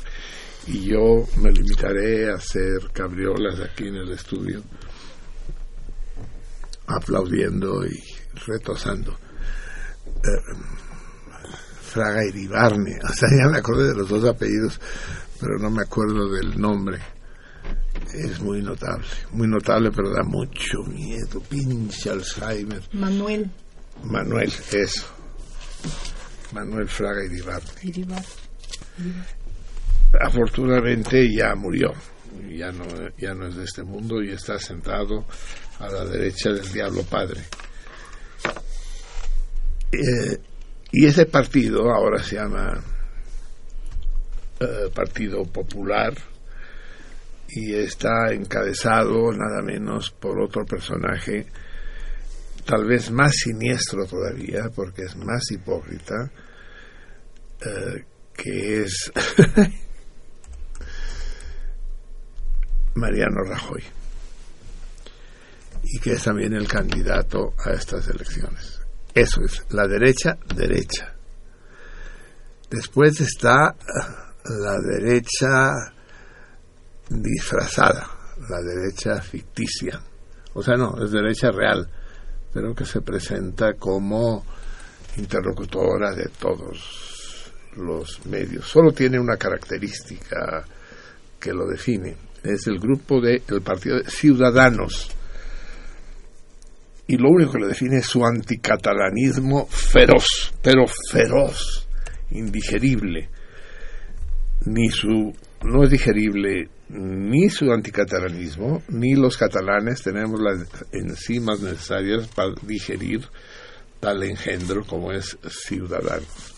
[0.67, 4.63] y yo me limitaré a hacer cabriolas aquí en el estudio,
[6.87, 8.01] aplaudiendo y
[8.45, 9.17] retosando.
[10.07, 10.55] Eh,
[11.81, 14.79] Fraga Iribarne, o sea, ya me acordé de los dos apellidos,
[15.39, 16.99] pero no me acuerdo del nombre.
[18.13, 22.81] Es muy notable, muy notable, pero da mucho miedo, pinche Alzheimer.
[22.93, 23.51] Manuel
[24.03, 25.05] Manuel, eso.
[26.51, 27.69] Manuel Fraga Iribarne.
[27.83, 28.23] Iribar.
[30.21, 31.93] Afortunadamente ya murió,
[32.49, 32.85] ya no,
[33.17, 35.25] ya no es de este mundo y está sentado
[35.79, 37.41] a la derecha del Diablo Padre.
[39.91, 40.37] Eh,
[40.91, 42.83] y ese partido ahora se llama
[44.59, 46.13] eh, Partido Popular
[47.49, 51.45] y está encabezado nada menos por otro personaje
[52.65, 56.31] tal vez más siniestro todavía porque es más hipócrita
[57.61, 58.03] eh,
[58.33, 59.11] que es
[62.95, 63.83] Mariano Rajoy
[65.87, 68.81] y que es también el candidato a estas elecciones.
[69.13, 71.13] Eso es, la derecha, derecha.
[72.69, 73.75] Después está
[74.43, 75.93] la derecha
[77.09, 78.09] disfrazada,
[78.49, 80.01] la derecha ficticia.
[80.53, 81.87] O sea, no, es derecha real,
[82.51, 84.43] pero que se presenta como
[85.17, 88.67] interlocutora de todos los medios.
[88.67, 90.65] Solo tiene una característica
[91.39, 92.24] que lo define.
[92.45, 95.09] Es el grupo de el partido de Ciudadanos.
[97.07, 101.87] Y lo único que lo define es su anticatalanismo feroz, pero feroz,
[102.31, 103.29] indigerible.
[104.65, 105.33] Ni su
[105.63, 113.21] no es digerible ni su anticatalanismo, ni los catalanes tenemos las enzimas necesarias para digerir
[113.99, 116.53] tal engendro como es Ciudadanos.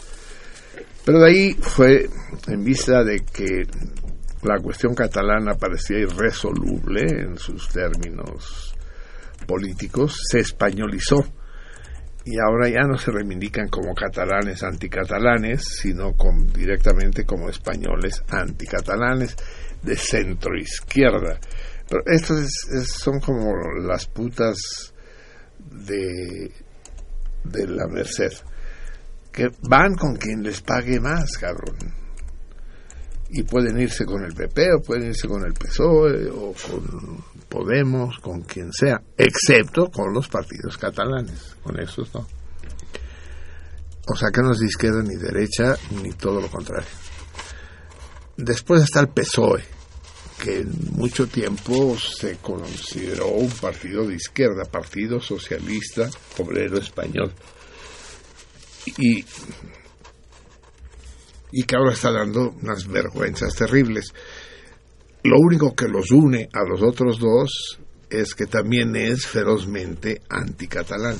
[1.05, 2.09] Pero de ahí fue,
[2.47, 3.63] en vista de que
[4.43, 8.75] la cuestión catalana parecía irresoluble en sus términos
[9.47, 11.17] políticos, se españolizó
[12.25, 16.11] y ahora ya no se reivindican como catalanes anticatalanes, sino
[16.53, 19.35] directamente como españoles anticatalanes
[19.81, 21.39] de centro izquierda.
[21.89, 23.53] Pero estos es- es- son como
[23.87, 24.93] las putas
[25.71, 26.51] de,
[27.45, 28.33] de la Merced,
[29.31, 31.77] que van con quien les pague más, cabrón.
[33.29, 38.19] Y pueden irse con el PP o pueden irse con el PSOE o con Podemos,
[38.19, 41.55] con quien sea, excepto con los partidos catalanes.
[41.63, 42.27] Con esos no.
[44.09, 46.87] O sea que no es de izquierda ni derecha ni todo lo contrario.
[48.35, 49.63] Después está el PSOE,
[50.43, 57.33] que en mucho tiempo se consideró un partido de izquierda, Partido Socialista Obrero Español.
[58.97, 59.25] Y
[61.51, 64.13] y que ahora está dando unas vergüenzas terribles.
[65.23, 71.17] Lo único que los une a los otros dos es que también es ferozmente anticatalán.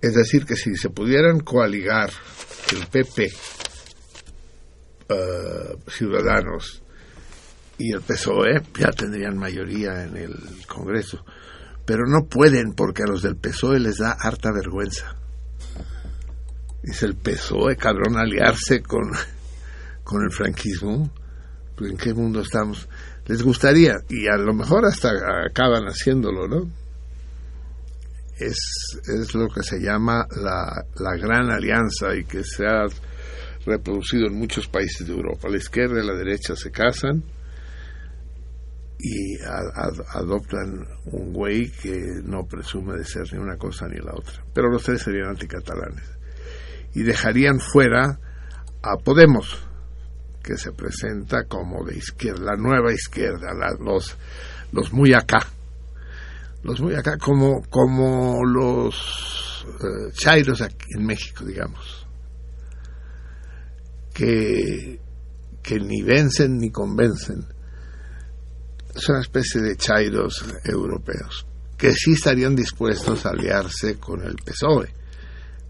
[0.00, 2.10] Es decir, que si se pudieran coaligar
[2.72, 3.32] el PP,
[5.08, 6.82] eh, Ciudadanos
[7.78, 10.34] y el PSOE, ya tendrían mayoría en el
[10.66, 11.24] Congreso.
[11.86, 15.16] Pero no pueden porque a los del PSOE les da harta vergüenza.
[16.84, 19.10] Es el PSOE, cabrón, aliarse con,
[20.02, 21.10] con el franquismo.
[21.76, 22.88] Pues, ¿En qué mundo estamos?
[23.26, 25.10] Les gustaría, y a lo mejor hasta
[25.46, 26.70] acaban haciéndolo, ¿no?
[28.38, 28.58] Es,
[29.06, 32.84] es lo que se llama la, la gran alianza y que se ha
[33.64, 35.48] reproducido en muchos países de Europa.
[35.48, 37.22] La izquierda y la derecha se casan
[38.98, 43.98] y a- a- adoptan un güey que no presume de ser ni una cosa ni
[43.98, 44.44] la otra.
[44.52, 46.04] Pero los tres serían anticatalanes.
[46.94, 48.18] Y dejarían fuera
[48.82, 49.62] a Podemos,
[50.42, 53.48] que se presenta como de izquierda, la nueva izquierda,
[53.80, 54.16] los,
[54.72, 55.46] los muy acá.
[56.62, 62.06] Los muy acá, como, como los eh, chairos aquí en México, digamos.
[64.14, 65.00] Que,
[65.62, 67.44] que ni vencen ni convencen
[68.94, 74.94] es una especie de chairos europeos que sí estarían dispuestos a aliarse con el PSOE,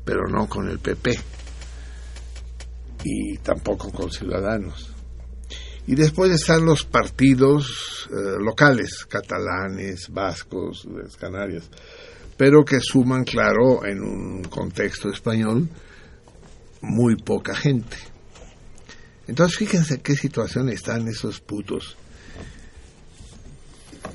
[0.05, 1.19] pero no con el PP
[3.05, 4.95] y tampoco con Ciudadanos.
[5.87, 11.69] Y después están los partidos eh, locales, catalanes, vascos, Canarias,
[12.37, 15.69] pero que suman, claro, en un contexto español,
[16.81, 17.97] muy poca gente.
[19.27, 21.97] Entonces fíjense qué situación están esos putos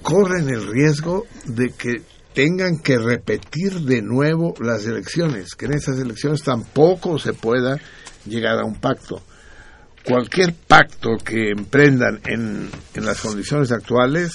[0.01, 2.01] corren el riesgo de que
[2.33, 7.79] tengan que repetir de nuevo las elecciones, que en esas elecciones tampoco se pueda
[8.25, 9.21] llegar a un pacto.
[10.05, 14.31] Cualquier pacto que emprendan en, en las condiciones actuales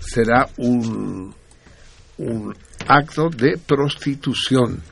[0.00, 1.34] será un,
[2.18, 2.54] un
[2.86, 4.82] acto de prostitución.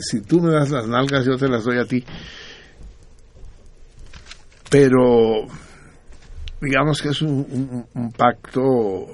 [0.00, 2.04] Si tú me das las nalgas, yo te las doy a ti.
[4.68, 5.46] Pero
[6.60, 7.86] digamos que es un,
[8.16, 9.06] pacto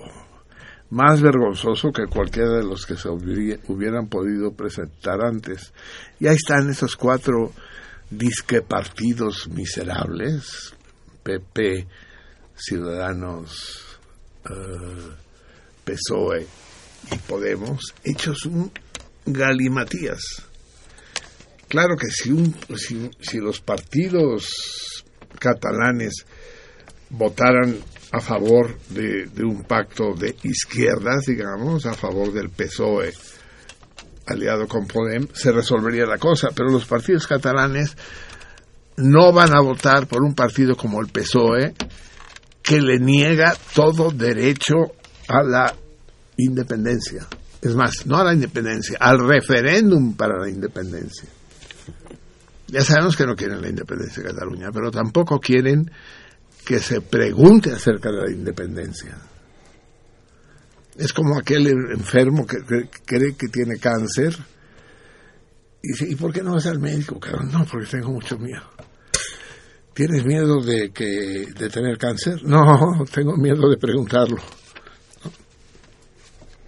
[0.91, 5.73] más vergonzoso que cualquiera de los que se hubiera- hubieran podido presentar antes.
[6.21, 7.53] Y ahí están esos cuatro
[8.11, 10.75] disque partidos miserables,
[11.23, 11.87] PP,
[12.55, 13.99] Ciudadanos,
[14.49, 15.11] eh,
[15.85, 16.47] PSOE
[17.11, 18.71] y Podemos, hechos un
[19.25, 20.21] galimatías.
[21.69, 25.05] Claro que si, un, si, si los partidos
[25.39, 26.27] catalanes
[27.13, 27.77] votaran
[28.11, 33.13] a favor de, un pacto de izquierdas, digamos, a favor del PSOE
[34.27, 36.49] aliado con Podem, se resolvería la cosa.
[36.55, 37.97] Pero los partidos catalanes
[38.97, 41.75] no van a votar por un partido como el PSOE
[42.63, 44.93] que le niega todo derecho
[45.29, 45.75] a la
[46.37, 47.27] independencia.
[47.61, 51.29] Es más, no a la independencia, al referéndum para la independencia.
[52.69, 55.91] Ya sabemos que no quieren la independencia de Cataluña, pero tampoco quieren
[56.65, 59.19] que se pregunte acerca de la independencia.
[60.97, 62.59] Es como aquel enfermo que,
[63.05, 64.37] cree que tiene cáncer
[65.83, 67.19] y dice, ¿y por qué no vas al médico?
[67.51, 68.63] No, porque tengo mucho miedo.
[69.95, 72.43] ¿Tienes miedo de, que, de tener cáncer?
[72.45, 74.39] No, tengo miedo de preguntarlo.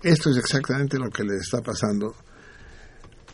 [0.02, 2.14] Esto es exactamente lo que le está pasando.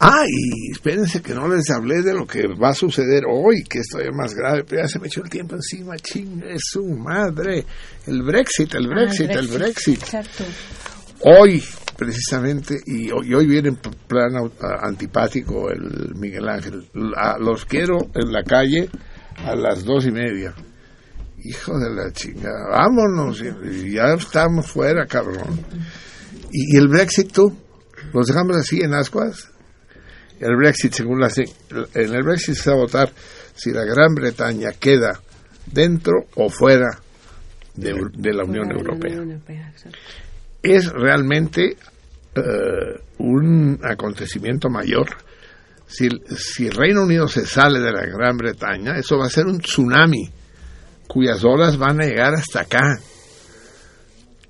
[0.03, 3.81] Ah, y espérense que no les hablé de lo que va a suceder hoy, que
[3.81, 7.67] esto es más grave, pero ya se me echó el tiempo encima, chingue su madre.
[8.07, 10.03] El Brexit, el Brexit, el Brexit.
[10.03, 10.45] Exacto.
[11.20, 11.62] Hoy,
[11.99, 16.89] precisamente, y hoy, y hoy viene en plan antipático el Miguel Ángel.
[16.95, 18.89] Los quiero en la calle
[19.45, 20.55] a las dos y media.
[21.45, 23.43] Hijo de la chingada, vámonos,
[23.85, 25.61] ya estamos fuera, cabrón.
[26.51, 27.55] Y, y el Brexit, tú,
[28.15, 29.50] los dejamos así en ascuas.
[30.41, 31.47] El Brexit, según las, en
[32.15, 33.12] el Brexit se va a votar
[33.55, 35.20] si la Gran Bretaña queda
[35.67, 36.89] dentro o fuera
[37.77, 39.10] de, de la Unión Europea
[40.62, 41.77] es realmente
[42.35, 42.41] eh,
[43.19, 45.07] un acontecimiento mayor.
[45.86, 49.31] Si, el- si el Reino Unido se sale de la Gran Bretaña, eso va a
[49.31, 50.31] ser un tsunami
[51.07, 52.99] cuyas olas van a llegar hasta acá,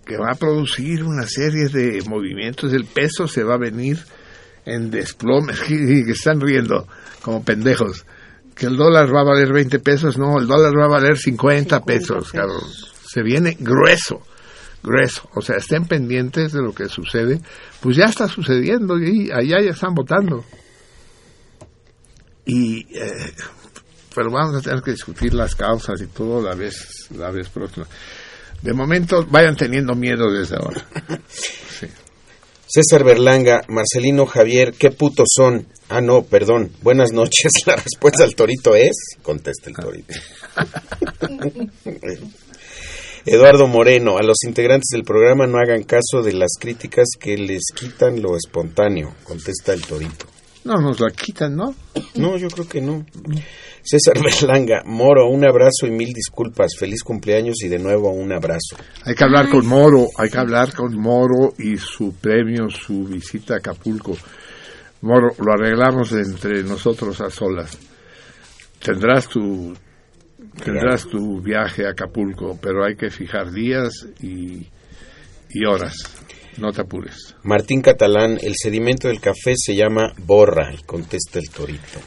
[0.06, 2.72] que va a producir una serie de movimientos.
[2.72, 3.98] El peso se va a venir
[4.64, 6.86] en desplome, y que están riendo
[7.22, 8.04] como pendejos.
[8.54, 11.80] Que el dólar va a valer 20 pesos, no, el dólar va a valer 50,
[11.84, 12.62] pesos, cabrón.
[13.06, 14.22] Se viene grueso
[14.82, 15.28] grueso.
[15.34, 17.40] O sea, estén pendientes de lo que sucede.
[17.80, 20.44] Pues ya está sucediendo y allá ya están votando.
[22.46, 23.32] Y, eh,
[24.14, 27.86] pero vamos a tener que discutir las causas y todo la vez, la vez próxima.
[28.62, 30.84] De momento, vayan teniendo miedo desde ahora.
[32.72, 35.66] César Berlanga, Marcelino Javier, ¿qué putos son?
[35.88, 36.70] Ah, no, perdón.
[36.82, 37.50] Buenas noches.
[37.66, 39.16] La respuesta al torito es.
[39.22, 40.14] Contesta el torito.
[43.26, 47.62] Eduardo Moreno, a los integrantes del programa no hagan caso de las críticas que les
[47.74, 49.16] quitan lo espontáneo.
[49.24, 50.26] Contesta el torito.
[50.64, 51.74] No nos la quitan, ¿no?
[52.16, 53.06] No, yo creo que no.
[53.82, 56.76] César Berlanga, Moro, un abrazo y mil disculpas.
[56.78, 58.76] Feliz cumpleaños y de nuevo un abrazo.
[59.04, 63.54] Hay que hablar con Moro, hay que hablar con Moro y su premio, su visita
[63.54, 64.16] a Acapulco.
[65.02, 67.78] Moro, lo arreglamos entre nosotros a solas.
[68.84, 69.74] Tendrás tu
[70.62, 74.66] tendrás tu viaje a Acapulco, pero hay que fijar días y,
[75.50, 76.19] y horas.
[76.58, 77.34] No te apures.
[77.42, 82.00] Martín Catalán, el sedimento del café se llama borra, y contesta el torito.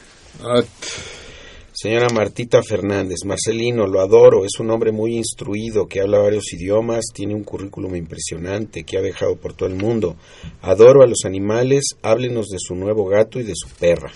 [1.72, 7.06] Señora Martita Fernández, Marcelino, lo adoro, es un hombre muy instruido, que habla varios idiomas,
[7.12, 10.16] tiene un currículum impresionante, que ha viajado por todo el mundo.
[10.62, 14.12] Adoro a los animales, háblenos de su nuevo gato y de su perra.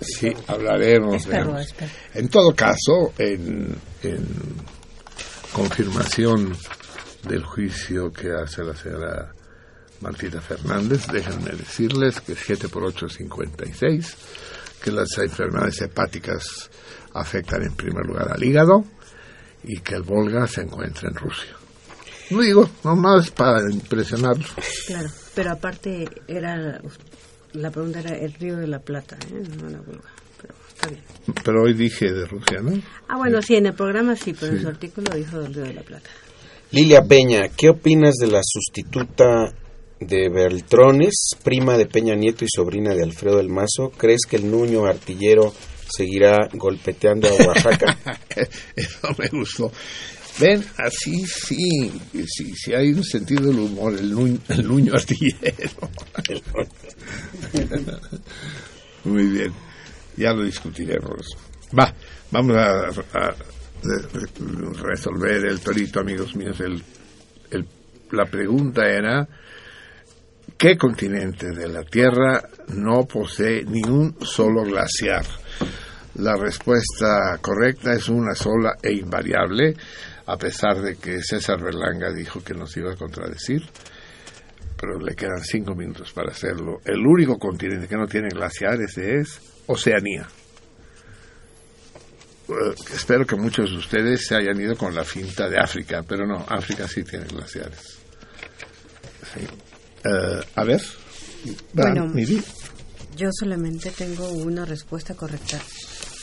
[0.00, 1.14] Sí, hablaremos.
[1.14, 1.62] Es perro, veremos.
[1.62, 1.92] es perro.
[2.14, 4.26] En todo caso, en, en
[5.52, 6.56] confirmación
[7.28, 9.32] del juicio que hace la señora
[10.00, 14.16] Martita Fernández, déjenme decirles que 7 por 8 es 56,
[14.82, 16.70] que las enfermedades hepáticas
[17.14, 18.84] afectan en primer lugar al hígado
[19.62, 21.52] y que el Volga se encuentra en Rusia.
[22.30, 24.52] No digo, nomás para impresionarlos.
[24.86, 26.80] Claro, pero aparte era
[27.54, 29.42] la pregunta era el río de la Plata, ¿eh?
[29.62, 30.10] no la Volga.
[30.40, 31.02] Pero está bien.
[31.44, 32.72] Pero hoy dije de Rusia, ¿no?
[33.08, 35.74] Ah, bueno, sí, en el programa sí, pero en su artículo dijo del río de
[35.74, 36.10] la Plata.
[36.74, 39.54] Lilia Peña, ¿qué opinas de la sustituta
[40.00, 43.90] de Beltrones, prima de Peña Nieto y sobrina de Alfredo del Mazo?
[43.96, 45.54] ¿Crees que el Nuño artillero
[45.88, 47.96] seguirá golpeteando a Oaxaca?
[48.76, 49.70] Eso me gustó.
[50.40, 51.92] Ven, así sí,
[52.26, 55.88] sí, sí hay un sentido del humor, el, nu- el nuño artillero.
[59.04, 59.52] Muy bien,
[60.16, 61.36] ya lo discutiremos.
[61.78, 61.94] Va,
[62.32, 63.34] vamos a, a
[64.82, 66.60] resolver el torito, amigos míos.
[66.60, 66.82] El-
[68.12, 69.26] la pregunta era,
[70.56, 75.24] ¿qué continente de la Tierra no posee ni un solo glaciar?
[76.16, 79.74] La respuesta correcta es una sola e invariable,
[80.26, 83.62] a pesar de que César Berlanga dijo que nos iba a contradecir,
[84.80, 86.78] pero le quedan cinco minutos para hacerlo.
[86.84, 90.28] El único continente que no tiene glaciares es Oceanía.
[92.48, 96.26] Eh, espero que muchos de ustedes se hayan ido con la finta de África, pero
[96.26, 97.98] no, África sí tiene glaciares.
[99.32, 99.40] Sí.
[100.04, 100.82] Eh, a ver.
[101.72, 102.06] Bueno.
[102.08, 102.42] Miri.
[103.16, 105.58] Yo solamente tengo una respuesta correcta.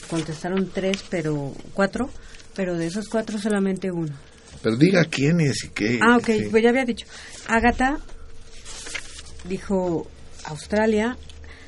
[0.09, 2.09] Contestaron tres, pero cuatro,
[2.53, 4.14] pero de esos cuatro solamente uno.
[4.61, 6.00] Pero diga quién es y qué.
[6.01, 6.48] Ah, ok, sí.
[6.51, 7.08] pues ya había dicho.
[7.48, 7.98] Agatha
[9.45, 10.08] dijo
[10.45, 11.17] Australia.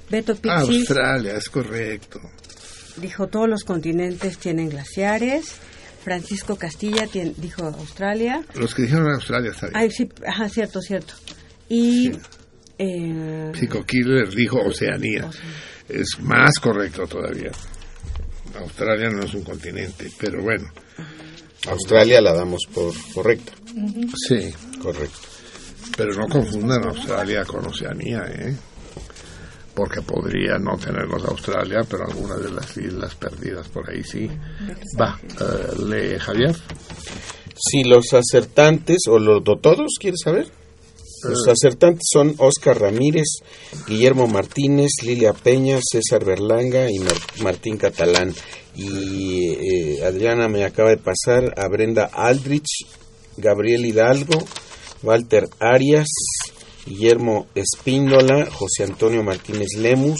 [0.09, 2.19] Beto Ah, Pizzi Australia, es correcto.
[2.97, 5.55] Dijo todos los continentes tienen glaciares.
[6.03, 8.43] Francisco Castilla tien- dijo Australia.
[8.55, 9.77] Los que dijeron Australia está bien.
[9.77, 11.13] Ay, sí, ajá, cierto, cierto.
[11.69, 12.11] Y
[12.77, 15.30] eh, Psycho Killer dijo Oceanía.
[15.88, 17.51] Es más correcto todavía.
[18.59, 20.65] Australia no es un continente, pero bueno.
[21.67, 23.53] Australia la damos por correcta.
[24.27, 24.53] Sí.
[24.81, 25.19] Correcto.
[25.95, 28.55] Pero no confundan Australia con Oceanía, ¿eh?
[29.76, 34.30] Porque podría no tenerlos Australia, pero algunas de las islas perdidas por ahí sí.
[35.00, 35.76] Va, eh,
[36.14, 36.56] lee Javier.
[37.56, 40.48] Si los acertantes, o los do- todos, ¿quieres saber?
[41.24, 41.52] Los Eh.
[41.52, 43.27] acertantes son Oscar Ramírez,
[43.88, 48.34] Guillermo Martínez, Lilia Peña, César Berlanga y Mar- Martín Catalán.
[48.76, 52.85] Y eh, Adriana me acaba de pasar a Brenda Aldrich,
[53.38, 54.38] Gabriel Hidalgo,
[55.02, 56.08] Walter Arias,
[56.85, 60.19] Guillermo Espíndola, José Antonio Martínez Lemus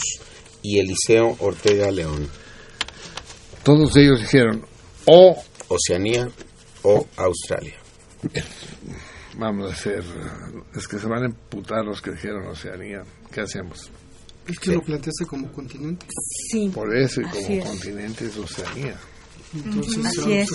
[0.62, 2.28] y Eliseo Ortega León.
[3.62, 4.64] Todos ellos dijeron
[5.06, 5.36] o
[5.68, 6.28] Oceanía
[6.82, 7.76] o Australia.
[9.36, 10.04] Vamos a hacer.
[10.74, 13.02] Es que se van a emputar los que dijeron Oceanía.
[13.32, 13.90] ¿Qué hacemos?
[14.46, 16.06] Es que lo planteaste como continente.
[16.50, 16.70] Sí.
[16.72, 17.64] Por eso, y como es.
[17.64, 18.96] continente es Oceanía.
[19.54, 20.50] Entonces, Así es.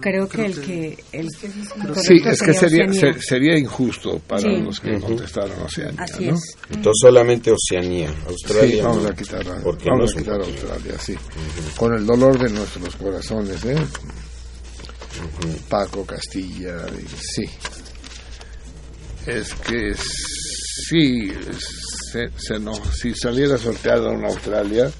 [0.00, 3.00] Creo que el que- el Sí, es que sería, Oceanía.
[3.00, 4.60] ser- sería injusto para Sí.
[4.62, 6.02] los que contestaron Oceanía.
[6.02, 6.34] Así ¿no?
[6.34, 6.40] es.
[6.70, 8.76] Entonces solamente Oceanía, Australia.
[8.76, 9.70] Sí, vamos no, a quitar, vamos no
[10.04, 10.40] a quitar.
[10.40, 11.14] Australia, sí.
[11.76, 13.76] Con el dolor de nuestros corazones, ¿eh?
[15.68, 17.44] Paco Castilla, y- sí.
[19.26, 21.32] es que sí,
[22.12, 24.90] se, se no, si saliera sorteado en Australia,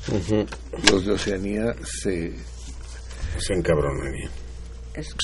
[0.90, 2.32] los de Oceanía se...
[3.38, 4.30] Se encabronarían.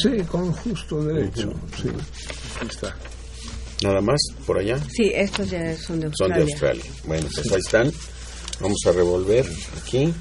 [0.03, 1.53] Sí, con justo derecho.
[1.81, 1.89] Sí,
[2.57, 2.97] aquí está.
[3.83, 4.79] Nada más, por allá.
[4.91, 6.37] Sí, estos ya son de Son Australia.
[6.37, 6.85] de Australia.
[7.05, 7.93] Bueno, pues ahí están.
[8.61, 9.47] Vamos a revolver
[9.81, 10.13] aquí.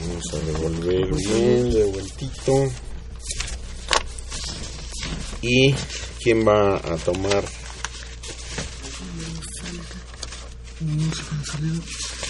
[0.00, 2.68] Vamos a revolver bien de vueltito.
[5.40, 5.72] ¿Y
[6.22, 7.44] quién va a tomar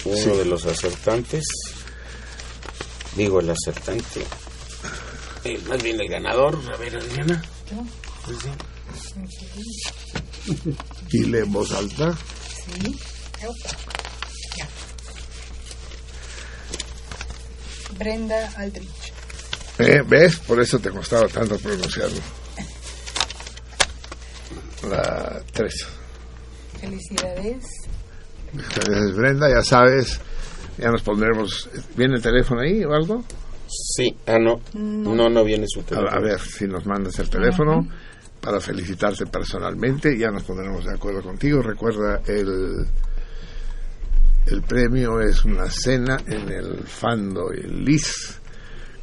[0.05, 1.43] uno de los acertantes?
[3.17, 4.23] Digo, el acertante.
[5.43, 6.57] Eh, más bien el ganador.
[6.71, 7.43] A ver, Adriana.
[8.23, 8.49] Pues sí.
[11.11, 12.15] Y lee en voz alta.
[12.15, 12.95] Sí.
[14.57, 14.67] Ya.
[17.97, 19.13] Brenda Aldrich.
[19.79, 20.37] Eh, ¿Ves?
[20.37, 22.21] Por eso te costaba tanto pronunciarlo.
[24.89, 25.73] La 3.
[26.79, 27.65] Felicidades.
[28.53, 30.19] Gracias, Brenda, ya sabes,
[30.77, 31.69] ya nos pondremos.
[31.95, 33.23] ¿Viene el teléfono ahí o algo?
[33.67, 34.61] Sí, ah, no.
[34.73, 35.15] No.
[35.15, 36.09] No, no viene su teléfono.
[36.09, 37.87] a ver si nos mandas el teléfono
[38.39, 40.17] para felicitarte personalmente.
[40.17, 41.61] Ya nos pondremos de acuerdo contigo.
[41.61, 42.85] Recuerda, el,
[44.45, 48.39] el premio es una cena en el Fando y el Lis,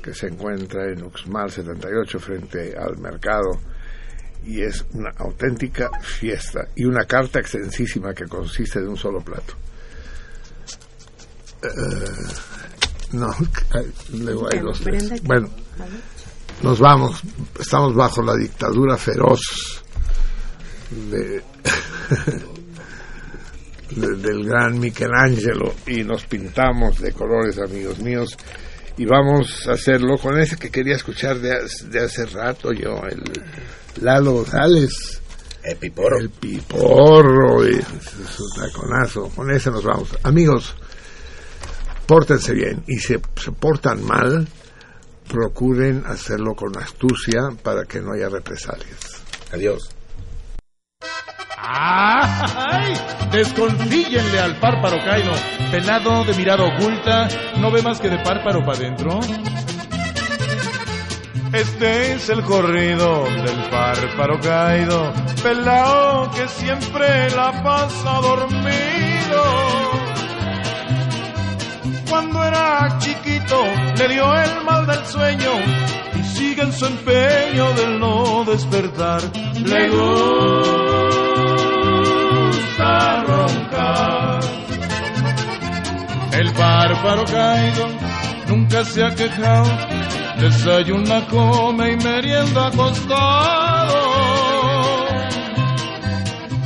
[0.00, 3.60] que se encuentra en Uxmal 78 frente al mercado.
[4.46, 6.68] Y es una auténtica fiesta.
[6.76, 9.54] Y una carta extensísima que consiste de un solo plato.
[11.64, 12.26] Eh,
[13.12, 13.34] no,
[14.12, 15.22] luego hay dos, tres.
[15.22, 15.48] Bueno,
[16.62, 17.20] nos vamos.
[17.58, 19.82] Estamos bajo la dictadura feroz
[21.10, 21.42] de,
[23.90, 28.36] de- del gran Michelangelo y nos pintamos de colores, amigos míos.
[28.96, 33.02] Y vamos a hacerlo con ese que quería escuchar de, hace- de hace rato yo,
[33.10, 33.22] el
[34.02, 35.20] Lalo González.
[35.64, 36.18] El piporro.
[36.18, 39.28] El piporro, y su taconazo.
[39.30, 40.10] Con ese nos vamos.
[40.22, 40.74] Amigos,
[42.07, 42.83] pórtense bien.
[42.86, 44.49] Y si se portan mal,
[45.28, 49.23] procuren hacerlo con astucia para que no haya represalias.
[49.52, 49.91] Adiós.
[51.57, 52.94] ¡Ay!
[53.33, 55.33] Desconfíenle al párparo caído.
[55.70, 59.20] Pelado de mirada oculta, no ve más que de párparo para adentro.
[61.55, 69.73] Este es el corrido del párparo caído, pelao que siempre la pasa dormido.
[72.14, 73.60] Cuando era chiquito
[73.98, 75.50] le dio el mal del sueño
[76.14, 79.20] y sigue en su empeño del no despertar.
[79.56, 80.84] Le gusta
[83.24, 84.40] roncar.
[86.34, 87.88] El bárbaro caído
[88.46, 89.72] nunca se ha quejado,
[90.38, 93.98] desayuna, come y merienda acostado.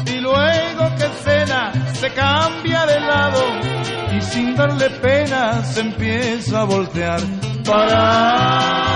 [0.05, 3.68] Y luego que cena se cambia de lado
[4.17, 7.21] y sin darle pena se empieza a voltear
[7.65, 8.89] para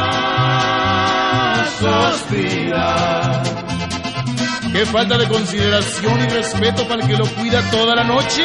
[1.78, 3.42] suspirar.
[4.72, 8.42] Qué falta de consideración y respeto para el que lo cuida toda la noche.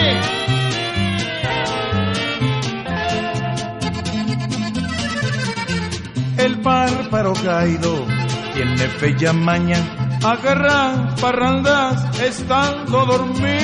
[6.37, 8.05] El bárbaro caído
[8.53, 9.77] tiene bella maña,
[10.23, 13.57] agarra parrandas estando dormido.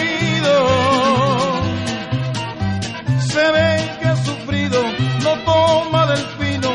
[3.33, 4.79] Se ve que ha sufrido,
[5.23, 6.69] no toma del pino,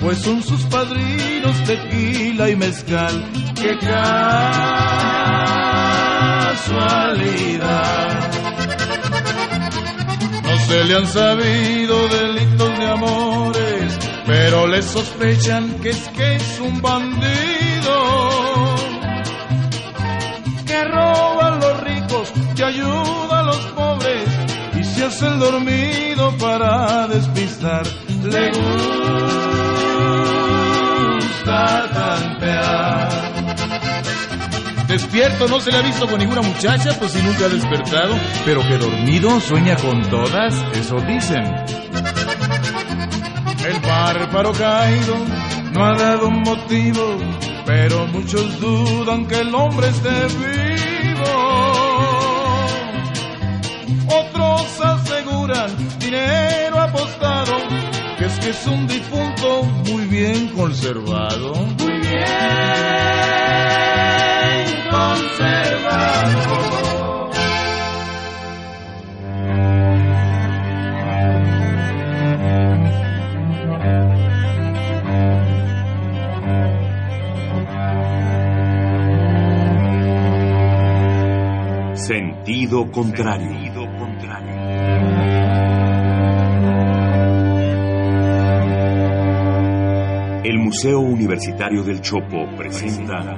[0.00, 3.24] pues son sus padrinos tequila y mezcal.
[3.56, 4.20] ¡Qué casualidad!
[10.44, 16.60] No se le han sabido delitos de amores, pero le sospechan que es que es
[16.60, 17.96] un bandido.
[20.64, 23.17] Que roba a los ricos, que ayuda
[25.22, 27.86] el dormido para despistar.
[28.22, 28.50] Le
[31.18, 33.28] gusta tantear.
[34.86, 38.14] Despierto no se le ha visto con ninguna muchacha, pues si nunca ha despertado,
[38.44, 41.44] pero que dormido sueña con todas, eso dicen.
[43.66, 45.14] El bárbaro caído
[45.72, 47.18] no ha dado un motivo,
[47.66, 51.68] pero muchos dudan que el hombre esté vivo.
[54.06, 54.62] Otros
[55.48, 57.56] aseguran dinero apostado,
[58.18, 61.54] que es que es un difunto muy bien conservado.
[61.54, 62.28] Muy bien
[64.90, 66.68] conservado.
[81.94, 83.67] Sentido contrario.
[90.48, 93.36] El Museo Universitario del Chopo presenta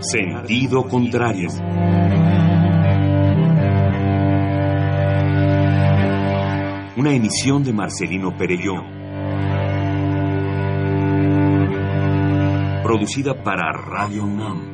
[0.00, 1.48] Sentido contrario.
[6.96, 8.82] Una emisión de Marcelino Perelló.
[12.82, 14.73] Producida para Radio UNAM,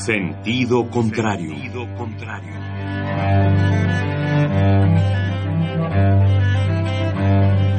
[0.00, 1.50] Sentido contrario.
[1.50, 2.54] Sentido contrario.
[7.20, 7.69] Thank you.